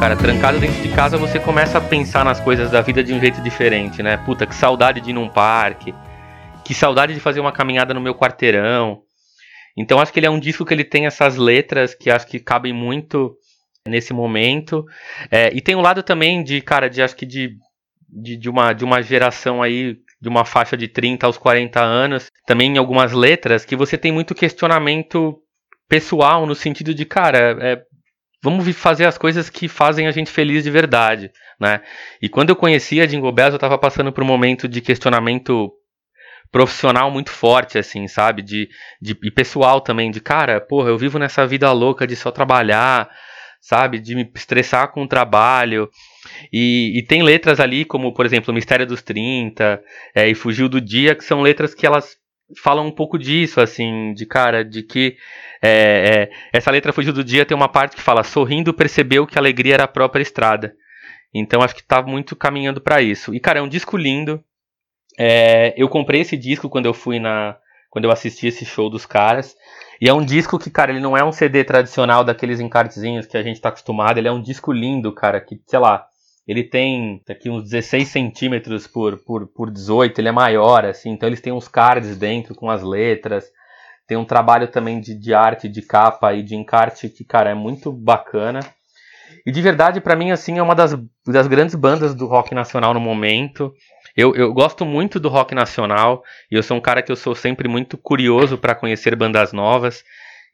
[0.00, 3.20] Cara, trancado dentro de casa você começa a pensar nas coisas da vida de um
[3.20, 4.16] jeito diferente, né?
[4.16, 5.94] Puta, que saudade de ir num parque.
[6.64, 9.02] Que saudade de fazer uma caminhada no meu quarteirão.
[9.76, 12.40] Então acho que ele é um disco que ele tem essas letras que acho que
[12.40, 13.36] cabem muito
[13.86, 14.86] nesse momento.
[15.30, 17.56] É, e tem um lado também de, cara, de acho que de,
[18.08, 22.30] de, de, uma, de uma geração aí, de uma faixa de 30 aos 40 anos,
[22.46, 25.38] também em algumas letras, que você tem muito questionamento
[25.86, 27.82] pessoal, no sentido de, cara, é,
[28.42, 31.82] vamos fazer as coisas que fazem a gente feliz de verdade, né?
[32.20, 35.72] E quando eu conhecia a Jingle Bells, eu estava passando por um momento de questionamento
[36.50, 38.42] profissional muito forte, assim, sabe?
[38.42, 38.68] De,
[39.00, 43.08] de, e pessoal também, de cara, porra, eu vivo nessa vida louca de só trabalhar,
[43.60, 43.98] sabe?
[43.98, 45.88] De me estressar com o trabalho.
[46.52, 49.82] E, e tem letras ali, como por exemplo, Mistério dos 30
[50.14, 52.16] é, e Fugiu do Dia, que são letras que elas
[52.62, 55.16] falam um pouco disso, assim, de cara, de que
[55.62, 59.38] é, é, essa letra Fugiu do Dia tem uma parte que fala: sorrindo percebeu que
[59.38, 60.74] a alegria era a própria estrada.
[61.32, 63.34] Então acho que tá muito caminhando para isso.
[63.34, 64.42] E cara, é um disco lindo.
[65.18, 67.56] É, eu comprei esse disco quando eu fui na.
[67.90, 69.54] Quando eu assisti esse show dos caras.
[70.00, 73.36] E é um disco que, cara, ele não é um CD tradicional daqueles encartezinhos que
[73.36, 74.16] a gente tá acostumado.
[74.16, 76.06] Ele é um disco lindo, cara, que, sei lá,
[76.48, 81.10] ele tem aqui uns 16 centímetros por, por, por 18, ele é maior, assim.
[81.10, 83.44] Então eles têm uns cards dentro com as letras.
[84.10, 87.54] Tem um trabalho também de, de arte, de capa e de encarte que, cara, é
[87.54, 88.58] muito bacana.
[89.46, 92.92] E de verdade, para mim, assim, é uma das, das grandes bandas do rock nacional
[92.92, 93.72] no momento.
[94.16, 97.36] Eu, eu gosto muito do rock nacional e eu sou um cara que eu sou
[97.36, 100.02] sempre muito curioso para conhecer bandas novas.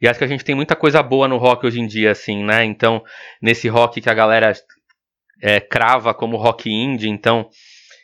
[0.03, 2.45] E acho que a gente tem muita coisa boa no rock hoje em dia, assim,
[2.45, 2.63] né?
[2.63, 3.03] Então,
[3.41, 4.53] nesse rock que a galera
[5.41, 7.49] é, crava como rock indie, então,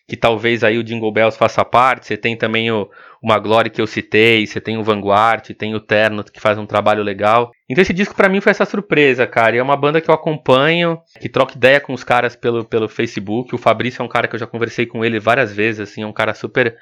[0.09, 2.07] que talvez aí o Jingle Bells faça parte.
[2.07, 2.91] Você tem também o,
[3.23, 6.67] uma Glória que eu citei, você tem o Vanguard, tem o Terno que faz um
[6.67, 7.51] trabalho legal.
[7.69, 9.57] Então esse disco para mim foi essa surpresa, cara.
[9.57, 12.89] E é uma banda que eu acompanho, que troca ideia com os caras pelo, pelo
[12.89, 13.55] Facebook.
[13.55, 16.07] O Fabrício é um cara que eu já conversei com ele várias vezes, assim, é
[16.07, 16.77] um cara super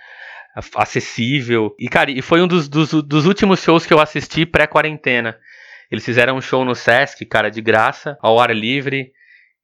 [0.74, 1.74] acessível.
[1.78, 5.36] E, cara, e foi um dos, dos, dos últimos shows que eu assisti pré-quarentena.
[5.90, 9.12] Eles fizeram um show no Sesc, cara, de graça, ao ar livre.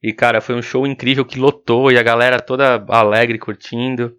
[0.02, 4.12] E, cara, foi um show incrível que lotou e a galera toda alegre, curtindo.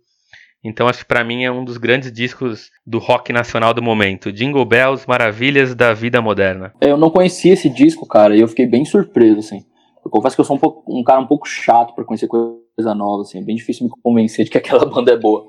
[0.64, 4.32] Então acho que para mim é um dos grandes discos do rock nacional do momento.
[4.32, 6.74] Jingle Bells, Maravilhas da Vida Moderna.
[6.82, 9.64] Eu não conhecia esse disco, cara, e eu fiquei bem surpreso, assim.
[10.04, 12.96] Eu confesso que eu sou um, pouco, um cara um pouco chato para conhecer coisa
[12.96, 13.40] nova, assim.
[13.40, 15.48] É bem difícil me convencer de que aquela banda é boa.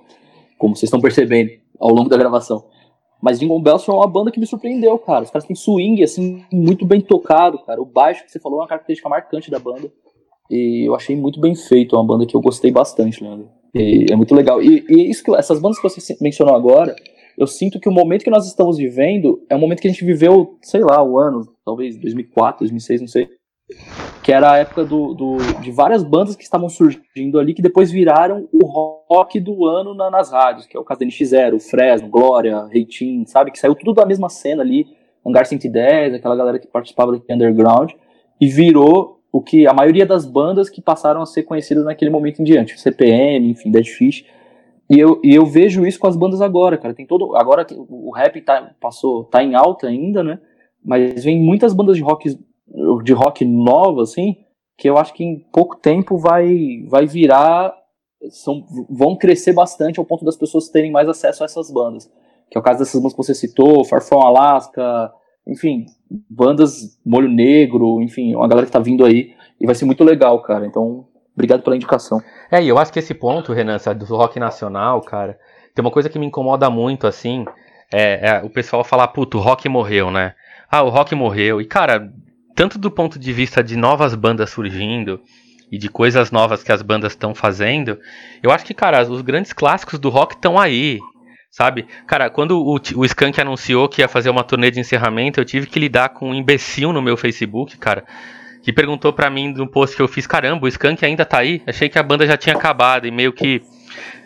[0.59, 1.51] Como vocês estão percebendo
[1.81, 2.65] ao longo da gravação.
[3.21, 5.25] Mas Jingle Bells foi uma banda que me surpreendeu, cara.
[5.25, 7.81] Os caras têm swing, assim, muito bem tocado, cara.
[7.81, 9.91] O baixo que você falou é uma característica marcante da banda.
[10.51, 13.49] E eu achei muito bem feito, é uma banda que eu gostei bastante, Leandro.
[13.75, 14.63] E é muito legal.
[14.63, 16.95] E, e isso que, essas bandas que você mencionou agora,
[17.37, 20.05] eu sinto que o momento que nós estamos vivendo é um momento que a gente
[20.05, 23.29] viveu, sei lá, o ano, talvez 2004, 2006, não sei.
[24.25, 27.91] Que era a época do, do, de várias bandas que estavam surgindo ali, que depois
[27.91, 28.67] viraram o
[29.09, 33.25] rock do ano na, nas rádios, que é o caso da NX0, Fresno, Glória, Reitin,
[33.27, 33.51] sabe?
[33.51, 34.87] Que saiu tudo da mesma cena ali,
[35.25, 37.93] Hangar 110, aquela galera que participava do underground,
[38.41, 42.41] e virou o que a maioria das bandas que passaram a ser conhecidas naquele momento
[42.41, 44.25] em diante, CPM, enfim, Dead Fish.
[44.91, 46.95] E eu, e eu vejo isso com as bandas agora, cara.
[46.95, 47.37] Tem todo.
[47.37, 50.41] Agora o rap tá, passou, tá em alta ainda, né?
[50.83, 52.39] Mas vem muitas bandas de rock,
[53.05, 54.37] de rock nova, assim,
[54.79, 57.75] que eu acho que em pouco tempo vai, vai virar.
[58.31, 62.11] São, vão crescer bastante ao ponto das pessoas terem mais acesso a essas bandas.
[62.51, 65.13] Que é o caso dessas bandas que você citou, Far From Alaska,
[65.47, 65.85] enfim,
[66.29, 70.41] bandas Molho Negro, enfim, uma galera que tá vindo aí e vai ser muito legal,
[70.43, 70.67] cara.
[70.67, 72.23] Então, obrigado pela indicação.
[72.51, 75.39] É, e eu acho que esse ponto, Renan, do rock nacional, cara,
[75.75, 77.45] tem uma coisa que me incomoda muito, assim,
[77.93, 80.35] é, é o pessoal falar, puto, o rock morreu, né?
[80.71, 81.61] Ah, o rock morreu.
[81.61, 82.13] E, cara,
[82.55, 85.21] tanto do ponto de vista de novas bandas surgindo
[85.71, 87.99] e de coisas novas que as bandas estão fazendo,
[88.43, 90.99] eu acho que, cara, os grandes clássicos do rock estão aí
[91.59, 91.89] sabe?
[92.07, 95.67] Cara, quando o, o Skank anunciou que ia fazer uma turnê de encerramento, eu tive
[95.67, 98.05] que lidar com um imbecil no meu Facebook, cara,
[98.63, 101.61] que perguntou para mim no post que eu fiz, caramba, o Skank ainda tá aí?
[101.67, 103.61] Achei que a banda já tinha acabado e meio que...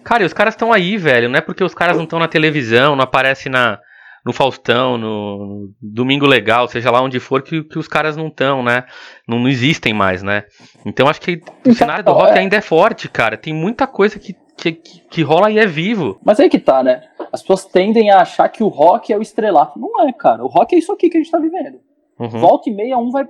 [0.04, 2.94] Cara, os caras estão aí, velho, não é porque os caras não estão na televisão,
[2.94, 3.78] não aparecem na,
[4.26, 8.62] no Faustão, no, Domingo Legal, seja lá onde for, que, que os caras não estão,
[8.62, 8.84] né?
[9.26, 10.44] Não, não, existem mais, né?
[10.84, 12.40] Então acho que o então, cenário do rock é.
[12.40, 13.38] ainda é forte, cara.
[13.38, 16.19] Tem muita coisa que, que, que, rola e é vivo.
[16.24, 17.09] Mas aí que tá, né?
[17.33, 19.79] As pessoas tendem a achar que o rock é o estrelato.
[19.79, 20.45] Não é, cara.
[20.45, 21.81] O rock é isso aqui que a gente tá vivendo.
[22.19, 22.29] Uhum.
[22.29, 23.24] Volta e meia, um vai.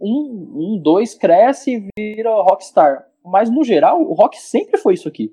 [0.00, 3.04] Um, um, dois cresce e vira rockstar.
[3.24, 5.30] Mas no geral, o rock sempre foi isso aqui.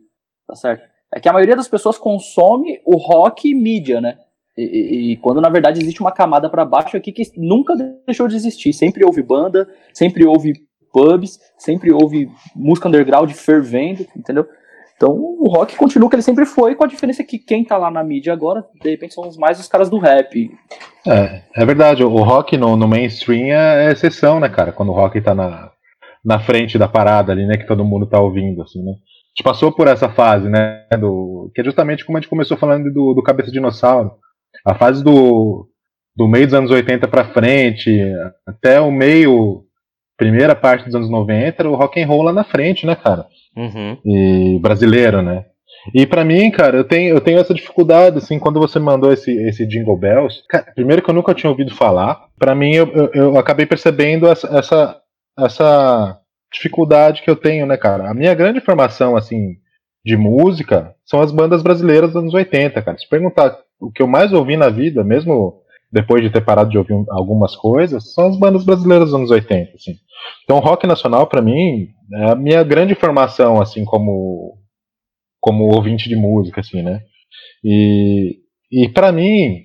[0.48, 0.84] Tá certo?
[1.14, 4.18] É que a maioria das pessoas consome o rock mídia, né?
[4.58, 8.28] E, e, e, quando na verdade existe uma camada para baixo aqui que nunca deixou
[8.28, 8.74] de existir.
[8.74, 10.54] Sempre houve banda, sempre houve
[10.94, 14.48] pubs, sempre houve música underground fervendo, entendeu?
[14.96, 17.78] Então o rock continua o que ele sempre foi, com a diferença que quem tá
[17.78, 20.50] lá na mídia agora, de repente, são mais os caras do rap.
[21.06, 24.72] É, é verdade, o rock no, no mainstream é, é exceção, né, cara?
[24.72, 25.72] Quando o rock tá na,
[26.24, 28.92] na frente da parada ali, né, que todo mundo tá ouvindo, assim, né?
[28.92, 32.56] A gente passou por essa fase, né, do, que é justamente como a gente começou
[32.56, 34.14] falando do, do Cabeça Dinossauro.
[34.66, 35.68] A fase do,
[36.16, 38.02] do meio dos anos 80 para frente,
[38.48, 39.66] até o meio,
[40.18, 43.28] primeira parte dos anos 90, era o rock and roll lá na frente, né, cara?
[43.56, 43.98] Uhum.
[44.06, 45.46] E brasileiro, né?
[45.94, 49.32] E para mim, cara, eu tenho, eu tenho essa dificuldade, assim, quando você mandou esse,
[49.48, 50.42] esse Jingle Bells.
[50.50, 54.28] Cara, primeiro que eu nunca tinha ouvido falar, para mim eu, eu, eu, acabei percebendo
[54.28, 55.02] essa, essa,
[55.38, 56.20] essa
[56.52, 58.10] dificuldade que eu tenho, né, cara?
[58.10, 59.58] A minha grande formação, assim,
[60.04, 62.98] de música são as bandas brasileiras dos anos 80, cara.
[62.98, 65.62] Se perguntar o que eu mais ouvi na vida, mesmo
[65.92, 69.72] depois de ter parado de ouvir algumas coisas, são as bandas brasileiras dos anos 80,
[69.76, 69.96] assim.
[70.44, 74.58] Então, rock nacional, para mim, a minha grande formação, assim, como,
[75.40, 77.02] como ouvinte de música, assim, né?
[77.64, 78.40] E,
[78.72, 79.64] e para mim,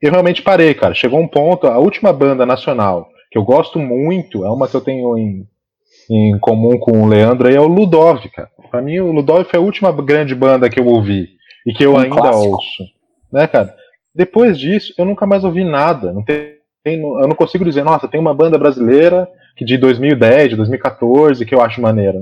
[0.00, 0.94] eu realmente parei, cara.
[0.94, 4.80] Chegou um ponto, a última banda nacional que eu gosto muito, é uma que eu
[4.80, 5.46] tenho em,
[6.10, 8.50] em comum com o Leandro, aí é o Ludov, cara.
[8.70, 11.28] Pra mim, o Ludov foi a última grande banda que eu ouvi
[11.66, 12.54] e que eu um ainda clássico.
[12.54, 12.84] ouço.
[13.32, 13.74] Né, cara?
[14.12, 16.12] Depois disso, eu nunca mais ouvi nada.
[16.12, 19.28] Não tem, eu não consigo dizer, nossa, tem uma banda brasileira
[19.60, 22.18] que de 2010, de 2014, que eu acho maneira.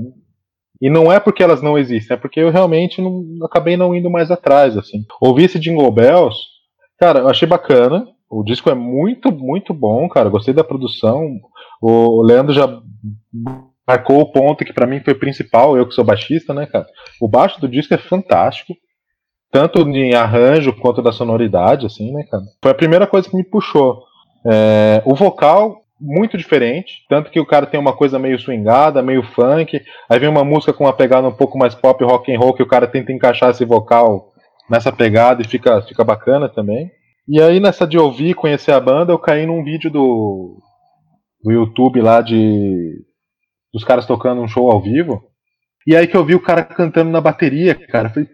[0.83, 4.11] E não é porque elas não existem, é porque eu realmente não, acabei não indo
[4.11, 5.05] mais atrás, assim.
[5.21, 6.37] Ouvi esse Jingle Bells,
[6.99, 8.09] cara, eu achei bacana.
[8.29, 10.29] O disco é muito, muito bom, cara.
[10.29, 11.39] Gostei da produção.
[11.81, 12.67] O Leandro já
[13.87, 16.87] marcou o ponto que para mim foi principal, eu que sou baixista, né, cara?
[17.21, 18.75] O baixo do disco é fantástico.
[19.53, 22.43] Tanto em arranjo quanto da sonoridade, assim, né, cara?
[22.61, 24.03] Foi a primeira coisa que me puxou.
[24.45, 29.23] É, o vocal muito diferente, tanto que o cara tem uma coisa meio swingada, meio
[29.23, 32.55] funk, aí vem uma música com uma pegada um pouco mais pop rock and roll
[32.55, 34.33] que o cara tenta encaixar esse vocal
[34.71, 36.91] nessa pegada e fica, fica bacana também.
[37.27, 40.57] E aí nessa de ouvir, conhecer a banda, eu caí num vídeo do,
[41.43, 43.05] do YouTube lá de
[43.73, 45.23] dos caras tocando um show ao vivo.
[45.87, 48.29] E aí que eu vi o cara cantando na bateria, cara, falei,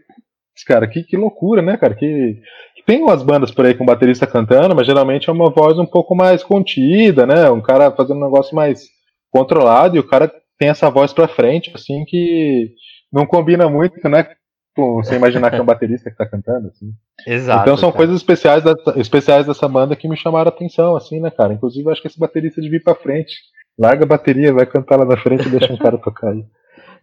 [0.67, 1.95] cara, que, que loucura, né, cara?
[1.95, 2.41] Que,
[2.87, 6.15] tem umas bandas por aí com baterista cantando, mas geralmente é uma voz um pouco
[6.15, 7.51] mais contida, né?
[7.51, 8.85] Um cara fazendo um negócio mais
[9.31, 12.71] controlado e o cara tem essa voz pra frente, assim, que
[13.13, 14.29] não combina muito, né?
[14.77, 16.91] Com você imaginar que é um baterista que tá cantando, assim.
[17.27, 17.63] Exato.
[17.63, 17.99] Então são cara.
[17.99, 21.55] coisas especiais, da, especiais dessa banda que me chamaram a atenção, assim, né, cara?
[21.55, 23.35] Inclusive, eu acho que esse baterista devia ir pra frente.
[23.79, 26.45] Larga a bateria, vai cantar lá na frente e deixa um cara tocar aí.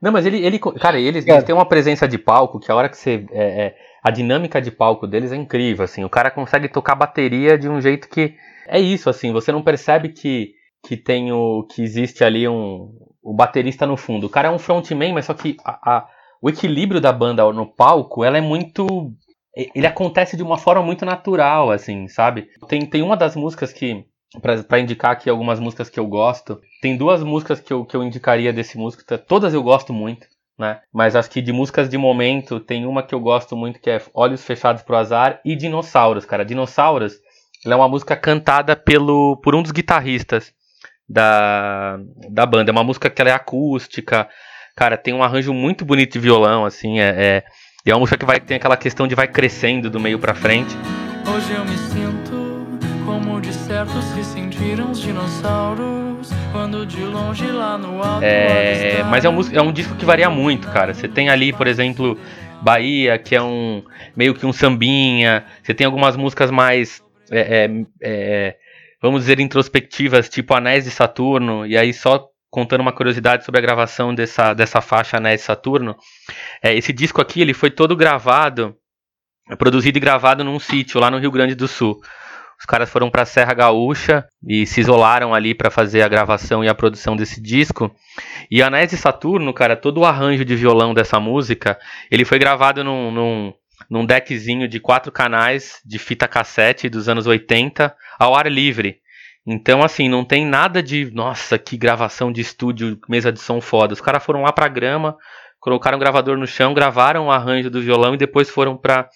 [0.02, 1.38] Não, mas ele, ele cara, eles, Cara.
[1.38, 3.26] eles têm uma presença de palco que a hora que você.
[3.32, 6.04] é, é, a dinâmica de palco deles é incrível, assim.
[6.04, 8.36] O cara consegue tocar bateria de um jeito que.
[8.68, 10.54] É isso, assim, você não percebe que,
[10.88, 11.64] que tem o.
[11.64, 12.92] que existe ali um.
[13.24, 14.26] O baterista no fundo.
[14.28, 16.08] O cara é um frontman, mas só que a, a-
[16.42, 19.14] o equilíbrio da banda no palco, ela é muito.
[19.56, 22.48] Ele acontece de uma forma muito natural, assim, sabe?
[22.68, 24.06] Tem, tem uma das músicas que.
[24.70, 26.60] Pra indicar aqui algumas músicas que eu gosto.
[26.82, 29.04] Tem duas músicas que eu, que eu indicaria desse músico.
[29.28, 30.26] Todas eu gosto muito,
[30.58, 30.80] né?
[30.94, 34.02] Mas acho que de músicas de momento, tem uma que eu gosto muito que é
[34.14, 36.46] Olhos Fechados pro Azar e Dinossauros, cara.
[36.46, 37.14] Dinossauros,
[37.66, 40.54] é uma música cantada pelo, por um dos guitarristas
[41.08, 42.00] da,
[42.30, 42.72] da banda.
[42.72, 44.28] É uma música que ela é acústica,
[44.76, 47.44] cara, tem um arranjo muito bonito de violão, assim, é, é,
[47.86, 50.34] e é uma música que vai tem aquela questão de vai crescendo do meio pra
[50.34, 50.76] frente.
[51.28, 52.41] Hoje eu me sinto
[53.06, 59.26] como de certos se sentiram os dinossauros quando de longe lá no alto É, mas
[59.26, 60.94] é um, é um disco que varia muito, cara.
[60.94, 62.18] Você tem ali, por exemplo,
[62.62, 63.84] Bahia, que é um
[64.16, 65.46] meio que um sambinha.
[65.64, 68.56] Você tem algumas músicas mais, é, é, é,
[69.02, 71.66] vamos dizer, introspectivas, tipo Anéis de Saturno.
[71.66, 75.96] E aí, só contando uma curiosidade sobre a gravação dessa, dessa faixa Anéis de Saturno.
[76.62, 78.76] É, esse disco aqui, ele foi todo gravado,
[79.58, 82.00] produzido e gravado num sítio lá no Rio Grande do Sul.
[82.62, 86.70] Os caras foram pra Serra Gaúcha e se isolaram ali pra fazer a gravação e
[86.70, 87.92] a produção desse disco.
[88.52, 91.80] E Anéis de Saturno, cara, todo o arranjo de violão dessa música,
[92.12, 93.54] ele foi gravado num, num,
[93.90, 99.00] num deckzinho de quatro canais de fita cassete dos anos 80 ao ar livre.
[99.44, 103.96] Então, assim, não tem nada de, nossa, que gravação de estúdio, mesa de som foda.
[103.96, 105.18] Os caras foram lá pra grama,
[105.60, 109.10] colocaram o gravador no chão, gravaram o arranjo do violão e depois foram para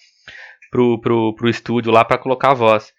[0.68, 2.95] pro, pro, pro estúdio lá para colocar a voz.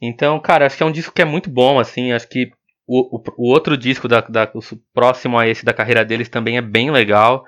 [0.00, 2.50] Então, cara, acho que é um disco que é muito bom, assim, acho que
[2.86, 4.50] o, o, o outro disco da, da-
[4.94, 7.44] próximo a esse da carreira deles também é bem legal.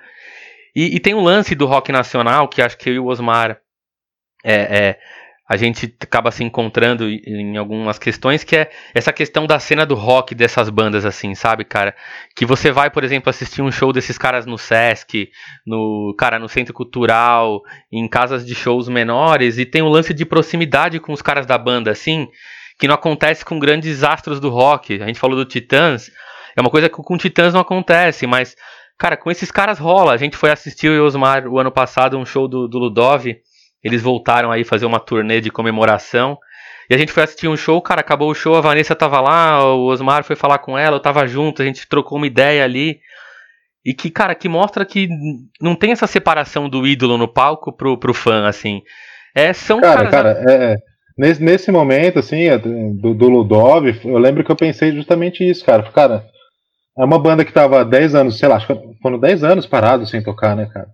[0.75, 3.61] E, e tem o lance do rock nacional, que acho que eu e o Osmar
[4.45, 5.01] é, é,
[5.51, 9.97] a gente acaba se encontrando em- algumas questões, que é essa questão da cena do
[9.97, 11.93] rock dessas bandas, assim, sabe, cara?
[12.37, 15.29] Que você vai, por exemplo, assistir um show desses caras no Sesc,
[15.67, 20.25] no, cara, no Centro Cultural, em casas de shows menores, e tem um lance de
[20.25, 22.29] proximidade com os caras da banda, assim,
[22.79, 25.03] que não acontece com grandes astros do rock.
[25.03, 26.13] A gente falou do Titãs,
[26.57, 28.55] é uma coisa que com Titãs não acontece, mas,
[28.97, 30.13] cara, com esses caras rola.
[30.13, 33.27] A gente foi assistir o Osmar o ano passado um show do, do Ludov,
[33.83, 36.39] eles voltaram aí fazer uma turnê de comemoração.
[36.89, 39.65] E a gente foi assistir um show, cara, acabou o show, a Vanessa tava lá,
[39.65, 42.99] o Osmar foi falar com ela, eu tava junto, a gente trocou uma ideia ali.
[43.85, 45.09] E que, cara, que mostra que
[45.61, 48.83] não tem essa separação do ídolo no palco pro, pro fã, assim.
[49.35, 50.11] É, são Cara, caras.
[50.11, 50.77] cara, é, é,
[51.17, 55.65] nesse, nesse momento, assim, é, do, do Ludov, eu lembro que eu pensei justamente isso,
[55.65, 55.85] cara.
[55.93, 56.25] Cara,
[56.99, 60.11] é uma banda que tava 10 anos, sei lá, acho que foram 10 anos parados
[60.11, 60.89] sem tocar, né, cara?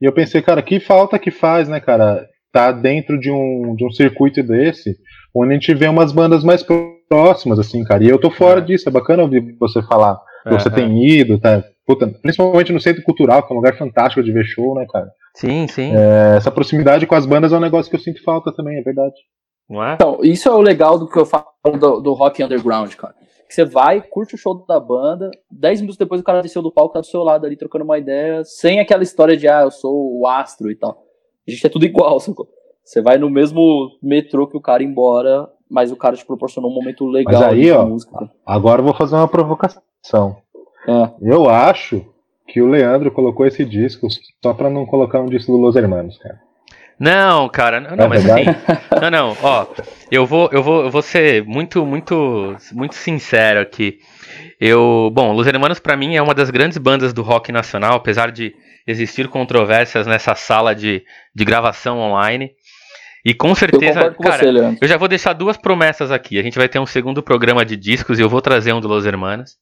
[0.00, 2.26] E eu pensei, cara, que falta que faz, né, cara?
[2.52, 4.96] Tá dentro de um, de um circuito desse,
[5.34, 6.64] onde a gente vê umas bandas mais
[7.08, 8.04] próximas, assim, cara.
[8.04, 8.62] E eu tô fora É.
[8.62, 10.72] disso, é bacana ouvir você falar que É, você é.
[10.72, 11.64] tem ido, tá?
[11.86, 15.08] Puta, principalmente no centro cultural, que é um lugar fantástico de ver show, né, cara?
[15.34, 15.92] Sim, sim.
[15.94, 18.82] É, essa proximidade com as bandas é um negócio que eu sinto falta também, é
[18.82, 19.14] verdade.
[19.68, 19.94] Não é?
[19.94, 21.46] Então, isso é o legal do que eu falo
[21.78, 23.14] do, do rock underground, cara.
[23.54, 26.72] Que você vai, curte o show da banda, 10 minutos depois o cara desceu do
[26.72, 29.70] palco, tá do seu lado ali trocando uma ideia, sem aquela história de, ah, eu
[29.70, 31.04] sou o astro e tal.
[31.46, 32.48] A gente é tudo igual, sacou?
[32.84, 36.74] Você vai no mesmo metrô que o cara embora, mas o cara te proporcionou um
[36.74, 38.28] momento legal Mas aí, ó, música.
[38.44, 40.36] Agora eu vou fazer uma provocação.
[40.88, 41.10] É.
[41.22, 42.04] Eu acho
[42.48, 44.08] que o Leandro colocou esse disco
[44.42, 46.40] só pra não colocar um disco do Los Hermanos, cara.
[46.98, 48.50] Não, cara, não, não, É mas verdade?
[48.50, 49.66] assim, não, não, ó,
[50.10, 53.98] eu vou, eu vou, eu vou ser muito, muito, muito sincero aqui.
[54.60, 58.30] Eu, bom, Los Hermanos pra mim é uma das grandes bandas do rock nacional, apesar
[58.30, 58.54] de
[58.86, 61.02] existir controvérsias nessa sala de,
[61.34, 62.50] de gravação online.
[63.24, 66.38] E com Eu certeza, concordo com cara, você, eu já vou deixar duas promessas aqui.
[66.38, 68.88] A gente vai ter um segundo programa de discos e eu vou trazer um do
[68.88, 69.56] Los Hermanos.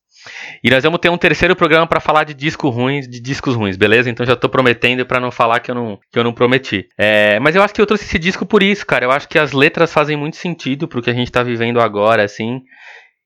[0.62, 3.76] E nós vamos ter um terceiro programa pra falar de disco ruins, de discos ruins,
[3.76, 4.08] beleza?
[4.08, 6.88] Então já tô prometendo pra não falar que eu não, que eu não prometi.
[6.96, 9.04] É, mas eu acho que eu trouxe esse disco por isso, cara.
[9.04, 12.22] Eu acho que as letras fazem muito sentido pro que a gente tá vivendo agora,
[12.22, 12.62] assim.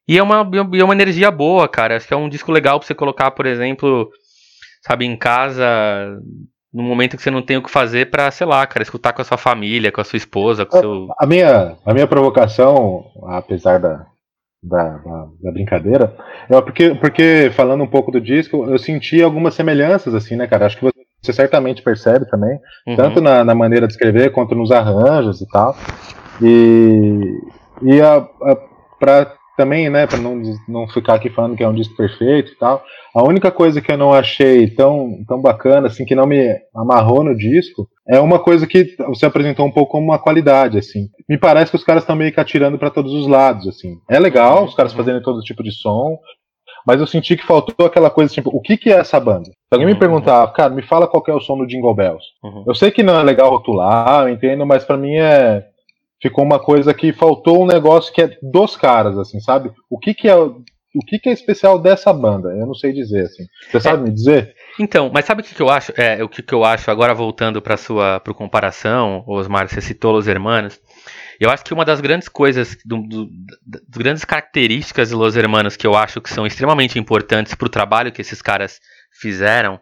[0.09, 1.97] E é uma, e é uma energia boa, cara.
[1.97, 4.09] Acho que é um disco legal pra você colocar, por exemplo,
[4.87, 5.65] sabe, em casa,
[6.73, 9.23] no momento que você não tem o que fazer pra, sei lá, cara, escutar com
[9.23, 11.09] a sua família, com a sua esposa, com o seu.
[11.19, 14.07] A minha, a minha provocação, apesar da,
[14.63, 16.17] da, da, da brincadeira,
[16.49, 20.67] é porque, porque falando um pouco do disco, eu senti algumas semelhanças, assim, né, cara?
[20.67, 20.91] Acho que
[21.23, 22.97] você certamente percebe também, uhum.
[22.97, 25.77] tanto na, na, maneira de escrever quanto nos arranjos e tal.
[26.43, 27.41] E,
[27.83, 28.57] e a, a
[28.99, 32.57] para também, né, para não, não ficar aqui falando que é um disco perfeito e
[32.57, 32.85] tal,
[33.15, 37.25] a única coisa que eu não achei tão, tão bacana, assim, que não me amarrou
[37.25, 41.09] no disco, é uma coisa que você apresentou um pouco como uma qualidade, assim.
[41.29, 43.97] Me parece que os caras estão meio que atirando para todos os lados, assim.
[44.09, 46.19] É legal os caras fazendo todo tipo de som,
[46.87, 49.47] mas eu senti que faltou aquela coisa, tipo, o que, que é essa banda?
[49.47, 49.99] Se alguém me uhum.
[49.99, 52.25] perguntar, cara, me fala qual é o som do Jingle Bells.
[52.45, 52.65] Uhum.
[52.67, 55.65] Eu sei que não é legal rotular, eu entendo, mas para mim é
[56.21, 59.71] ficou uma coisa que faltou um negócio que é dos caras, assim, sabe?
[59.91, 60.35] O que que é
[60.97, 62.49] o que, que é especial dessa banda?
[62.49, 63.45] Eu não sei dizer, assim.
[63.71, 64.55] Você sabe é, me dizer?
[64.81, 65.93] Então, mas sabe o que, que eu acho?
[65.95, 70.13] É, o que, que eu acho, agora voltando para sua pro comparação, Osmar, você citou
[70.13, 70.81] Los Hermanos.
[71.39, 73.29] Eu acho que uma das grandes coisas, do, do,
[73.67, 77.71] das grandes características de Los Hermanos que eu acho que são extremamente importantes para o
[77.71, 78.81] trabalho que esses caras
[79.21, 79.79] fizeram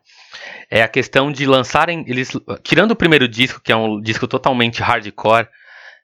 [0.69, 2.05] é a questão de lançarem.
[2.09, 2.33] Eles,
[2.65, 5.49] tirando o primeiro disco, que é um disco totalmente hardcore,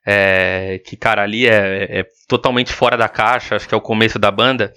[0.05, 4.18] é, que, cara, ali é, é, totalmente fora da caixa, acho que é o começo
[4.18, 4.72] da banda.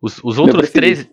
[0.00, 1.08] Os, os outros três.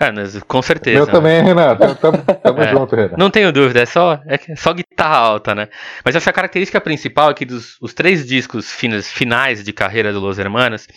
[0.00, 0.98] É, com certeza.
[0.98, 1.94] Eu também, Renato.
[1.96, 3.18] Tamo, tamo é, junto, Renato.
[3.18, 5.68] Não tenho dúvida, é só, é só guitarra alta, né?
[6.04, 10.12] Mas acho que a característica principal é que dos os três discos finais de carreira
[10.12, 10.88] do Los Hermanos,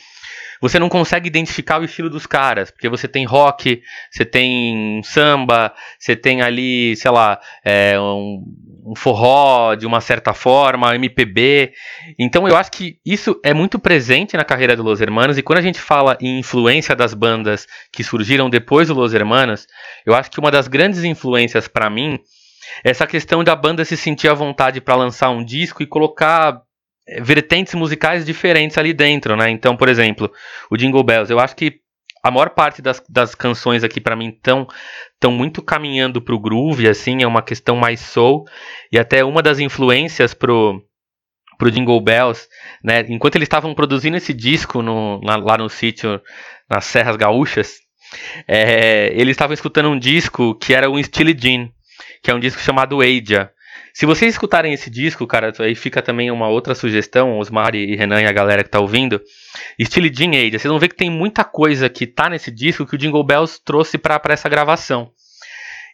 [0.62, 3.82] você não consegue identificar o estilo dos caras, porque você tem rock,
[4.12, 8.44] você tem samba, você tem ali, sei lá, é, um,
[8.90, 11.72] um forró de uma certa forma, MPB.
[12.18, 15.60] Então eu acho que isso é muito presente na carreira do Los Hermanos, e quando
[15.60, 19.68] a gente fala em influência das bandas que surgiram depois do Los Hermanos,
[20.06, 22.20] eu acho que uma das grandes influências para mim
[22.84, 26.62] é essa questão da banda se sentir à vontade para lançar um disco e colocar
[27.22, 29.50] vertentes musicais diferentes ali dentro, né?
[29.50, 30.32] Então, por exemplo,
[30.70, 31.80] o Jingle Bells, eu acho que
[32.24, 34.68] a maior parte das, das canções aqui para mim estão
[35.20, 38.46] tão muito caminhando pro groove, assim, é uma questão mais soul,
[38.92, 40.82] e até uma das influências pro
[41.58, 42.48] pro Jingle Bells,
[42.82, 43.02] né?
[43.10, 46.22] Enquanto eles estavam produzindo esse disco no, lá, lá no sítio,
[46.70, 47.80] nas Serras Gaúchas,
[48.48, 51.70] é, eles estavam escutando um disco que era o Steely Jean,
[52.24, 53.52] que é um disco chamado Aja,
[53.94, 58.22] se vocês escutarem esse disco, cara, aí fica também uma outra sugestão, Osmar e Renan
[58.22, 59.22] e a galera que tá ouvindo.
[59.78, 62.96] Estilo Jean Age, vocês vão ver que tem muita coisa que tá nesse disco que
[62.96, 65.12] o Jingle Bells trouxe para essa gravação.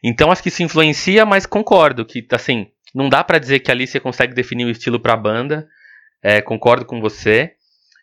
[0.03, 3.87] Então acho que se influencia, mas concordo que, assim, não dá para dizer que ali
[3.87, 5.67] você consegue definir o estilo pra banda.
[6.21, 7.51] É, concordo com você.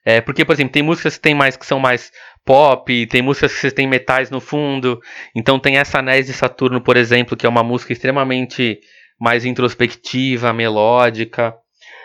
[0.05, 2.11] É, porque, por exemplo, tem músicas que tem mais que são mais
[2.45, 5.01] pop, tem músicas que tem metais no fundo.
[5.35, 8.81] Então tem essa Anéis de Saturno, por exemplo, que é uma música extremamente
[9.23, 11.55] mais introspectiva, melódica.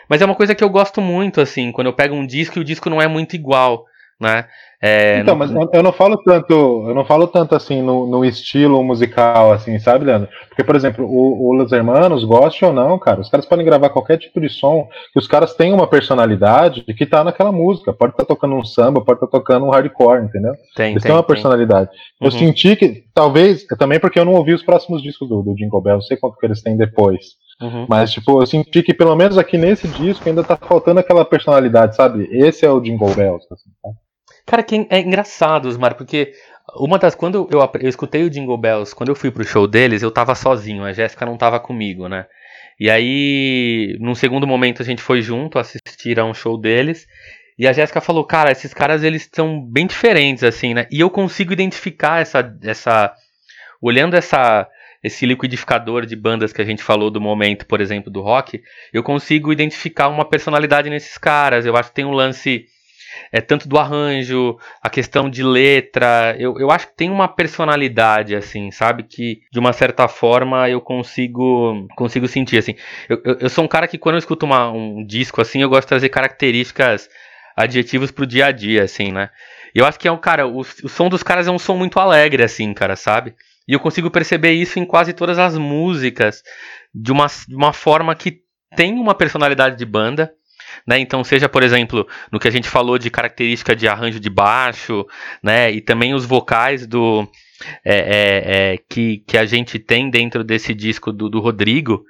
[0.08, 2.62] Mas é uma coisa que eu gosto muito, assim, quando eu pego um disco e
[2.62, 3.86] o disco não é muito igual,
[4.22, 4.48] né?
[4.80, 5.40] É, então, no...
[5.40, 9.80] mas eu não falo tanto, eu não falo tanto assim no, no, estilo musical, assim,
[9.80, 10.30] sabe, Leandro?
[10.50, 13.90] Porque, por exemplo, o, o Los Hermanos, goste ou não, cara, os caras podem gravar
[13.90, 17.92] qualquer tipo de som, que os caras têm uma personalidade que tá naquela música.
[17.92, 20.54] Pode estar tá tocando um samba, pode estar tá tocando um hardcore, entendeu?
[20.76, 21.90] Tem, Eles tem, têm uma personalidade.
[22.22, 22.32] Eu uhum.
[22.32, 25.96] senti que, talvez, também porque eu não ouvi os próximos discos do, do Jingle Bell,
[25.96, 27.38] não sei quanto que eles têm depois.
[27.60, 27.88] Uhum.
[27.90, 31.96] Mas, tipo, eu senti que pelo menos aqui nesse disco ainda tá faltando aquela personalidade,
[31.96, 32.28] sabe?
[32.32, 33.90] Esse é o Jingle Bells, assim, tá?
[34.48, 36.32] Cara, que é engraçado, Osmar, porque
[36.78, 37.14] uma das.
[37.14, 40.34] Quando eu, eu escutei o Jingle Bells, quando eu fui pro show deles, eu tava
[40.36, 42.26] sozinho, a Jéssica não tava comigo, né?
[42.80, 47.06] E aí, num segundo momento, a gente foi junto assistir a um show deles.
[47.60, 50.88] E a Jéssica falou, cara, esses caras eles são bem diferentes, assim, né?
[50.90, 52.58] E eu consigo identificar essa.
[52.64, 53.14] essa
[53.82, 54.66] olhando essa,
[55.04, 58.62] esse liquidificador de bandas que a gente falou do momento, por exemplo, do rock,
[58.94, 61.66] eu consigo identificar uma personalidade nesses caras.
[61.66, 62.66] Eu acho que tem um lance
[63.32, 68.36] é tanto do arranjo, a questão de letra, eu, eu acho que tem uma personalidade,
[68.36, 69.04] assim, sabe?
[69.04, 72.76] Que de uma certa forma eu consigo consigo sentir, assim.
[73.10, 75.70] Eu, eu, eu sou um cara que quando eu escuto uma, um disco, assim, eu
[75.70, 77.10] gosto de trazer características,
[77.56, 79.30] adjetivos pro dia a dia, assim, né?
[79.74, 82.00] Eu acho que é um cara, o, o som dos caras é um som muito
[82.00, 83.36] alegre, assim, cara, sabe?
[83.68, 86.42] E eu consigo perceber isso em quase todas as músicas,
[86.94, 88.40] de uma, de uma forma que
[88.76, 90.32] tem uma personalidade de banda,
[90.86, 91.00] né?
[91.00, 95.06] Então, seja, por exemplo, no que a gente falou de característica de arranjo de baixo,
[95.42, 95.72] né?
[95.72, 97.28] E também os vocais do
[97.84, 102.06] é, é, é, que, que a gente tem dentro desse disco do, do Rodrigo,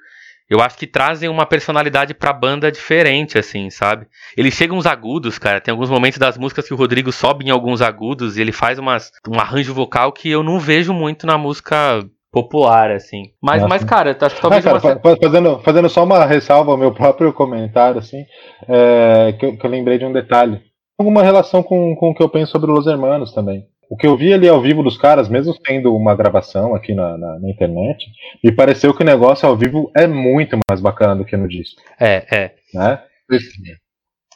[0.49, 4.07] eu acho que trazem uma personalidade pra banda diferente, assim, sabe?
[4.35, 5.59] Eles chegam uns agudos, cara.
[5.59, 8.79] Tem alguns momentos das músicas que o Rodrigo sobe em alguns agudos e ele faz
[8.79, 13.31] umas, um arranjo vocal que eu não vejo muito na música popular, assim.
[13.41, 14.65] Mas, mas cara, acho que talvez.
[14.65, 15.17] Ah, cara, uma...
[15.17, 18.25] fazendo, fazendo só uma ressalva ao meu próprio comentário, assim,
[18.67, 20.61] é, que, eu, que, eu, lembrei de um detalhe.
[20.99, 23.67] Alguma relação com, com o que eu penso sobre Los Hermanos também.
[23.89, 26.93] O o que eu vi ali ao vivo dos caras, mesmo tendo uma gravação aqui
[26.93, 28.05] na, na, na, internet,
[28.43, 31.81] me pareceu que o negócio ao vivo é muito mais bacana do que no disco.
[31.99, 32.51] É, é.
[32.73, 33.01] Né?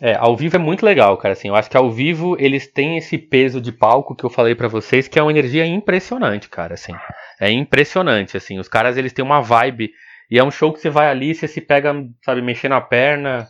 [0.01, 1.33] É, ao vivo é muito legal, cara.
[1.33, 4.55] Assim, eu acho que ao vivo eles têm esse peso de palco que eu falei
[4.55, 6.73] para vocês, que é uma energia impressionante, cara.
[6.73, 6.93] Assim,
[7.41, 8.37] é impressionante.
[8.37, 9.91] Assim, os caras eles têm uma vibe
[10.29, 11.93] e é um show que você vai ali, você se pega,
[12.23, 13.47] sabe, mexendo a perna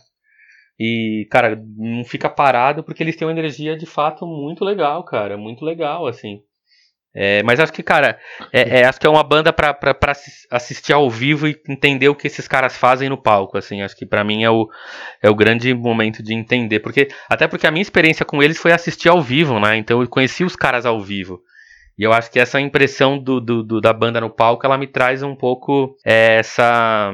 [0.80, 5.36] e, cara, não fica parado porque eles têm uma energia de fato muito legal, cara,
[5.36, 6.40] muito legal, assim.
[7.14, 8.18] É, mas acho que, cara,
[8.50, 10.14] é, é, acho que é uma banda pra, pra, pra,
[10.50, 14.06] assistir ao vivo e entender o que esses caras fazem no palco, assim, acho que
[14.06, 14.66] para mim é o,
[15.22, 18.72] é o grande momento de entender, porque até porque a minha experiência com eles foi
[18.72, 21.42] assistir ao vivo, né, então eu conheci os caras ao vivo,
[21.98, 24.86] e eu acho que essa impressão do, do, do da banda no palco, ela me
[24.86, 27.12] traz um pouco é, essa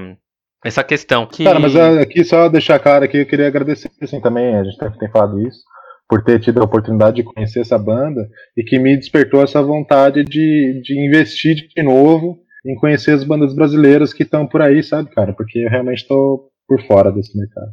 [0.65, 1.27] essa questão.
[1.27, 1.45] Que...
[1.45, 4.79] Cara, mas é, aqui só deixar claro aqui, eu queria agradecer assim, também, a gente
[4.99, 5.61] tem falado isso,
[6.09, 10.25] por ter tido a oportunidade de conhecer essa banda e que me despertou essa vontade
[10.25, 15.11] de, de investir de novo em conhecer as bandas brasileiras que estão por aí, sabe,
[15.11, 15.33] cara?
[15.33, 17.73] Porque eu realmente estou por fora desse mercado.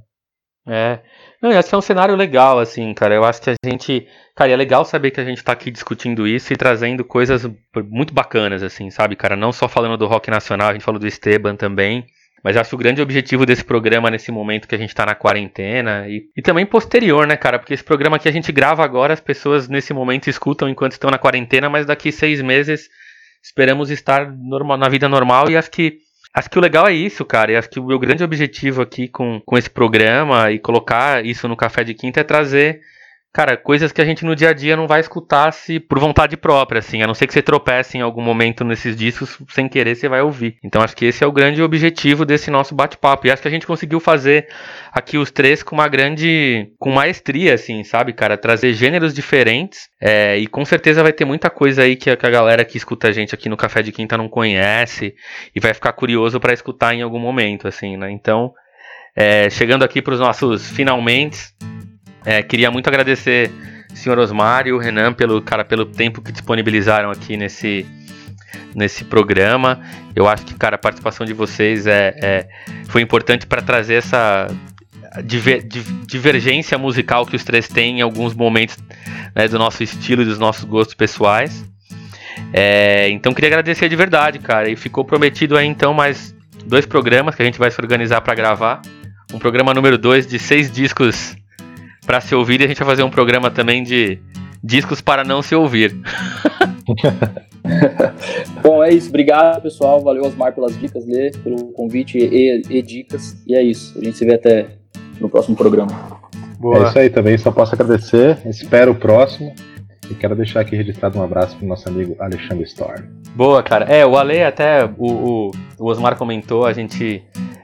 [0.67, 0.99] É.
[1.41, 3.13] Não, acho que é um cenário legal, assim, cara.
[3.13, 4.07] Eu acho que a gente.
[4.35, 7.47] Cara, é legal saber que a gente tá aqui discutindo isso e trazendo coisas
[7.89, 9.35] muito bacanas, assim, sabe, cara?
[9.35, 12.05] Não só falando do rock nacional, a gente falou do Esteban também.
[12.43, 15.15] Mas acho que o grande objetivo desse programa nesse momento que a gente está na
[15.15, 17.57] quarentena e, e também posterior, né, cara?
[17.57, 21.09] Porque esse programa que a gente grava agora, as pessoas nesse momento escutam enquanto estão
[21.09, 22.87] na quarentena, mas daqui seis meses
[23.41, 25.97] esperamos estar normal, na vida normal e acho que
[26.35, 27.53] Acho que o legal é isso, cara.
[27.53, 31.47] E acho que o meu grande objetivo aqui com, com esse programa e colocar isso
[31.47, 32.81] no Café de Quinta é trazer
[33.35, 36.37] cara, coisas que a gente no dia a dia não vai escutar se por vontade
[36.37, 39.93] própria, assim, a não ser que você tropece em algum momento nesses discos, sem querer
[39.93, 40.55] você vai ouvir.
[40.63, 43.27] Então acho que esse é o grande objetivo desse nosso bate-papo.
[43.27, 44.47] E acho que a gente conseguiu fazer
[44.89, 49.89] aqui os três com uma grande, com maestria, assim, sabe, cara, trazer gêneros diferentes.
[50.01, 52.77] É, e com certeza vai ter muita coisa aí que a, que a galera que
[52.77, 55.13] escuta a gente aqui no Café de Quinta não conhece
[55.53, 58.09] e vai ficar curioso para escutar em algum momento, assim, né?
[58.11, 58.53] Então,
[59.13, 61.53] é, chegando aqui para os nossos finalmente.
[62.25, 63.51] É, queria muito agradecer
[63.93, 67.85] senhor Osmar e o Renan pelo, cara, pelo tempo que disponibilizaram aqui nesse,
[68.73, 69.81] nesse programa.
[70.15, 72.47] Eu acho que, cara, a participação de vocês é, é
[72.87, 74.47] foi importante para trazer essa
[75.23, 75.65] diver,
[76.05, 78.77] divergência musical que os três têm em alguns momentos
[79.35, 81.63] né, do nosso estilo e dos nossos gostos pessoais.
[82.51, 84.69] É, então queria agradecer de verdade, cara.
[84.69, 86.35] E ficou prometido aí então mais
[86.65, 88.81] dois programas que a gente vai se organizar para gravar.
[89.33, 91.35] Um programa número dois de seis discos
[92.05, 94.19] para se ouvir e a gente vai fazer um programa também de
[94.63, 95.95] discos para não se ouvir.
[98.61, 99.09] Bom, é isso.
[99.09, 100.01] Obrigado, pessoal.
[100.01, 103.35] Valeu, Osmar, pelas dicas, Lê, pelo convite e, e, dicas.
[103.47, 103.97] E é isso.
[103.99, 104.67] A gente se vê até
[105.19, 105.91] no próximo programa.
[106.59, 106.85] Boa.
[106.85, 107.37] É isso aí também.
[107.37, 108.39] Só posso agradecer.
[108.45, 109.53] Espero o próximo.
[110.09, 113.03] E quero deixar aqui registrado um abraço pro nosso amigo Alexandre Storm.
[113.35, 113.85] Boa, cara.
[113.85, 117.23] É, o Ale até, o, o, o Osmar comentou, a gente.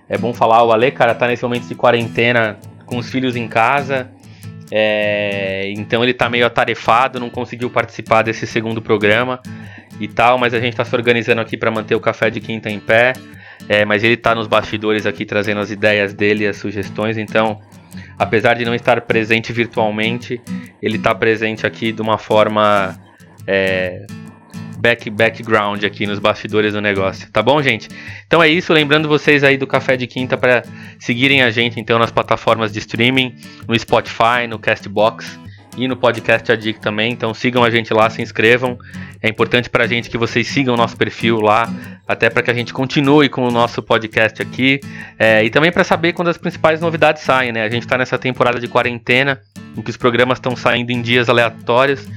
[0.09, 3.47] É bom falar, o Ale, cara, tá nesse momento de quarentena com os filhos em
[3.47, 4.09] casa.
[4.72, 9.41] É, então ele tá meio atarefado, não conseguiu participar desse segundo programa
[9.99, 12.69] e tal, mas a gente tá se organizando aqui para manter o café de quinta
[12.69, 13.14] em pé.
[13.69, 17.60] É, mas ele tá nos bastidores aqui trazendo as ideias dele, as sugestões, então
[18.18, 20.41] apesar de não estar presente virtualmente,
[20.81, 22.99] ele está presente aqui de uma forma
[23.45, 24.06] é,
[24.82, 27.30] back, background aqui nos bastidores do negócio.
[27.32, 27.88] Tá bom, gente?
[28.26, 28.74] Então é isso.
[28.74, 30.64] Lembrando vocês aí do Café de Quinta para
[30.99, 33.36] seguirem a gente então nas plataformas de streaming,
[33.68, 35.40] no Spotify, no Castbox
[35.78, 37.12] e no podcast Addict também.
[37.14, 38.78] Então sigam a gente lá, se inscrevam.
[39.22, 41.72] É importante para a gente que vocês sigam o nosso perfil lá,
[42.08, 44.80] até para que a gente continue com o nosso podcast aqui.
[45.18, 47.64] É, e também para saber quando as principais novidades saem, né?
[47.64, 49.40] A gente está nessa temporada de quarentena,
[49.78, 52.08] em que os programas estão saindo em dias aleatórios.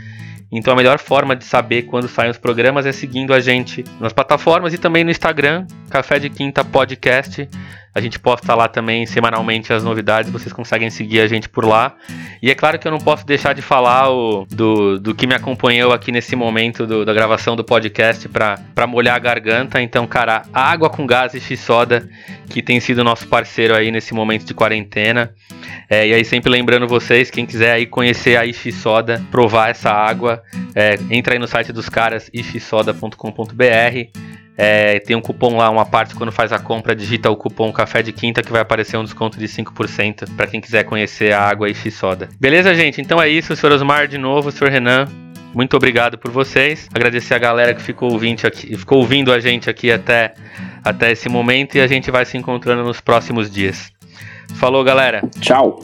[0.56, 4.12] Então a melhor forma de saber quando saem os programas é seguindo a gente nas
[4.12, 7.48] plataformas e também no Instagram, Café de Quinta Podcast.
[7.94, 11.94] A gente posta lá também semanalmente as novidades, vocês conseguem seguir a gente por lá.
[12.43, 15.35] E é claro que eu não posso deixar de falar o, do, do que me
[15.35, 19.81] acompanhou aqui nesse momento do, da gravação do podcast para molhar a garganta.
[19.81, 22.09] Então, cara, água com gás e x-soda,
[22.48, 25.32] que tem sido nosso parceiro aí nesse momento de quarentena.
[25.89, 29.90] É, e aí, sempre lembrando vocês, quem quiser aí conhecer a Ishi Soda, provar essa
[29.90, 30.43] água,
[30.74, 34.35] é, entra aí no site dos caras, ishisoda.com.br.
[34.56, 38.02] É, tem um cupom lá, uma parte quando faz a compra, digita o cupom Café
[38.02, 41.69] de Quinta que vai aparecer um desconto de 5% para quem quiser conhecer a água
[41.69, 42.28] Ishi Soda.
[42.39, 43.01] Beleza, gente?
[43.01, 45.06] Então é isso, senhor Osmar de novo, senhor Renan.
[45.52, 46.89] Muito obrigado por vocês.
[46.93, 50.35] Agradecer a galera que ficou ouvindo, aqui, ficou ouvindo a gente aqui até,
[50.82, 53.94] até esse momento e a gente vai se encontrando nos próximos dias.
[54.55, 55.22] Falou, galera.
[55.40, 55.81] Tchau.